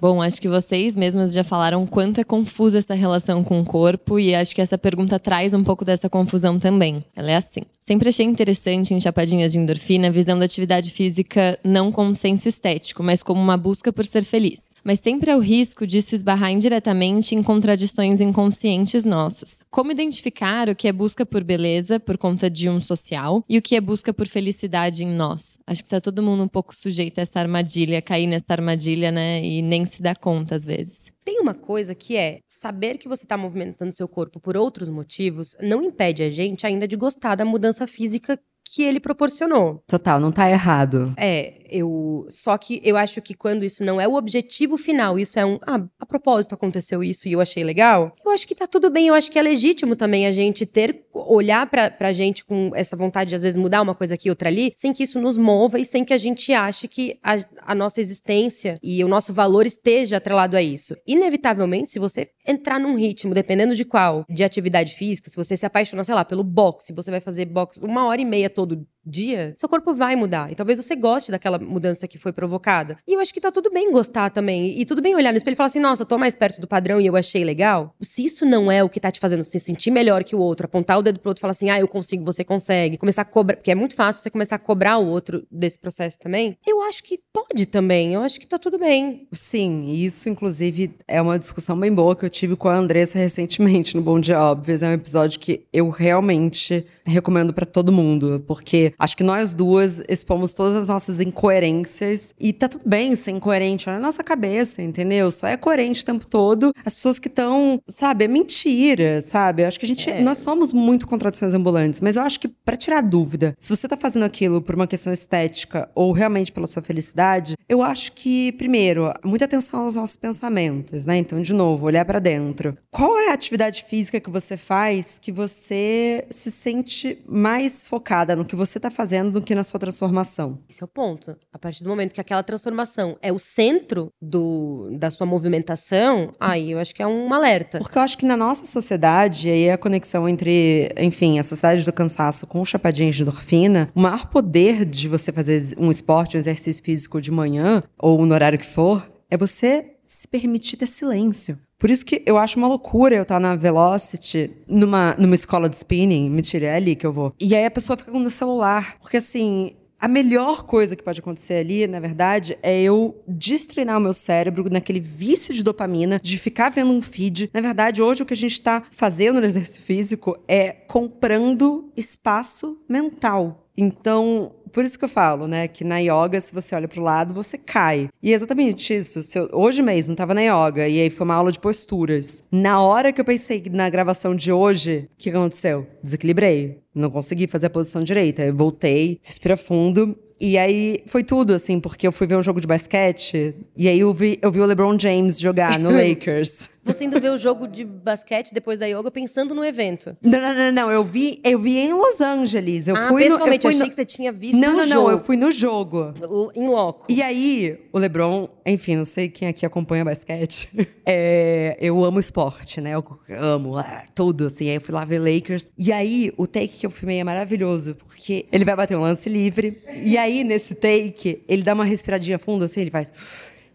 Bom, 0.00 0.22
acho 0.22 0.40
que 0.40 0.48
vocês 0.48 0.94
mesmas 0.94 1.32
já 1.32 1.42
falaram 1.42 1.84
quanto 1.84 2.20
é 2.20 2.24
confusa 2.24 2.78
essa 2.78 2.94
relação 2.94 3.42
com 3.42 3.60
o 3.60 3.64
corpo 3.64 4.18
e 4.18 4.32
acho 4.32 4.54
que 4.54 4.60
essa 4.60 4.78
pergunta 4.78 5.18
traz 5.18 5.52
um 5.52 5.64
pouco 5.64 5.84
dessa 5.84 6.08
confusão 6.08 6.56
também. 6.56 7.04
Ela 7.16 7.32
é 7.32 7.36
assim. 7.36 7.62
Sempre 7.80 8.08
achei 8.08 8.24
interessante 8.24 8.94
em 8.94 9.00
Chapadinhas 9.00 9.52
de 9.52 9.58
Endorfina 9.58 10.06
a 10.06 10.12
visão 10.12 10.38
da 10.38 10.44
atividade 10.44 10.92
física 10.92 11.58
não 11.64 11.90
como 11.90 12.14
senso 12.14 12.48
estético, 12.48 13.02
mas 13.02 13.24
como 13.24 13.40
uma 13.40 13.56
busca 13.56 13.92
por 13.92 14.04
ser 14.04 14.22
feliz 14.22 14.68
mas 14.88 15.00
sempre 15.00 15.30
há 15.30 15.36
o 15.36 15.40
risco 15.40 15.86
disso 15.86 16.14
esbarrar 16.14 16.50
indiretamente 16.50 17.34
em 17.34 17.42
contradições 17.42 18.22
inconscientes 18.22 19.04
nossas. 19.04 19.62
Como 19.70 19.92
identificar 19.92 20.66
o 20.70 20.74
que 20.74 20.88
é 20.88 20.92
busca 20.92 21.26
por 21.26 21.44
beleza 21.44 22.00
por 22.00 22.16
conta 22.16 22.48
de 22.48 22.70
um 22.70 22.80
social 22.80 23.44
e 23.46 23.58
o 23.58 23.60
que 23.60 23.76
é 23.76 23.82
busca 23.82 24.14
por 24.14 24.26
felicidade 24.26 25.04
em 25.04 25.14
nós? 25.14 25.58
Acho 25.66 25.82
que 25.82 25.90
tá 25.90 26.00
todo 26.00 26.22
mundo 26.22 26.42
um 26.42 26.48
pouco 26.48 26.74
sujeito 26.74 27.18
a 27.18 27.20
essa 27.20 27.38
armadilha, 27.38 28.00
cair 28.00 28.26
nessa 28.26 28.46
armadilha, 28.48 29.12
né? 29.12 29.44
E 29.44 29.60
nem 29.60 29.84
se 29.84 30.00
dá 30.00 30.14
conta 30.14 30.54
às 30.54 30.64
vezes. 30.64 31.12
Tem 31.22 31.38
uma 31.38 31.52
coisa 31.52 31.94
que 31.94 32.16
é 32.16 32.38
saber 32.48 32.96
que 32.96 33.06
você 33.06 33.26
está 33.26 33.36
movimentando 33.36 33.92
seu 33.92 34.08
corpo 34.08 34.40
por 34.40 34.56
outros 34.56 34.88
motivos 34.88 35.54
não 35.60 35.82
impede 35.82 36.22
a 36.22 36.30
gente 36.30 36.66
ainda 36.66 36.88
de 36.88 36.96
gostar 36.96 37.34
da 37.34 37.44
mudança 37.44 37.86
física 37.86 38.40
que 38.74 38.82
ele 38.82 39.00
proporcionou. 39.00 39.82
Total, 39.86 40.20
não 40.20 40.30
tá 40.30 40.50
errado. 40.50 41.14
É, 41.16 41.54
eu. 41.70 42.26
Só 42.28 42.56
que 42.58 42.80
eu 42.84 42.96
acho 42.96 43.20
que 43.22 43.34
quando 43.34 43.64
isso 43.64 43.84
não 43.84 44.00
é 44.00 44.06
o 44.06 44.14
objetivo 44.14 44.76
final, 44.76 45.18
isso 45.18 45.38
é 45.38 45.46
um. 45.46 45.58
Ah, 45.66 45.80
a 45.98 46.06
propósito 46.06 46.54
aconteceu 46.54 47.02
isso 47.02 47.28
e 47.28 47.32
eu 47.32 47.40
achei 47.40 47.62
legal. 47.64 48.14
Eu 48.24 48.30
acho 48.32 48.46
que 48.46 48.54
tá 48.54 48.66
tudo 48.66 48.90
bem. 48.90 49.08
Eu 49.08 49.14
acho 49.14 49.30
que 49.30 49.38
é 49.38 49.42
legítimo 49.42 49.96
também 49.96 50.26
a 50.26 50.32
gente 50.32 50.66
ter. 50.66 51.06
Olhar 51.12 51.68
pra, 51.68 51.90
pra 51.90 52.12
gente 52.12 52.44
com 52.44 52.70
essa 52.74 52.96
vontade 52.96 53.30
de 53.30 53.36
às 53.36 53.42
vezes 53.42 53.56
mudar 53.56 53.82
uma 53.82 53.94
coisa 53.94 54.14
aqui, 54.14 54.30
outra 54.30 54.48
ali, 54.48 54.72
sem 54.76 54.92
que 54.92 55.02
isso 55.02 55.20
nos 55.20 55.36
mova 55.36 55.78
e 55.78 55.84
sem 55.84 56.04
que 56.04 56.14
a 56.14 56.16
gente 56.16 56.52
ache 56.52 56.86
que 56.86 57.18
a, 57.22 57.36
a 57.62 57.74
nossa 57.74 58.00
existência 58.00 58.78
e 58.82 59.02
o 59.02 59.08
nosso 59.08 59.32
valor 59.32 59.66
esteja 59.66 60.18
atrelado 60.18 60.56
a 60.56 60.62
isso. 60.62 60.96
Inevitavelmente, 61.06 61.90
se 61.90 61.98
você 61.98 62.30
entrar 62.46 62.78
num 62.78 62.94
ritmo, 62.94 63.34
dependendo 63.34 63.74
de 63.74 63.84
qual, 63.84 64.24
de 64.28 64.44
atividade 64.44 64.94
física, 64.94 65.28
se 65.28 65.36
você 65.36 65.56
se 65.56 65.66
apaixonar, 65.66 66.04
sei 66.04 66.14
lá, 66.14 66.24
pelo 66.24 66.44
boxe, 66.44 66.92
você 66.92 67.10
vai 67.10 67.20
fazer 67.20 67.44
boxe 67.46 67.80
uma 67.82 68.06
hora 68.06 68.20
e 68.20 68.24
meia 68.24 68.48
todo 68.58 68.76
dia, 69.08 69.54
seu 69.56 69.68
corpo 69.68 69.94
vai 69.94 70.14
mudar. 70.14 70.52
E 70.52 70.54
talvez 70.54 70.78
você 70.78 70.94
goste 70.94 71.30
daquela 71.30 71.58
mudança 71.58 72.06
que 72.06 72.18
foi 72.18 72.32
provocada. 72.32 72.96
E 73.06 73.14
eu 73.14 73.20
acho 73.20 73.32
que 73.32 73.40
tá 73.40 73.50
tudo 73.50 73.70
bem 73.70 73.90
gostar 73.90 74.30
também. 74.30 74.78
E 74.78 74.84
tudo 74.84 75.02
bem 75.02 75.14
olhar 75.14 75.32
no 75.32 75.38
espelho 75.38 75.54
e 75.54 75.56
falar 75.56 75.68
assim: 75.68 75.80
nossa, 75.80 76.04
tô 76.04 76.18
mais 76.18 76.34
perto 76.34 76.60
do 76.60 76.66
padrão 76.66 77.00
e 77.00 77.06
eu 77.06 77.16
achei 77.16 77.44
legal. 77.44 77.94
Se 78.00 78.24
isso 78.24 78.44
não 78.44 78.70
é 78.70 78.82
o 78.84 78.88
que 78.88 79.00
tá 79.00 79.10
te 79.10 79.20
fazendo 79.20 79.42
se 79.42 79.58
sentir 79.58 79.90
melhor 79.90 80.22
que 80.22 80.36
o 80.36 80.38
outro, 80.38 80.66
apontar 80.66 80.98
o 80.98 81.02
dedo 81.02 81.20
pro 81.20 81.30
outro 81.30 81.40
e 81.40 81.42
falar 81.42 81.52
assim: 81.52 81.70
ah, 81.70 81.80
eu 81.80 81.88
consigo, 81.88 82.24
você 82.24 82.44
consegue. 82.44 82.98
Começar 82.98 83.22
a 83.22 83.24
cobrar. 83.24 83.56
Porque 83.56 83.70
é 83.70 83.74
muito 83.74 83.94
fácil 83.94 84.20
você 84.20 84.30
começar 84.30 84.56
a 84.56 84.58
cobrar 84.58 84.98
o 84.98 85.06
outro 85.06 85.46
desse 85.50 85.78
processo 85.78 86.18
também. 86.18 86.56
Eu 86.66 86.82
acho 86.82 87.02
que 87.02 87.20
pode 87.32 87.66
também. 87.66 88.14
Eu 88.14 88.22
acho 88.22 88.38
que 88.38 88.46
tá 88.46 88.58
tudo 88.58 88.78
bem. 88.78 89.26
Sim, 89.32 89.86
isso, 89.92 90.28
inclusive, 90.28 90.94
é 91.06 91.20
uma 91.20 91.38
discussão 91.38 91.78
bem 91.78 91.92
boa 91.92 92.14
que 92.14 92.24
eu 92.24 92.30
tive 92.30 92.56
com 92.56 92.68
a 92.68 92.74
Andressa 92.76 93.18
recentemente 93.18 93.96
no 93.96 94.02
Bom 94.02 94.20
Dia 94.20 94.40
Óbvios. 94.40 94.82
É 94.82 94.88
um 94.88 94.92
episódio 94.92 95.40
que 95.40 95.66
eu 95.72 95.88
realmente 95.88 96.86
recomendo 97.04 97.52
para 97.52 97.66
todo 97.66 97.90
mundo, 97.90 98.44
porque 98.46 98.92
acho 98.98 99.16
que 99.16 99.22
nós 99.22 99.54
duas 99.54 100.02
expomos 100.08 100.52
todas 100.52 100.74
as 100.74 100.88
nossas 100.88 101.20
incoerências 101.20 102.34
e 102.38 102.52
tá 102.52 102.68
tudo 102.68 102.88
bem 102.88 103.14
ser 103.16 103.30
incoerente, 103.30 103.88
olha 103.88 103.98
a 103.98 104.00
nossa 104.00 104.24
cabeça, 104.24 104.82
entendeu? 104.82 105.30
Só 105.30 105.46
é 105.46 105.56
coerente 105.56 106.02
o 106.02 106.06
tempo 106.06 106.26
todo. 106.26 106.72
As 106.84 106.94
pessoas 106.94 107.18
que 107.18 107.28
estão, 107.28 107.80
sabe, 107.86 108.24
é 108.24 108.28
mentira, 108.28 109.20
sabe? 109.22 109.62
Eu 109.62 109.68
acho 109.68 109.78
que 109.78 109.86
a 109.86 109.88
gente, 109.88 110.10
é. 110.10 110.20
nós 110.22 110.38
somos 110.38 110.72
muito 110.72 111.06
contradições 111.06 111.54
ambulantes, 111.54 112.00
mas 112.00 112.16
eu 112.16 112.22
acho 112.22 112.40
que 112.40 112.48
para 112.48 112.76
tirar 112.76 113.02
dúvida, 113.02 113.54
se 113.60 113.74
você 113.74 113.86
tá 113.86 113.96
fazendo 113.96 114.24
aquilo 114.24 114.60
por 114.60 114.74
uma 114.74 114.86
questão 114.86 115.12
estética 115.12 115.88
ou 115.94 116.12
realmente 116.12 116.52
pela 116.52 116.66
sua 116.66 116.82
felicidade, 116.82 117.54
eu 117.68 117.82
acho 117.82 118.12
que 118.12 118.52
primeiro, 118.52 119.12
muita 119.24 119.44
atenção 119.44 119.80
aos 119.80 119.94
nossos 119.94 120.16
pensamentos, 120.16 121.06
né? 121.06 121.16
Então, 121.16 121.40
de 121.40 121.52
novo, 121.52 121.86
olhar 121.86 122.04
para 122.04 122.18
dentro. 122.18 122.74
Qual 122.90 123.18
é 123.18 123.30
a 123.30 123.34
atividade 123.34 123.84
física 123.84 124.20
que 124.20 124.30
você 124.30 124.56
faz 124.56 125.18
que 125.20 125.30
você 125.30 126.26
se 126.30 126.50
sente 126.50 127.22
mais 127.28 127.84
focada 127.84 128.34
no 128.34 128.44
que 128.44 128.56
você 128.56 128.80
tá 128.80 128.87
fazendo 128.90 129.32
do 129.32 129.42
que 129.42 129.54
na 129.54 129.64
sua 129.64 129.80
transformação? 129.80 130.62
Esse 130.68 130.82
é 130.82 130.84
o 130.84 130.88
ponto. 130.88 131.36
A 131.52 131.58
partir 131.58 131.84
do 131.84 131.90
momento 131.90 132.12
que 132.12 132.20
aquela 132.20 132.42
transformação 132.42 133.16
é 133.22 133.32
o 133.32 133.38
centro 133.38 134.12
do, 134.20 134.90
da 134.98 135.10
sua 135.10 135.26
movimentação, 135.26 136.32
aí 136.38 136.72
eu 136.72 136.78
acho 136.78 136.94
que 136.94 137.02
é 137.02 137.06
um 137.06 137.32
alerta. 137.32 137.78
Porque 137.78 137.98
eu 137.98 138.02
acho 138.02 138.18
que 138.18 138.26
na 138.26 138.36
nossa 138.36 138.66
sociedade, 138.66 139.48
aí 139.48 139.70
a 139.70 139.78
conexão 139.78 140.28
entre, 140.28 140.92
enfim, 140.98 141.38
a 141.38 141.42
sociedade 141.42 141.84
do 141.84 141.92
cansaço 141.92 142.46
com 142.46 142.60
o 142.60 142.66
chapadinho 142.66 143.12
de 143.12 143.22
endorfina, 143.22 143.88
o 143.94 144.00
maior 144.00 144.26
poder 144.26 144.84
de 144.84 145.08
você 145.08 145.32
fazer 145.32 145.74
um 145.78 145.90
esporte, 145.90 146.36
um 146.36 146.40
exercício 146.40 146.82
físico 146.82 147.20
de 147.20 147.30
manhã, 147.30 147.82
ou 147.98 148.24
no 148.24 148.34
horário 148.34 148.58
que 148.58 148.66
for, 148.66 149.10
é 149.30 149.36
você 149.36 149.94
se 150.06 150.26
permitir 150.26 150.76
ter 150.78 150.86
silêncio. 150.86 151.58
Por 151.78 151.90
isso 151.90 152.04
que 152.04 152.22
eu 152.26 152.36
acho 152.36 152.58
uma 152.58 152.66
loucura 152.66 153.14
eu 153.14 153.22
estar 153.22 153.38
na 153.38 153.54
Velocity, 153.54 154.50
numa, 154.66 155.14
numa 155.16 155.34
escola 155.34 155.68
de 155.68 155.76
spinning, 155.76 156.28
mentira, 156.28 156.66
é 156.66 156.74
ali 156.74 156.96
que 156.96 157.06
eu 157.06 157.12
vou. 157.12 157.32
E 157.40 157.54
aí 157.54 157.64
a 157.64 157.70
pessoa 157.70 157.96
fica 157.96 158.10
com 158.10 158.18
o 158.18 158.30
celular. 158.30 158.98
Porque 159.00 159.18
assim, 159.18 159.76
a 160.00 160.06
melhor 160.06 160.64
coisa 160.64 160.94
que 160.94 161.02
pode 161.02 161.20
acontecer 161.20 161.54
ali, 161.54 161.86
na 161.86 161.98
verdade, 161.98 162.56
é 162.62 162.80
eu 162.80 163.20
destreinar 163.26 163.98
o 163.98 164.00
meu 164.00 164.12
cérebro 164.12 164.68
naquele 164.70 165.00
vício 165.00 165.52
de 165.52 165.62
dopamina, 165.62 166.20
de 166.22 166.38
ficar 166.38 166.70
vendo 166.70 166.92
um 166.92 167.02
feed. 167.02 167.50
Na 167.52 167.60
verdade, 167.60 168.00
hoje 168.00 168.22
o 168.22 168.26
que 168.26 168.34
a 168.34 168.36
gente 168.36 168.52
está 168.52 168.82
fazendo 168.90 169.40
no 169.40 169.46
exercício 169.46 169.82
físico 169.82 170.38
é 170.46 170.70
comprando 170.72 171.92
espaço 171.96 172.80
mental. 172.88 173.68
Então, 173.76 174.52
por 174.72 174.84
isso 174.84 174.98
que 174.98 175.04
eu 175.04 175.08
falo, 175.08 175.46
né, 175.46 175.68
que 175.68 175.84
na 175.84 175.98
yoga, 175.98 176.40
se 176.40 176.54
você 176.54 176.74
olha 176.74 176.88
para 176.88 177.00
o 177.00 177.04
lado, 177.04 177.34
você 177.34 177.58
cai. 177.58 178.08
E 178.22 178.32
é 178.32 178.36
exatamente 178.36 178.94
isso. 178.94 179.20
Eu, 179.36 179.48
hoje 179.52 179.82
mesmo, 179.82 180.12
estava 180.12 180.34
na 180.34 180.42
yoga, 180.42 180.88
e 180.88 181.00
aí 181.00 181.10
foi 181.10 181.24
uma 181.24 181.34
aula 181.34 181.52
de 181.52 181.60
posturas. 181.60 182.44
Na 182.50 182.80
hora 182.80 183.12
que 183.12 183.20
eu 183.20 183.24
pensei 183.24 183.62
na 183.70 183.88
gravação 183.88 184.34
de 184.34 184.52
hoje, 184.52 185.08
o 185.12 185.16
que 185.16 185.30
aconteceu? 185.30 185.86
Desequilibrei. 186.02 186.78
Não 186.94 187.10
consegui 187.10 187.46
fazer 187.46 187.66
a 187.66 187.70
posição 187.70 188.02
direita. 188.02 188.42
Eu 188.42 188.54
voltei, 188.54 189.20
respira 189.22 189.56
fundo 189.56 190.16
e 190.40 190.56
aí 190.56 191.00
foi 191.06 191.24
tudo, 191.24 191.52
assim, 191.52 191.80
porque 191.80 192.06
eu 192.06 192.12
fui 192.12 192.26
ver 192.26 192.36
um 192.36 192.42
jogo 192.42 192.60
de 192.60 192.66
basquete 192.66 193.54
e 193.76 193.88
aí 193.88 193.98
eu 193.98 194.14
vi, 194.14 194.38
eu 194.40 194.52
vi 194.52 194.60
o 194.60 194.64
LeBron 194.64 194.98
James 194.98 195.38
jogar 195.38 195.78
no 195.78 195.90
Lakers. 195.96 196.70
Você 196.88 197.04
indo 197.04 197.20
ver 197.20 197.30
o 197.30 197.36
jogo 197.36 197.68
de 197.68 197.84
basquete 197.84 198.54
depois 198.54 198.78
da 198.78 198.86
yoga 198.86 199.10
pensando 199.10 199.54
no 199.54 199.62
evento? 199.62 200.16
Não, 200.22 200.40
não, 200.40 200.54
não, 200.54 200.72
não. 200.72 200.90
Eu 200.90 201.04
vi, 201.04 201.38
eu 201.44 201.58
vi 201.58 201.76
em 201.76 201.92
Los 201.92 202.18
Angeles. 202.18 202.88
Eu 202.88 202.96
ah, 202.96 203.08
fui 203.08 203.24
pessoalmente, 203.24 203.64
no, 203.64 203.70
eu, 203.70 203.72
fui 203.72 203.72
eu 203.72 203.76
achei 203.76 203.80
no... 203.80 203.88
que 203.90 203.94
você 203.94 204.04
tinha 204.06 204.32
visto 204.32 204.58
não, 204.58 204.70
no 204.70 204.76
não, 204.78 204.84
jogo. 204.84 204.94
Não, 204.94 205.02
não, 205.02 205.10
eu 205.10 205.22
fui 205.22 205.36
no 205.36 205.52
jogo. 205.52 206.14
Em 206.54 206.66
loco. 206.66 207.06
E 207.10 207.20
aí, 207.20 207.78
o 207.92 207.98
LeBron, 207.98 208.48
enfim, 208.64 208.96
não 208.96 209.04
sei 209.04 209.28
quem 209.28 209.48
aqui 209.48 209.66
acompanha 209.66 210.04
basquete. 210.04 210.70
É, 211.10 211.74
eu 211.80 212.04
amo 212.04 212.20
esporte, 212.20 212.82
né? 212.82 212.92
Eu 212.92 213.02
amo 213.30 213.78
ah, 213.78 214.04
tudo, 214.14 214.46
assim. 214.46 214.68
Aí 214.68 214.74
eu 214.74 214.80
fui 214.80 214.94
lá 214.94 215.06
ver 215.06 215.18
Lakers. 215.18 215.72
E 215.78 215.90
aí, 215.90 216.30
o 216.36 216.46
take 216.46 216.68
que 216.68 216.84
eu 216.84 216.90
filmei 216.90 217.18
é 217.18 217.24
maravilhoso, 217.24 217.94
porque 217.94 218.46
ele 218.52 218.62
vai 218.62 218.76
bater 218.76 218.94
um 218.94 219.00
lance 219.00 219.26
livre. 219.26 219.82
E 220.04 220.18
aí, 220.18 220.44
nesse 220.44 220.74
take, 220.74 221.42
ele 221.48 221.62
dá 221.62 221.72
uma 221.72 221.84
respiradinha 221.84 222.38
fundo, 222.38 222.66
assim, 222.66 222.82
ele 222.82 222.90
faz. 222.90 223.10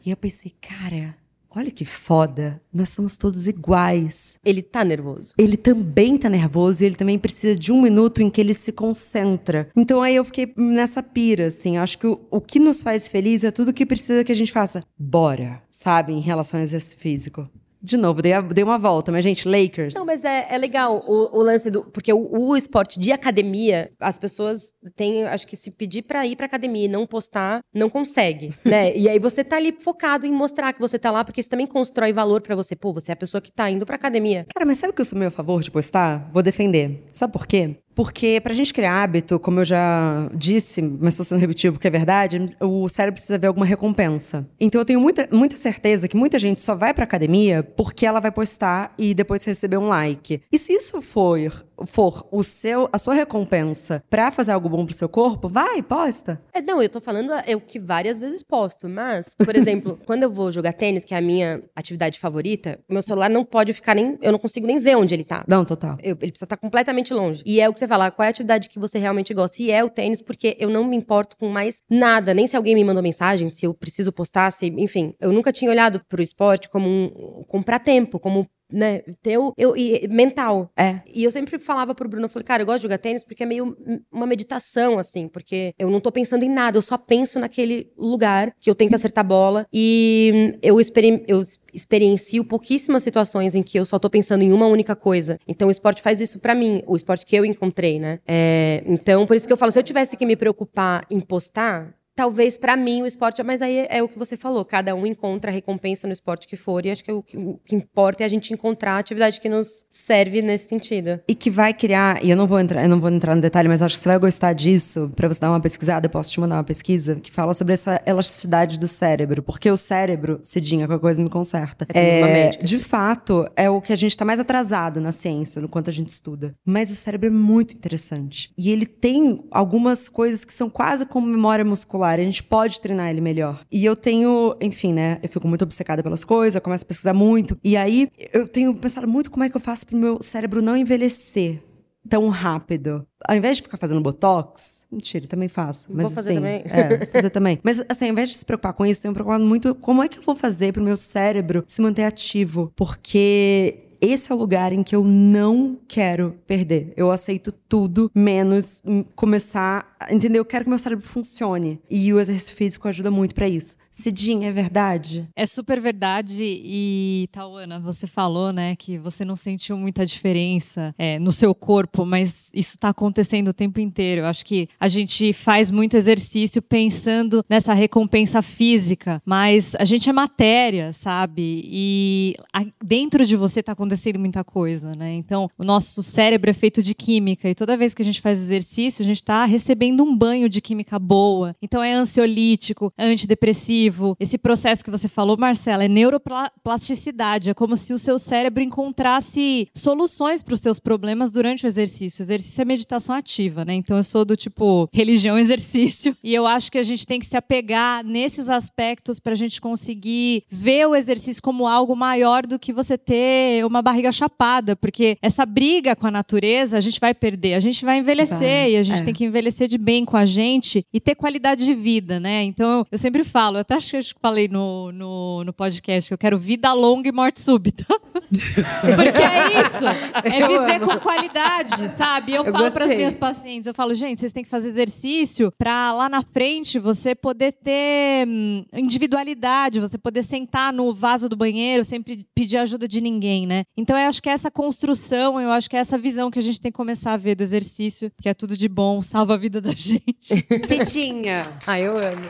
E 0.06 0.12
eu 0.12 0.18
pensei, 0.18 0.54
cara 0.62 1.16
olha 1.56 1.72
que 1.72 1.86
foda, 1.86 2.62
nós 2.74 2.90
somos 2.90 3.18
todos 3.18 3.48
iguais. 3.48 4.38
Ele 4.44 4.62
tá 4.62 4.84
nervoso. 4.84 5.34
Ele 5.38 5.58
também 5.58 6.18
tá 6.18 6.30
nervoso 6.30 6.84
e 6.84 6.86
ele 6.86 6.96
também 6.96 7.20
precisa 7.20 7.58
de 7.58 7.72
um 7.72 7.82
minuto 7.82 8.22
em 8.22 8.30
que 8.30 8.42
ele 8.42 8.54
se 8.54 8.72
concentra. 8.72 9.70
Então 9.76 10.02
aí 10.02 10.16
eu 10.16 10.26
fiquei 10.26 10.54
nessa 10.58 11.04
pira, 11.04 11.48
assim. 11.48 11.78
Acho 11.78 11.98
que 11.98 12.08
o, 12.08 12.20
o 12.32 12.42
que 12.42 12.60
nos 12.60 12.82
faz 12.82 13.08
feliz 13.08 13.44
é 13.44 13.52
tudo 13.52 13.74
que 13.74 13.86
precisa 13.86 14.24
que 14.24 14.32
a 14.32 14.36
gente 14.36 14.52
faça. 14.52 14.84
Bora, 14.98 15.62
sabe? 15.70 16.14
Em 16.14 16.20
relação 16.20 16.60
ao 16.60 16.64
exercício 16.64 16.98
físico. 16.98 17.50
De 17.84 17.98
novo, 17.98 18.22
dei, 18.22 18.32
a- 18.32 18.40
dei 18.42 18.64
uma 18.64 18.80
volta, 18.80 19.12
mas, 19.12 19.24
gente, 19.24 19.48
Lakers. 19.48 19.94
Não, 19.94 20.06
mas 20.06 20.24
é, 20.24 20.48
é 20.50 20.58
legal 20.58 21.04
o, 21.06 21.38
o 21.38 21.42
lance 21.44 21.70
do. 21.70 21.84
Porque 21.84 22.14
o, 22.14 22.30
o 22.32 22.56
esporte 22.56 22.98
de 22.98 23.12
academia, 23.12 23.92
as 24.00 24.18
pessoas 24.18 24.72
têm, 24.96 25.26
acho 25.26 25.46
que 25.46 25.58
se 25.58 25.70
pedir 25.72 26.04
pra 26.04 26.26
ir 26.26 26.38
pra 26.38 26.46
academia 26.46 26.86
e 26.86 26.88
não 26.88 27.06
postar, 27.06 27.60
não 27.76 27.90
consegue, 27.90 28.54
né? 28.64 28.96
E 28.96 29.10
aí 29.10 29.20
você 29.20 29.44
tá 29.44 29.58
ali 29.58 29.76
focado 29.78 30.26
em 30.26 30.32
mostrar 30.32 30.72
que 30.72 30.80
você 30.80 30.98
tá 30.98 31.12
lá, 31.12 31.26
porque 31.26 31.42
isso 31.42 31.50
também 31.50 31.68
constrói 31.68 32.14
valor 32.14 32.42
pra 32.42 32.56
você. 32.56 32.74
Pô, 32.76 32.94
você 32.94 33.12
é 33.12 33.14
a 33.14 33.18
pessoa 33.18 33.42
que 33.42 33.52
tá 33.52 33.70
indo 33.70 33.86
pra 33.86 33.96
academia. 33.96 34.46
Cara, 34.54 34.66
mas 34.66 34.78
sabe 34.78 34.92
o 34.92 34.96
que 34.96 35.02
eu 35.02 35.06
sou 35.06 35.18
meio 35.20 35.28
a 35.28 35.32
favor 35.32 35.62
de 35.62 35.70
postar? 35.70 36.30
Vou 36.32 36.42
defender. 36.42 37.04
Sabe 37.14 37.34
por 37.34 37.46
quê? 37.46 37.76
Porque 37.96 38.40
pra 38.42 38.54
gente 38.54 38.74
criar 38.74 39.04
hábito, 39.04 39.40
como 39.40 39.60
eu 39.62 39.66
já 39.66 40.30
disse, 40.34 40.82
mas 40.82 41.14
estou 41.14 41.26
sendo 41.26 41.40
repetitivo 41.40 41.74
porque 41.76 41.88
é 41.88 41.92
verdade, 41.92 42.46
o 42.60 42.88
cérebro 42.90 43.14
precisa 43.16 43.38
ver 43.38 43.48
alguma 43.48 43.66
recompensa. 43.66 44.48
Então 44.60 44.82
eu 44.82 44.86
tenho 44.86 45.00
muita, 45.00 45.28
muita 45.32 45.56
certeza 45.56 46.08
que 46.08 46.18
muita 46.18 46.40
gente 46.40 46.62
só 46.62 46.76
vai 46.76 46.94
pra 46.94 47.04
academia 47.04 47.64
porque 47.64 48.06
ela 48.06 48.20
vai 48.20 48.32
postar 48.32 48.94
e 48.98 49.14
depois 49.14 49.44
receber 49.44 49.78
um 49.78 49.88
like. 49.88 50.42
E 50.52 50.58
se 50.58 50.74
isso 50.74 51.02
for, 51.02 51.66
for 51.86 52.28
o 52.32 52.44
seu, 52.44 52.90
a 52.92 52.98
sua 52.98 53.14
recompensa 53.14 54.04
pra 54.10 54.32
fazer 54.32 54.52
algo 54.52 54.70
bom 54.70 54.86
pro 54.86 54.94
seu 54.96 55.10
corpo, 55.10 55.48
vai, 55.48 55.82
posta. 55.82 56.42
É, 56.54 56.62
não, 56.62 56.82
eu 56.82 56.90
tô 56.90 57.00
falando 57.00 57.32
é 57.46 57.56
o 57.56 57.62
que 57.62 57.80
várias 57.80 58.20
vezes 58.20 58.42
posto, 58.44 58.88
mas, 58.90 59.36
por 59.36 59.56
exemplo, 59.56 60.00
quando 60.06 60.24
eu 60.24 60.32
vou 60.32 60.52
jogar 60.52 60.74
tênis, 60.74 61.06
que 61.06 61.14
é 61.14 61.18
a 61.18 61.22
minha 61.22 61.62
atividade 61.76 62.20
favorita, 62.20 62.80
meu 62.90 63.02
celular 63.02 63.30
não 63.30 63.44
pode 63.44 63.74
ficar 63.74 63.96
nem. 63.96 64.18
Eu 64.22 64.32
não 64.32 64.40
consigo 64.40 64.66
nem 64.66 64.80
ver 64.80 64.96
onde 64.96 65.14
ele 65.14 65.24
tá. 65.24 65.44
Não, 65.48 65.64
total. 65.66 65.98
Eu- 66.02 66.18
ele 66.22 66.32
precisa 66.32 66.46
estar 66.46 66.58
completamente 66.58 67.14
longe. 67.14 67.44
E 67.46 67.60
é 67.60 67.68
o 67.68 67.74
que 67.74 67.80
você 67.84 67.88
fala, 67.88 68.12
qual 68.12 68.24
é 68.24 68.28
a 68.28 68.30
atividade 68.30 68.70
que 68.70 68.80
você 68.80 68.98
realmente 68.98 69.34
gosta? 69.34 69.62
E 69.62 69.70
é 69.70 69.84
o 69.84 69.90
tênis, 69.90 70.22
porque 70.22 70.56
eu 70.60 70.70
não 70.70 70.86
me 70.86 70.96
importo 70.96 71.36
com 71.38 71.50
mais 71.50 71.82
nada, 71.90 72.34
nem 72.34 72.48
se 72.48 72.56
alguém 72.56 72.76
me 72.76 72.84
mandou 72.84 73.04
mensagem, 73.04 73.50
se 73.50 73.66
eu 73.66 73.74
preciso 73.74 74.12
postar, 74.12 74.52
se, 74.52 74.68
enfim. 74.78 75.14
Eu 75.20 75.32
nunca 75.32 75.52
tinha 75.52 75.70
olhado 75.70 76.02
pro 76.08 76.22
esporte 76.22 76.70
como 76.70 76.88
um, 76.88 77.44
comprar 77.48 77.80
tempo, 77.80 78.20
como 78.20 78.48
né, 78.74 79.02
ter 79.22 79.38
o, 79.38 79.54
eu, 79.58 79.78
e- 79.78 80.08
mental. 80.10 80.72
É. 80.76 81.02
E 81.06 81.24
eu 81.24 81.32
sempre 81.32 81.60
falava 81.60 81.94
pro 81.94 82.10
Bruno, 82.10 82.26
eu 82.26 82.30
falei, 82.30 82.46
cara, 82.46 82.64
eu 82.64 82.66
gosto 82.66 82.80
de 82.80 82.84
jogar 82.84 82.98
tênis 82.98 83.24
porque 83.24 83.44
é 83.44 83.46
meio 83.46 83.78
uma 84.12 84.26
meditação, 84.26 84.98
assim, 84.98 85.28
porque 85.28 85.74
eu 85.78 85.90
não 85.90 86.00
tô 86.00 86.12
pensando 86.12 86.44
em 86.44 86.50
nada, 86.50 86.78
eu 86.78 86.82
só 86.82 86.98
penso 86.98 87.40
naquele 87.40 87.92
lugar 87.98 88.54
que 88.60 88.70
eu 88.70 88.76
tenho 88.76 88.90
que 88.90 88.96
acertar 88.96 89.24
a 89.24 89.28
bola. 89.28 89.68
E 89.72 90.56
eu, 90.62 90.80
experi 90.80 91.24
eu 91.28 91.42
experiencio 91.74 92.44
pouquíssimas 92.44 93.04
situações 93.04 93.56
em 93.56 93.64
que 93.64 93.78
eu 93.78 93.86
só 93.86 94.00
tô 94.00 94.10
pensando 94.10 94.44
em 94.44 94.52
uma 94.52 94.68
única 94.68 94.96
coisa. 94.96 95.40
Então 95.48 95.68
o 95.68 95.72
esporte 95.72 96.02
faz 96.02 96.20
isso 96.20 96.40
pra 96.40 96.56
mim, 96.56 96.82
o 96.88 96.96
esporte 96.96 97.26
que 97.26 97.36
eu 97.36 97.46
encontrei, 97.46 98.00
né? 98.00 98.20
É, 98.28 98.84
então, 98.88 99.26
por 99.26 99.36
isso 99.36 99.46
que 99.48 99.54
eu 99.54 99.58
falo, 99.58 99.72
se 99.72 99.80
eu 99.80 99.84
tivesse 99.84 100.18
que 100.18 100.26
me 100.26 100.36
preocupar 100.36 101.06
em 101.10 101.20
postar. 101.20 101.94
Talvez 102.16 102.58
pra 102.58 102.78
mim 102.78 103.02
o 103.02 103.06
esporte, 103.06 103.42
mas 103.42 103.62
aí 103.62 103.88
é 103.90 104.04
o 104.04 104.08
que 104.08 104.20
você 104.20 104.38
falou, 104.38 104.64
cada 104.64 104.94
um 104.94 105.06
encontra 105.06 105.50
a 105.50 105.54
recompensa 105.54 106.06
no 106.06 106.14
esporte 106.14 106.48
que 106.48 106.56
for, 106.56 106.86
e 106.86 106.92
acho 106.92 107.04
que 107.04 107.12
o 107.12 107.24
que, 107.24 107.38
o 107.38 107.60
que 107.66 107.76
importa 107.76 108.24
é 108.24 108.26
a 108.26 108.30
gente 108.30 108.54
encontrar 108.54 108.94
a 108.94 108.98
atividade 109.00 109.42
que 109.42 109.50
nos 109.50 109.86
serve 109.90 110.42
nesse 110.42 110.70
sentido. 110.70 111.20
E 111.28 111.34
que 111.34 111.50
vai 111.50 111.74
criar, 111.74 112.24
e 112.24 112.30
eu 112.30 112.38
não 112.38 112.46
vou 112.46 112.60
entrar, 112.60 112.84
eu 112.84 112.90
não 112.90 113.00
vou 113.00 113.10
entrar 113.10 113.36
no 113.36 113.42
detalhe, 113.42 113.68
mas 113.68 113.82
acho 113.82 113.96
que 113.96 114.02
você 114.02 114.10
vai 114.10 114.20
gostar 114.20 114.54
disso, 114.54 115.12
pra 115.16 115.28
você 115.28 115.40
dar 115.40 115.50
uma 115.50 115.60
pesquisada, 115.60 116.06
eu 116.06 116.12
posso 116.12 116.32
te 116.32 116.40
mandar 116.40 116.58
uma 116.58 116.64
pesquisa 116.64 117.16
que 117.16 117.32
fala 117.32 117.54
sobre 117.54 117.74
essa 117.74 118.02
elasticidade 118.06 118.78
do 118.78 118.88
cérebro, 118.88 119.42
porque 119.42 119.70
o 119.72 119.78
cérebro, 119.78 120.40
Cidinha, 120.44 120.88
qualquer 120.88 121.02
coisa 121.02 121.22
me 121.22 121.30
conserta. 121.30 121.88
É, 121.94 122.22
médica. 122.22 122.64
de 122.64 122.78
fato, 122.78 123.48
é 123.56 123.70
o 123.70 123.82
que 123.82 123.92
a 123.92 123.96
gente 123.96 124.16
tá 124.16 124.24
mais 124.24 124.40
atrasado 124.40 125.02
na 125.02 125.12
ciência, 125.12 125.62
no 125.62 125.70
quanto 125.70 125.90
a 125.90 125.94
gente 125.94 126.10
estuda. 126.10 126.54
Mas 126.66 126.92
o 126.92 126.96
cérebro 126.96 127.28
é 127.28 127.32
muito 127.32 127.76
interessante. 127.76 128.52
E 128.58 128.72
ele 128.72 128.86
tem 128.86 129.44
algumas 129.50 130.08
coisas 130.08 130.46
que 130.46 130.54
são 130.54 130.70
quase 130.70 131.06
como 131.06 131.26
memória 131.26 131.66
muscular, 131.66 132.03
a 132.10 132.26
gente 132.26 132.44
pode 132.44 132.80
treinar 132.82 133.10
ele 133.10 133.22
melhor. 133.22 133.60
E 133.72 133.84
eu 133.86 133.96
tenho, 133.96 134.56
enfim, 134.62 134.94
né, 134.94 135.20
eu 135.22 135.30
fico 135.30 135.48
muito 135.48 135.64
obcecada 135.64 136.04
pelas 136.04 136.24
coisas, 136.24 136.62
começo 136.62 136.84
a 136.84 136.88
pesquisar 136.88 137.14
muito, 137.14 137.58
e 137.64 137.76
aí 137.76 138.10
eu 138.34 138.48
tenho 138.48 138.74
pensado 138.76 139.08
muito 139.08 139.32
como 139.32 139.44
é 139.44 139.50
que 139.50 139.56
eu 139.56 139.62
faço 139.62 139.88
pro 139.88 139.98
meu 139.98 140.22
cérebro 140.22 140.62
não 140.62 140.76
envelhecer 140.76 141.62
tão 142.08 142.28
rápido. 142.30 143.06
Ao 143.26 143.36
invés 143.36 143.58
de 143.58 143.64
ficar 143.64 143.78
fazendo 143.78 144.02
botox, 144.02 144.86
mentira, 144.92 145.28
também 145.28 145.48
faço. 145.48 145.88
Mas 145.90 146.04
Vou 146.04 146.12
fazer 146.12 146.32
assim, 146.32 146.40
também. 146.40 146.64
É, 146.66 146.98
vou 146.98 147.08
fazer 147.08 147.30
também. 147.30 147.60
Mas 147.64 147.84
assim, 147.88 148.06
ao 148.06 148.12
invés 148.12 148.30
de 148.30 148.36
se 148.36 148.46
preocupar 148.46 148.74
com 148.74 148.86
isso, 148.86 149.00
eu 149.00 149.02
tenho 149.04 149.12
me 149.12 149.16
preocupado 149.16 149.46
muito 149.46 149.74
como 149.76 150.04
é 150.04 150.08
que 150.08 150.20
eu 150.20 150.24
vou 150.24 150.36
fazer 150.36 150.74
pro 150.74 150.84
meu 150.84 150.98
cérebro 150.98 151.64
se 151.68 151.82
manter 151.82 152.04
ativo, 152.04 152.72
porque 152.76 153.78
esse 154.04 154.34
é 154.34 154.36
o 154.36 154.38
lugar 154.38 154.74
em 154.74 154.84
que 154.84 154.94
eu 154.94 155.02
não 155.02 155.78
quero 155.88 156.38
perder. 156.46 156.92
Eu 156.98 157.10
aceito 157.10 157.54
tudo, 157.54 158.12
menos 158.14 158.82
hum, 158.86 159.06
começar. 159.16 159.96
Entendeu? 160.12 160.42
Eu 160.42 160.46
quero 160.46 160.66
que 160.66 160.70
meu 160.70 160.78
cérebro 160.78 161.08
funcione. 161.08 161.80
E 161.90 162.14
o 162.14 162.20
exercício 162.20 162.54
físico 162.54 162.86
ajuda 162.90 163.10
muito 163.10 163.34
pra 163.34 163.48
isso. 163.48 163.78
Cidinha, 163.90 164.50
é 164.50 164.52
verdade? 164.52 165.30
É 165.34 165.48
super 165.48 165.80
verdade. 165.80 166.44
E, 166.44 167.30
Tauana, 167.32 167.80
você 167.80 168.06
falou, 168.06 168.52
né, 168.52 168.76
que 168.76 168.98
você 168.98 169.24
não 169.24 169.38
sentiu 169.38 169.78
muita 169.78 170.06
diferença 170.06 170.94
é, 170.98 171.18
no 171.18 171.32
seu 171.32 171.56
corpo, 171.56 172.06
mas 172.06 172.52
isso 172.54 172.76
está 172.76 172.90
acontecendo 172.90 173.48
o 173.48 173.54
tempo 173.54 173.80
inteiro. 173.80 174.22
Eu 174.22 174.26
acho 174.26 174.46
que 174.46 174.68
a 174.78 174.90
gente 174.90 175.32
faz 175.32 175.72
muito 175.72 175.96
exercício 175.96 176.62
pensando 176.62 177.46
nessa 177.50 177.74
recompensa 177.74 178.42
física, 178.42 179.22
mas 179.26 179.76
a 179.80 179.86
gente 179.86 180.10
é 180.10 180.14
matéria, 180.14 180.92
sabe? 180.92 181.62
E 181.64 182.36
dentro 182.84 183.26
de 183.26 183.38
você 183.38 183.62
está 183.62 183.72
acontecendo 183.72 183.93
muita 184.20 184.44
coisa, 184.44 184.92
né? 184.98 185.14
Então, 185.14 185.50
o 185.58 185.64
nosso 185.64 186.02
cérebro 186.02 186.50
é 186.50 186.54
feito 186.54 186.82
de 186.82 186.94
química 186.94 187.50
e 187.50 187.56
toda 187.56 187.78
vez 187.78 187.94
que 187.94 188.02
a 188.02 188.06
gente 188.06 188.22
faz 188.22 188.40
exercício, 188.40 189.04
a 189.04 189.06
gente 189.06 189.18
está 189.18 189.46
recebendo 189.46 190.04
um 190.04 190.16
banho 190.16 190.50
de 190.50 190.62
química 190.62 190.98
boa. 190.98 191.56
Então, 191.62 191.84
é 191.84 191.94
ansiolítico, 191.94 192.92
é 192.98 193.06
antidepressivo. 193.06 194.16
Esse 194.20 194.38
processo 194.38 194.84
que 194.84 194.92
você 194.92 195.08
falou, 195.08 195.38
Marcela, 195.38 195.84
é 195.84 195.88
neuroplasticidade. 195.88 197.50
É 197.50 197.54
como 197.54 197.78
se 197.78 197.94
o 197.94 198.00
seu 198.00 198.18
cérebro 198.18 198.64
encontrasse 198.64 199.68
soluções 199.74 200.44
para 200.44 200.54
os 200.54 200.60
seus 200.60 200.80
problemas 200.80 201.32
durante 201.32 201.66
o 201.66 201.68
exercício. 201.68 202.22
O 202.22 202.26
exercício 202.26 202.62
é 202.62 202.66
meditação 202.66 203.16
ativa, 203.16 203.64
né? 203.66 203.74
Então, 203.74 203.98
eu 203.98 204.04
sou 204.04 204.26
do 204.26 204.36
tipo 204.36 204.90
religião 204.92 205.38
exercício. 205.40 206.16
E 206.24 206.34
eu 206.34 206.48
acho 206.48 206.72
que 206.72 206.78
a 206.78 206.84
gente 206.84 207.06
tem 207.06 207.20
que 207.20 207.26
se 207.26 207.38
apegar 207.38 208.04
nesses 208.04 208.50
aspectos 208.50 209.20
para 209.20 209.34
a 209.34 209.36
gente 209.36 209.62
conseguir 209.62 210.44
ver 210.50 210.88
o 210.88 210.96
exercício 210.96 211.42
como 211.42 211.68
algo 211.68 211.96
maior 211.96 212.46
do 212.46 212.58
que 212.58 212.74
você 212.74 212.98
ter 212.98 213.66
uma 213.66 213.82
barriga 213.84 214.12
chapada, 214.12 214.76
porque 214.76 215.18
essa 215.22 215.46
briga 215.46 215.96
com 215.96 216.08
a 216.08 216.12
natureza 216.12 216.78
a 216.78 216.82
gente 216.82 217.00
vai 217.00 217.14
perder, 217.14 217.54
a 217.54 217.60
gente 217.60 217.84
vai 217.86 218.00
envelhecer 218.00 218.40
Vai, 218.40 218.72
e 218.72 218.78
a 218.78 218.84
gente 218.84 219.02
é. 219.02 219.04
tem 219.06 219.14
que 219.14 219.26
envelhecer 219.26 219.68
de 219.68 219.78
bem 219.78 220.06
com 220.06 220.18
a 220.18 220.26
gente 220.26 220.86
e 220.92 221.00
ter 221.00 221.14
qualidade 221.16 221.66
de 221.66 221.76
vida, 221.76 222.20
né? 222.20 222.44
Então 222.44 222.86
eu 222.92 222.98
sempre 222.98 223.24
falo, 223.24 223.58
até 223.60 223.76
acho 223.76 223.92
que 223.92 223.98
eu 223.98 224.02
falei 224.22 224.48
no, 224.48 224.92
no, 224.92 225.44
no 225.44 225.54
podcast 225.54 226.10
que 226.10 226.14
eu 226.14 226.18
quero 226.18 226.38
vida 226.38 226.72
longa 226.74 227.08
e 227.10 227.12
morte 227.12 227.40
súbita. 227.42 227.86
Porque 228.14 229.22
é 229.22 229.62
isso. 229.62 229.86
É 230.24 230.48
viver 230.48 230.80
com 230.80 231.00
qualidade, 231.00 231.90
sabe? 231.90 232.34
Eu, 232.34 232.46
Eu 232.46 232.52
falo 232.52 232.72
para 232.72 232.86
as 232.86 232.96
minhas 232.96 233.16
pacientes, 233.16 233.68
eu 233.68 233.74
falo, 233.74 233.94
gente, 233.94 234.20
vocês 234.20 234.32
têm 234.32 234.44
que 234.44 234.50
fazer 234.50 234.70
exercício 234.70 235.52
para 235.58 235.94
lá 235.94 236.08
na 236.10 236.22
frente 236.22 236.80
você 236.80 237.14
poder 237.14 237.52
ter 237.54 238.28
hum, 238.28 238.64
individualidade, 238.74 239.80
você 239.80 239.98
poder 239.98 240.24
sentar 240.24 240.72
no 240.74 240.94
vaso 240.94 241.28
do 241.28 241.36
banheiro 241.36 241.84
sem 241.84 242.02
pe- 242.02 242.26
pedir 242.34 242.58
ajuda 242.58 242.88
de 242.88 243.02
ninguém, 243.02 243.46
né? 243.46 243.63
Então 243.76 243.98
eu 243.98 244.08
acho 244.08 244.22
que 244.22 244.30
é 244.30 244.34
essa 244.34 244.52
construção, 244.52 245.40
eu 245.40 245.50
acho 245.52 245.70
que 245.70 245.76
é 245.76 245.80
essa 245.80 245.98
visão 245.98 246.30
que 246.30 246.40
a 246.40 246.42
gente 246.42 246.60
tem 246.60 246.72
que 246.72 246.76
começar 246.76 247.14
a 247.14 247.18
ver 247.18 247.36
do 247.36 247.42
exercício, 247.42 248.12
que 248.22 248.30
é 248.30 248.34
tudo 248.34 248.56
de 248.56 248.68
bom, 248.68 249.02
salva 249.02 249.34
a 249.34 249.38
vida 249.38 249.60
da 249.60 249.72
gente. 249.72 250.36
Cidinha! 250.68 251.44
Ah, 251.66 251.80
eu 251.80 251.98
amo. 251.98 252.30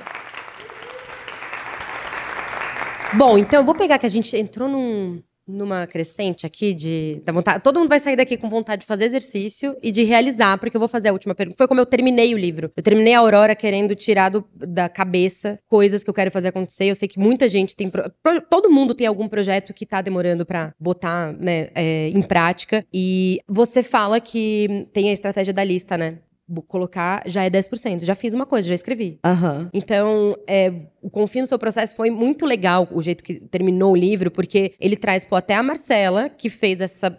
Bom, 3.15 3.37
então 3.37 3.59
eu 3.59 3.65
vou 3.65 3.75
pegar 3.75 3.99
que 3.99 4.05
a 4.05 4.09
gente 4.09 4.35
entrou 4.35 4.67
num, 4.67 5.21
numa 5.47 5.85
crescente 5.87 6.45
aqui 6.45 6.73
de 6.73 7.21
da 7.25 7.33
vontade. 7.33 7.61
Todo 7.63 7.79
mundo 7.79 7.89
vai 7.89 7.99
sair 7.99 8.15
daqui 8.15 8.37
com 8.37 8.49
vontade 8.49 8.81
de 8.81 8.85
fazer 8.87 9.05
exercício 9.05 9.75
e 9.83 9.91
de 9.91 10.03
realizar, 10.03 10.57
porque 10.57 10.75
eu 10.75 10.79
vou 10.79 10.87
fazer 10.87 11.09
a 11.09 11.13
última 11.13 11.35
pergunta. 11.35 11.57
Foi 11.57 11.67
como 11.67 11.81
eu 11.81 11.85
terminei 11.85 12.33
o 12.33 12.37
livro. 12.37 12.71
Eu 12.75 12.83
terminei 12.83 13.13
a 13.13 13.19
Aurora 13.19 13.55
querendo 13.55 13.95
tirar 13.95 14.29
do- 14.29 14.47
da 14.55 14.87
cabeça 14.87 15.59
coisas 15.67 16.03
que 16.03 16.09
eu 16.09 16.13
quero 16.13 16.31
fazer 16.31 16.49
acontecer. 16.49 16.85
Eu 16.85 16.95
sei 16.95 17.07
que 17.07 17.19
muita 17.19 17.47
gente 17.47 17.75
tem. 17.75 17.89
pro- 17.89 18.09
todo 18.49 18.69
mundo 18.71 18.93
tem 18.93 19.05
algum 19.07 19.27
projeto 19.27 19.73
que 19.73 19.85
tá 19.85 20.01
demorando 20.01 20.45
pra 20.45 20.73
botar 20.79 21.33
né, 21.33 21.69
é, 21.75 22.09
em 22.09 22.21
prática. 22.21 22.85
E 22.93 23.39
você 23.47 23.83
fala 23.83 24.19
que 24.21 24.87
tem 24.93 25.09
a 25.09 25.13
estratégia 25.13 25.53
da 25.53 25.63
lista, 25.63 25.97
né? 25.97 26.19
Colocar 26.67 27.23
já 27.25 27.43
é 27.43 27.49
10%. 27.49 28.03
Já 28.03 28.15
fiz 28.15 28.33
uma 28.33 28.45
coisa, 28.45 28.67
já 28.67 28.75
escrevi. 28.75 29.19
Aham. 29.23 29.69
Então, 29.73 30.35
é, 30.47 30.71
o 31.01 31.09
Confio 31.09 31.41
no 31.41 31.47
Seu 31.47 31.59
Processo 31.59 31.95
foi 31.95 32.09
muito 32.09 32.45
legal, 32.45 32.87
o 32.91 33.01
jeito 33.01 33.23
que 33.23 33.35
terminou 33.35 33.93
o 33.93 33.95
livro, 33.95 34.29
porque 34.31 34.73
ele 34.79 34.95
traz 34.95 35.25
pô, 35.25 35.35
até 35.35 35.55
a 35.55 35.63
Marcela, 35.63 36.29
que 36.29 36.49
fez 36.49 36.81
essa, 36.81 37.09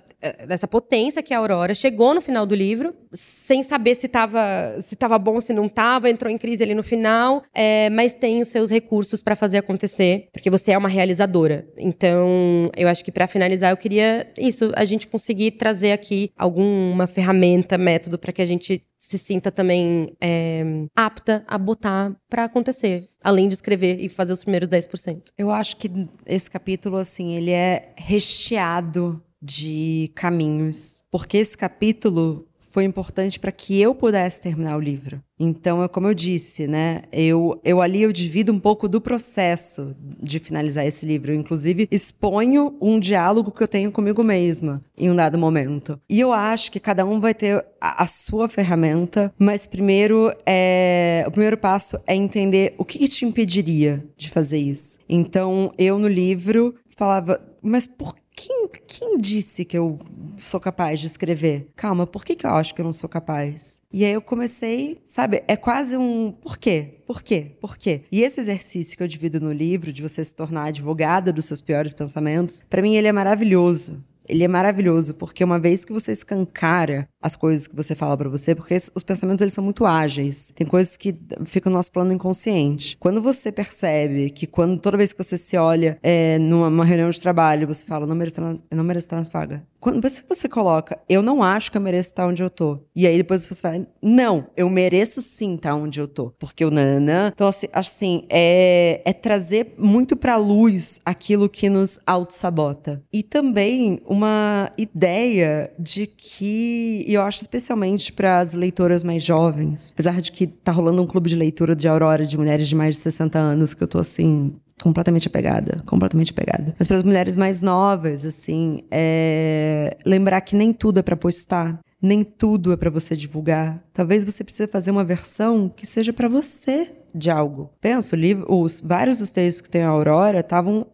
dessa 0.46 0.66
potência 0.66 1.22
que 1.22 1.34
é 1.34 1.37
a 1.37 1.40
Aurora, 1.40 1.74
chegou 1.74 2.14
no 2.14 2.20
final 2.20 2.46
do 2.46 2.54
livro, 2.54 2.94
sem 3.12 3.62
saber 3.62 3.94
se 3.94 4.06
estava 4.06 4.76
se 4.80 4.96
tava 4.96 5.18
bom, 5.18 5.38
se 5.38 5.52
não 5.52 5.66
estava, 5.66 6.08
entrou 6.08 6.32
em 6.32 6.38
crise 6.38 6.62
ali 6.62 6.74
no 6.74 6.82
final, 6.82 7.42
é, 7.54 7.90
mas 7.90 8.12
tem 8.12 8.40
os 8.40 8.48
seus 8.48 8.70
recursos 8.70 9.22
para 9.22 9.37
fazer 9.37 9.58
acontecer, 9.58 10.29
porque 10.33 10.50
você 10.50 10.72
é 10.72 10.79
uma 10.79 10.88
realizadora. 10.88 11.66
Então, 11.77 12.70
eu 12.77 12.88
acho 12.88 13.04
que 13.04 13.12
para 13.12 13.27
finalizar, 13.27 13.70
eu 13.70 13.77
queria 13.77 14.27
isso, 14.38 14.72
a 14.75 14.85
gente 14.85 15.06
conseguir 15.06 15.52
trazer 15.52 15.92
aqui 15.92 16.31
alguma 16.37 17.06
ferramenta, 17.06 17.77
método, 17.77 18.18
para 18.18 18.33
que 18.33 18.42
a 18.42 18.46
gente 18.46 18.83
se 19.07 19.19
sinta 19.19 19.52
também 19.52 20.17
é, 20.21 20.65
apta 20.96 21.44
a 21.46 21.59
botar 21.59 22.17
para 22.29 22.44
acontecer, 22.44 23.11
além 23.23 23.48
de 23.48 23.55
escrever 23.55 24.00
e 24.00 24.09
fazer 24.09 24.33
os 24.33 24.42
primeiros 24.42 24.69
10%. 24.69 25.25
Eu 25.37 25.50
acho 25.50 25.77
que 25.77 25.90
esse 26.27 26.50
capítulo, 26.50 26.96
assim, 26.96 27.35
ele 27.35 27.50
é 27.50 27.92
recheado 27.96 29.23
de 29.42 30.11
caminhos. 30.15 31.05
Porque 31.11 31.37
esse 31.37 31.57
capítulo 31.57 32.48
foi 32.75 32.83
importante 32.83 33.38
para 33.38 33.52
que 33.52 33.81
eu 33.81 33.94
pudesse 33.94 34.42
terminar 34.42 34.77
o 34.77 34.81
livro. 34.81 35.22
Então, 35.38 35.81
é 35.85 35.87
como 35.87 36.08
eu 36.08 36.14
disse, 36.14 36.66
né? 36.66 37.02
Eu, 37.12 37.60
eu 37.64 37.81
ali 37.81 38.02
eu 38.02 38.12
divido 38.12 38.52
um 38.52 38.58
pouco 38.58 38.88
do 38.88 39.00
processo 39.00 39.94
de 40.20 40.40
finalizar 40.40 40.85
esse 40.85 41.06
livro. 41.06 41.31
Eu, 41.31 41.37
inclusive, 41.37 41.87
exponho 41.88 42.77
um 42.81 42.98
diálogo 42.98 43.52
que 43.52 43.62
eu 43.62 43.68
tenho 43.68 43.92
comigo 43.92 44.25
mesma 44.25 44.83
em 44.98 45.08
um 45.08 45.14
dado 45.14 45.38
momento. 45.38 46.00
E 46.10 46.18
eu 46.18 46.33
acho 46.33 46.72
que 46.72 46.81
cada 46.81 47.06
um 47.06 47.20
vai 47.20 47.33
ter 47.33 47.64
a, 47.81 48.02
a 48.02 48.06
sua 48.08 48.48
ferramenta, 48.48 49.33
mas 49.38 49.68
primeiro 49.68 50.33
é 50.44 51.25
o 51.29 51.31
primeiro 51.31 51.56
passo 51.56 51.96
é 52.08 52.16
entender 52.16 52.75
o 52.77 52.85
que, 52.85 52.98
que 52.98 53.06
te 53.06 53.25
impediria 53.25 54.04
de 54.16 54.31
fazer 54.31 54.58
isso. 54.58 54.98
Então, 55.08 55.72
eu 55.79 55.96
no 55.96 56.08
livro 56.08 56.75
falava, 56.96 57.40
mas 57.62 57.87
por 57.87 58.16
quem, 58.37 58.68
quem 58.87 59.18
disse 59.18 59.64
que 59.64 59.78
eu 59.78 59.98
sou 60.37 60.60
capaz 60.60 61.00
de 61.00 61.06
escrever? 61.06 61.68
Calma, 61.76 62.06
por 62.06 62.24
que, 62.24 62.35
que 62.35 62.46
eu 62.46 62.50
acho 62.50 62.74
que 62.74 62.80
eu 62.80 62.85
não 62.85 62.92
sou 62.92 63.08
capaz? 63.08 63.80
E 63.92 64.04
aí 64.04 64.12
eu 64.12 64.20
comecei, 64.20 65.00
sabe, 65.06 65.42
é 65.46 65.56
quase 65.56 65.96
um 65.96 66.32
por 66.32 66.58
quê? 66.58 67.00
Por 67.06 67.22
quê? 67.22 67.52
Por 67.60 67.76
quê? 67.76 68.02
E 68.10 68.22
esse 68.22 68.40
exercício 68.40 68.96
que 68.96 69.02
eu 69.02 69.08
divido 69.08 69.40
no 69.40 69.52
livro, 69.52 69.92
de 69.92 70.02
você 70.02 70.24
se 70.24 70.35
tornar 70.35 70.64
advogada 70.64 71.32
dos 71.32 71.44
seus 71.44 71.60
piores 71.60 71.92
pensamentos, 71.92 72.62
para 72.68 72.82
mim 72.82 72.96
ele 72.96 73.08
é 73.08 73.12
maravilhoso. 73.12 74.04
Ele 74.26 74.42
é 74.42 74.48
maravilhoso, 74.48 75.14
porque 75.14 75.44
uma 75.44 75.58
vez 75.58 75.85
que 75.85 75.92
você 75.92 76.10
escancara 76.10 77.06
as 77.25 77.35
coisas 77.35 77.66
que 77.66 77.75
você 77.75 77.94
fala 77.94 78.14
para 78.18 78.29
você, 78.29 78.54
porque 78.54 78.77
os 78.94 79.02
pensamentos 79.02 79.40
eles 79.40 79.54
são 79.54 79.64
muito 79.64 79.87
ágeis. 79.87 80.52
Tem 80.54 80.66
coisas 80.66 80.94
que 80.94 81.16
ficam 81.46 81.72
no 81.72 81.79
nosso 81.79 81.90
plano 81.90 82.12
inconsciente. 82.12 82.98
Quando 83.00 83.22
você 83.22 83.50
percebe 83.50 84.29
que 84.29 84.46
quando 84.46 84.79
toda 84.79 84.98
vez 84.98 85.14
que 85.14 85.25
você 85.25 85.38
se 85.38 85.56
olha 85.56 85.98
é, 86.02 86.38
numa 86.38 86.85
reunião 86.85 87.08
de 87.08 87.18
trabalho, 87.18 87.66
você 87.66 87.87
fala, 87.87 88.06
não 88.06 88.14
mereço, 88.14 88.42
não 88.70 88.85
mereço 88.85 89.06
estar 89.06 89.16
nessa 89.16 89.33
vaga. 89.33 89.64
Quando 89.81 90.00
você 90.00 90.48
coloca, 90.48 90.98
eu 91.08 91.22
não 91.22 91.42
acho 91.42 91.70
que 91.70 91.77
eu 91.77 91.81
mereço 91.83 92.10
estar 92.10 92.27
onde 92.27 92.42
eu 92.42 92.48
tô. 92.48 92.79
E 92.96 93.06
aí 93.06 93.18
depois 93.18 93.42
você 93.42 93.54
fala, 93.54 93.87
não, 94.02 94.46
eu 94.56 94.68
mereço 94.70 95.20
sim 95.20 95.56
estar 95.56 95.75
onde 95.75 96.00
eu 96.00 96.08
tô. 96.08 96.31
Porque 96.38 96.64
o 96.64 96.70
nananã. 96.70 97.31
Então, 97.35 97.46
assim, 97.46 97.68
assim 97.72 98.25
é, 98.31 99.02
é 99.04 99.12
trazer 99.12 99.75
muito 99.79 100.16
pra 100.16 100.37
luz 100.37 101.00
aquilo 101.04 101.50
que 101.50 101.68
nos 101.68 102.00
auto-sabota. 102.06 103.02
E 103.12 103.22
também 103.22 104.00
uma 104.06 104.70
ideia 104.79 105.70
de 105.79 106.06
que, 106.06 107.04
eu 107.15 107.23
acho 107.23 107.40
especialmente 107.40 108.12
para 108.12 108.38
as 108.38 108.54
leitoras 108.54 109.04
mais 109.04 109.23
jovens, 109.23 109.90
apesar 109.92 110.21
de 110.21 110.33
que 110.33 110.46
tá 110.46 110.73
rolando 110.73 111.02
um 111.02 111.06
clube 111.06 111.31
de 111.31 111.37
leitura 111.37 111.75
de 111.75 111.88
Aurora 111.88 112.27
de 112.27 112.37
mulheres 112.37 112.69
de 112.69 112.75
mais 112.75 112.96
de 112.96 113.00
60 113.02 113.38
anos, 113.38 113.75
que 113.75 113.83
eu 113.83 113.88
tô 113.88 113.98
assim, 113.98 114.54
completamente 114.83 115.29
apegada, 115.29 115.83
completamente 115.87 116.33
apegada. 116.33 116.75
Mas 116.79 116.87
para 116.88 116.96
as 116.96 117.02
mulheres 117.02 117.37
mais 117.37 117.62
novas, 117.62 118.25
assim, 118.25 118.83
é 118.90 119.96
lembrar 120.04 120.40
que 120.40 120.56
nem 120.56 120.73
tudo 120.73 121.00
é 121.00 121.02
para 121.02 121.17
postar, 121.17 121.79
nem 122.00 122.23
tudo 122.23 122.73
é 122.73 122.77
para 122.77 122.90
você 122.90 123.17
divulgar. 123.17 123.83
Talvez 123.92 124.25
você 124.25 124.44
precise 124.44 124.71
fazer 124.71 124.90
uma 124.90 125.04
versão 125.04 125.69
que 125.69 125.87
seja 125.87 126.12
para 126.12 126.29
você 126.29 126.92
de 127.15 127.31
algo. 127.31 127.71
Penso, 127.81 128.17
os 128.48 128.81
vários 128.81 129.19
dos 129.19 129.31
textos 129.31 129.60
que 129.62 129.71
tem 129.71 129.83
a 129.83 129.88
Aurora 129.88 130.40
estavam 130.40 130.87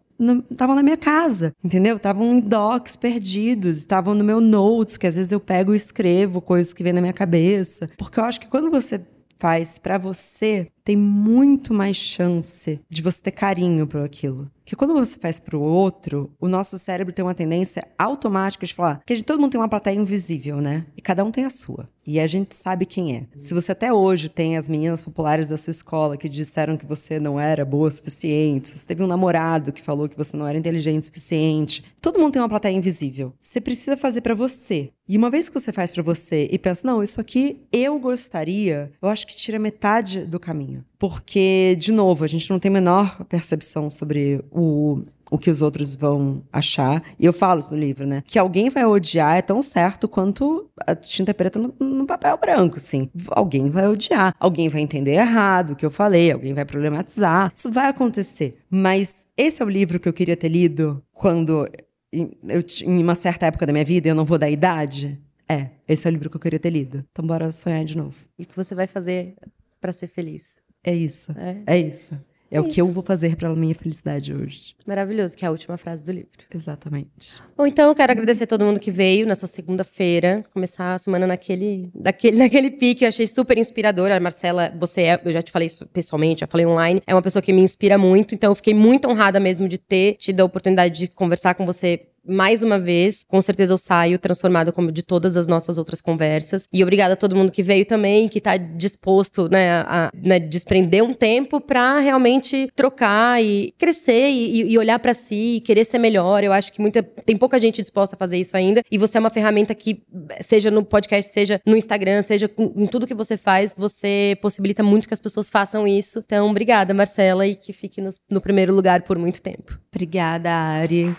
estavam 0.49 0.75
na 0.75 0.83
minha 0.83 0.97
casa, 0.97 1.53
entendeu? 1.63 1.97
Estavam 1.97 2.33
em 2.33 2.39
docs 2.39 2.95
perdidos, 2.95 3.79
estavam 3.79 4.13
no 4.13 4.23
meu 4.23 4.39
notes, 4.39 4.97
que 4.97 5.07
às 5.07 5.15
vezes 5.15 5.31
eu 5.31 5.39
pego 5.39 5.73
e 5.73 5.77
escrevo 5.77 6.41
coisas 6.41 6.73
que 6.73 6.83
vêm 6.83 6.93
na 6.93 7.01
minha 7.01 7.13
cabeça. 7.13 7.89
Porque 7.97 8.19
eu 8.19 8.23
acho 8.23 8.39
que 8.39 8.47
quando 8.47 8.69
você 8.69 9.01
faz 9.37 9.79
para 9.79 9.97
você, 9.97 10.67
tem 10.83 10.97
muito 10.97 11.73
mais 11.73 11.97
chance 11.97 12.79
de 12.89 13.01
você 13.01 13.21
ter 13.21 13.31
carinho 13.31 13.87
por 13.87 14.01
aquilo. 14.01 14.49
Porque 14.71 14.75
quando 14.75 14.93
você 14.93 15.19
faz 15.19 15.37
pro 15.37 15.59
outro, 15.59 16.31
o 16.39 16.47
nosso 16.47 16.79
cérebro 16.79 17.13
tem 17.13 17.25
uma 17.25 17.35
tendência 17.35 17.85
automática 17.99 18.65
de 18.65 18.73
falar 18.73 19.01
que 19.05 19.21
todo 19.21 19.39
mundo 19.39 19.51
tem 19.51 19.59
uma 19.59 19.67
plateia 19.67 19.99
invisível, 19.99 20.61
né? 20.61 20.85
E 20.95 21.01
cada 21.01 21.25
um 21.25 21.31
tem 21.31 21.43
a 21.43 21.49
sua. 21.49 21.89
E 22.07 22.19
a 22.19 22.25
gente 22.25 22.55
sabe 22.55 22.85
quem 22.85 23.17
é. 23.17 23.23
Se 23.37 23.53
você 23.53 23.73
até 23.73 23.91
hoje 23.91 24.29
tem 24.29 24.57
as 24.57 24.69
meninas 24.69 25.01
populares 25.01 25.49
da 25.49 25.57
sua 25.57 25.71
escola 25.71 26.15
que 26.15 26.29
disseram 26.29 26.77
que 26.77 26.85
você 26.85 27.19
não 27.19 27.39
era 27.39 27.65
boa 27.65 27.89
o 27.89 27.91
suficiente, 27.91 28.69
se 28.69 28.77
você 28.77 28.87
teve 28.87 29.03
um 29.03 29.07
namorado 29.07 29.73
que 29.73 29.81
falou 29.81 30.07
que 30.07 30.17
você 30.17 30.37
não 30.37 30.47
era 30.47 30.57
inteligente 30.57 31.03
o 31.03 31.05
suficiente, 31.07 31.83
todo 32.01 32.19
mundo 32.19 32.33
tem 32.33 32.41
uma 32.41 32.49
plateia 32.49 32.75
invisível. 32.75 33.33
Você 33.41 33.59
precisa 33.59 33.97
fazer 33.97 34.21
para 34.21 34.35
você. 34.35 34.89
E 35.07 35.17
uma 35.17 35.29
vez 35.29 35.49
que 35.49 35.59
você 35.59 35.73
faz 35.73 35.91
para 35.91 36.01
você 36.01 36.47
e 36.49 36.57
pensa, 36.57 36.87
não, 36.87 37.03
isso 37.03 37.19
aqui 37.19 37.61
eu 37.73 37.99
gostaria, 37.99 38.91
eu 39.01 39.09
acho 39.09 39.27
que 39.27 39.35
tira 39.35 39.59
metade 39.59 40.25
do 40.25 40.39
caminho. 40.39 40.70
Porque, 40.97 41.75
de 41.79 41.91
novo, 41.91 42.23
a 42.23 42.27
gente 42.27 42.49
não 42.49 42.59
tem 42.59 42.69
a 42.69 42.73
menor 42.73 43.23
percepção 43.25 43.89
sobre 43.89 44.43
o 44.51 45.03
o 45.31 45.37
que 45.37 45.49
os 45.49 45.61
outros 45.61 45.95
vão 45.95 46.43
achar. 46.51 47.01
E 47.17 47.25
eu 47.25 47.31
falo 47.31 47.61
isso 47.61 47.73
no 47.73 47.79
livro, 47.79 48.05
né? 48.05 48.21
Que 48.27 48.37
alguém 48.37 48.69
vai 48.69 48.85
odiar 48.85 49.37
é 49.37 49.41
tão 49.41 49.63
certo 49.63 50.09
quanto 50.09 50.69
a 50.85 50.93
tinta 50.93 51.33
preta 51.33 51.57
no, 51.57 51.73
no, 51.79 52.05
papel 52.05 52.37
branco, 52.37 52.75
assim. 52.75 53.09
Alguém 53.29 53.69
vai 53.69 53.87
odiar, 53.87 54.35
alguém 54.37 54.67
vai 54.67 54.81
entender 54.81 55.13
errado 55.13 55.71
o 55.71 55.75
que 55.75 55.85
eu 55.85 55.89
falei, 55.89 56.33
alguém 56.33 56.53
vai 56.53 56.65
problematizar. 56.65 57.51
Isso 57.55 57.71
vai 57.71 57.87
acontecer. 57.87 58.57
Mas 58.69 59.29
esse 59.37 59.61
é 59.61 59.65
o 59.65 59.69
livro 59.69 60.01
que 60.01 60.09
eu 60.09 60.13
queria 60.13 60.35
ter 60.35 60.49
lido 60.49 61.01
quando 61.13 61.65
eu, 62.11 62.65
em 62.83 63.01
uma 63.01 63.15
certa 63.15 63.45
época 63.45 63.65
da 63.65 63.71
minha 63.71 63.85
vida, 63.85 64.09
eu 64.09 64.15
não 64.15 64.25
vou 64.25 64.37
dar 64.37 64.49
idade. 64.49 65.17
É, 65.47 65.69
esse 65.87 66.05
é 66.05 66.09
o 66.09 66.13
livro 66.13 66.29
que 66.29 66.35
eu 66.35 66.41
queria 66.41 66.59
ter 66.59 66.69
lido. 66.69 67.05
Então 67.09 67.25
bora 67.25 67.49
sonhar 67.53 67.85
de 67.85 67.95
novo. 67.95 68.15
E 68.37 68.43
o 68.43 68.45
que 68.45 68.55
você 68.55 68.75
vai 68.75 68.87
fazer 68.87 69.35
para 69.79 69.93
ser 69.93 70.07
feliz? 70.07 70.60
É 70.83 70.93
isso. 70.93 71.31
É, 71.37 71.57
é 71.65 71.77
isso. 71.77 72.15
É, 72.51 72.57
é 72.57 72.59
o 72.59 72.65
que 72.65 72.81
eu 72.81 72.91
vou 72.91 73.01
fazer 73.01 73.37
pela 73.37 73.55
minha 73.55 73.73
felicidade 73.73 74.33
hoje. 74.33 74.75
Maravilhoso, 74.85 75.37
que 75.37 75.45
é 75.45 75.47
a 75.47 75.51
última 75.51 75.77
frase 75.77 76.03
do 76.03 76.11
livro. 76.11 76.29
Exatamente. 76.53 77.41
Bom, 77.55 77.65
então 77.65 77.87
eu 77.87 77.95
quero 77.95 78.11
agradecer 78.11 78.43
a 78.43 78.47
todo 78.47 78.65
mundo 78.65 78.79
que 78.79 78.91
veio 78.91 79.25
nessa 79.25 79.47
segunda-feira, 79.47 80.43
começar 80.53 80.95
a 80.95 80.97
semana 80.97 81.25
naquele, 81.25 81.89
daquele, 81.95 82.35
naquele 82.43 82.71
pique. 82.71 83.05
Eu 83.05 83.07
achei 83.07 83.25
super 83.25 83.57
inspirador. 83.57 84.11
A 84.11 84.19
Marcela, 84.19 84.73
você 84.77 85.03
é, 85.03 85.21
eu 85.23 85.31
já 85.31 85.41
te 85.41 85.51
falei 85.51 85.67
isso 85.67 85.87
pessoalmente, 85.87 86.41
já 86.41 86.47
falei 86.47 86.65
online, 86.65 87.01
é 87.07 87.15
uma 87.15 87.21
pessoa 87.21 87.41
que 87.41 87.53
me 87.53 87.61
inspira 87.61 87.97
muito, 87.97 88.35
então 88.35 88.51
eu 88.51 88.55
fiquei 88.55 88.73
muito 88.73 89.07
honrada 89.07 89.39
mesmo 89.39 89.69
de 89.69 89.77
ter 89.77 90.15
tido 90.15 90.41
a 90.41 90.45
oportunidade 90.45 90.93
de 90.93 91.07
conversar 91.07 91.55
com 91.55 91.65
você 91.65 92.10
mais 92.25 92.63
uma 92.63 92.79
vez, 92.79 93.23
com 93.27 93.41
certeza 93.41 93.73
eu 93.73 93.77
saio 93.77 94.19
transformada 94.19 94.71
como 94.71 94.91
de 94.91 95.03
todas 95.03 95.35
as 95.37 95.47
nossas 95.47 95.77
outras 95.77 96.01
conversas. 96.01 96.65
E 96.71 96.83
obrigada 96.83 97.13
a 97.13 97.17
todo 97.17 97.35
mundo 97.35 97.51
que 97.51 97.63
veio 97.63 97.85
também, 97.85 98.27
que 98.27 98.37
está 98.37 98.57
disposto, 98.57 99.49
né, 99.49 99.81
a 99.81 100.11
né, 100.13 100.39
desprender 100.39 101.03
um 101.03 101.13
tempo 101.13 101.59
para 101.59 101.99
realmente 101.99 102.71
trocar 102.75 103.41
e 103.43 103.73
crescer 103.77 104.29
e, 104.29 104.71
e 104.71 104.77
olhar 104.77 104.99
para 104.99 105.13
si 105.13 105.57
e 105.57 105.61
querer 105.61 105.85
ser 105.85 105.99
melhor. 105.99 106.43
Eu 106.43 106.53
acho 106.53 106.71
que 106.71 106.81
muita, 106.81 107.01
tem 107.01 107.37
pouca 107.37 107.57
gente 107.57 107.81
disposta 107.81 108.15
a 108.15 108.19
fazer 108.19 108.37
isso 108.37 108.55
ainda. 108.55 108.81
E 108.91 108.97
você 108.97 109.17
é 109.17 109.19
uma 109.19 109.29
ferramenta 109.29 109.73
que, 109.73 110.03
seja 110.41 110.69
no 110.69 110.83
podcast, 110.83 111.31
seja 111.33 111.61
no 111.65 111.75
Instagram, 111.75 112.21
seja 112.21 112.49
em 112.75 112.87
tudo 112.87 113.07
que 113.07 113.13
você 113.13 113.37
faz, 113.37 113.75
você 113.77 114.37
possibilita 114.41 114.83
muito 114.83 115.07
que 115.07 115.13
as 115.13 115.19
pessoas 115.19 115.49
façam 115.49 115.87
isso. 115.87 116.19
Então, 116.19 116.49
obrigada, 116.49 116.93
Marcela, 116.93 117.47
e 117.47 117.55
que 117.55 117.73
fique 117.73 118.01
no, 118.01 118.09
no 118.29 118.41
primeiro 118.41 118.73
lugar 118.73 119.01
por 119.01 119.17
muito 119.17 119.41
tempo. 119.41 119.79
Obrigada, 119.91 120.51
Ari. 120.51 121.15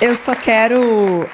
Eu 0.00 0.14
só 0.14 0.34
quero 0.34 1.26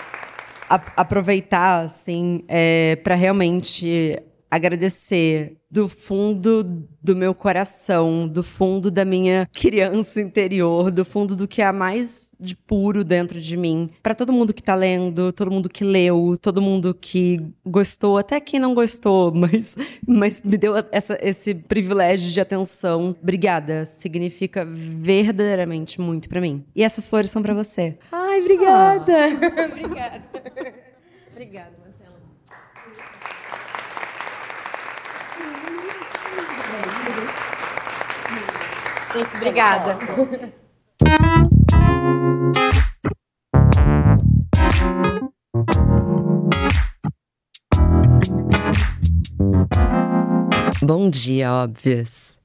aproveitar, 0.97 1.81
assim, 1.81 2.45
é, 2.47 2.97
para 3.03 3.17
realmente 3.17 4.17
agradecer 4.49 5.57
do 5.73 5.89
fundo 5.89 6.87
do 7.03 7.17
meu 7.17 7.35
coração, 7.35 8.29
do 8.29 8.43
fundo 8.43 8.91
da 8.91 9.07
minha 9.07 9.49
criança 9.51 10.21
interior, 10.21 10.91
do 10.91 11.03
fundo 11.03 11.35
do 11.35 11.49
que 11.49 11.63
há 11.63 11.73
mais 11.73 12.31
de 12.39 12.55
puro 12.55 13.03
dentro 13.03 13.41
de 13.41 13.57
mim. 13.57 13.89
Para 14.03 14.15
todo 14.15 14.35
mundo 14.35 14.53
que 14.53 14.63
tá 14.63 14.75
lendo, 14.75 15.33
todo 15.33 15.51
mundo 15.51 15.71
que 15.71 15.83
leu, 15.83 16.37
todo 16.41 16.61
mundo 16.61 16.95
que 16.95 17.41
gostou, 17.65 18.19
até 18.19 18.39
quem 18.39 18.61
não 18.61 18.75
gostou, 18.75 19.33
mas, 19.35 19.75
mas 20.07 20.43
me 20.43 20.59
deu 20.59 20.75
essa, 20.93 21.19
esse 21.23 21.55
privilégio 21.55 22.31
de 22.31 22.41
atenção. 22.41 23.17
Obrigada. 23.23 23.87
Significa 23.87 24.67
verdadeiramente 24.67 26.03
muito 26.03 26.29
para 26.29 26.41
mim. 26.43 26.63
E 26.77 26.85
essas 26.85 27.09
flores 27.09 27.31
são 27.31 27.43
para 27.43 27.55
você. 27.55 27.97
Ai, 28.13 28.41
obrigada. 28.41 29.15
Ah. 29.17 29.65
obrigada. 29.73 30.23
obrigada, 31.33 31.73
Gente, 39.15 39.37
obrigada. 39.37 39.99
Bom 50.83 51.11
dia, 51.11 51.53
óbvias. 51.53 52.42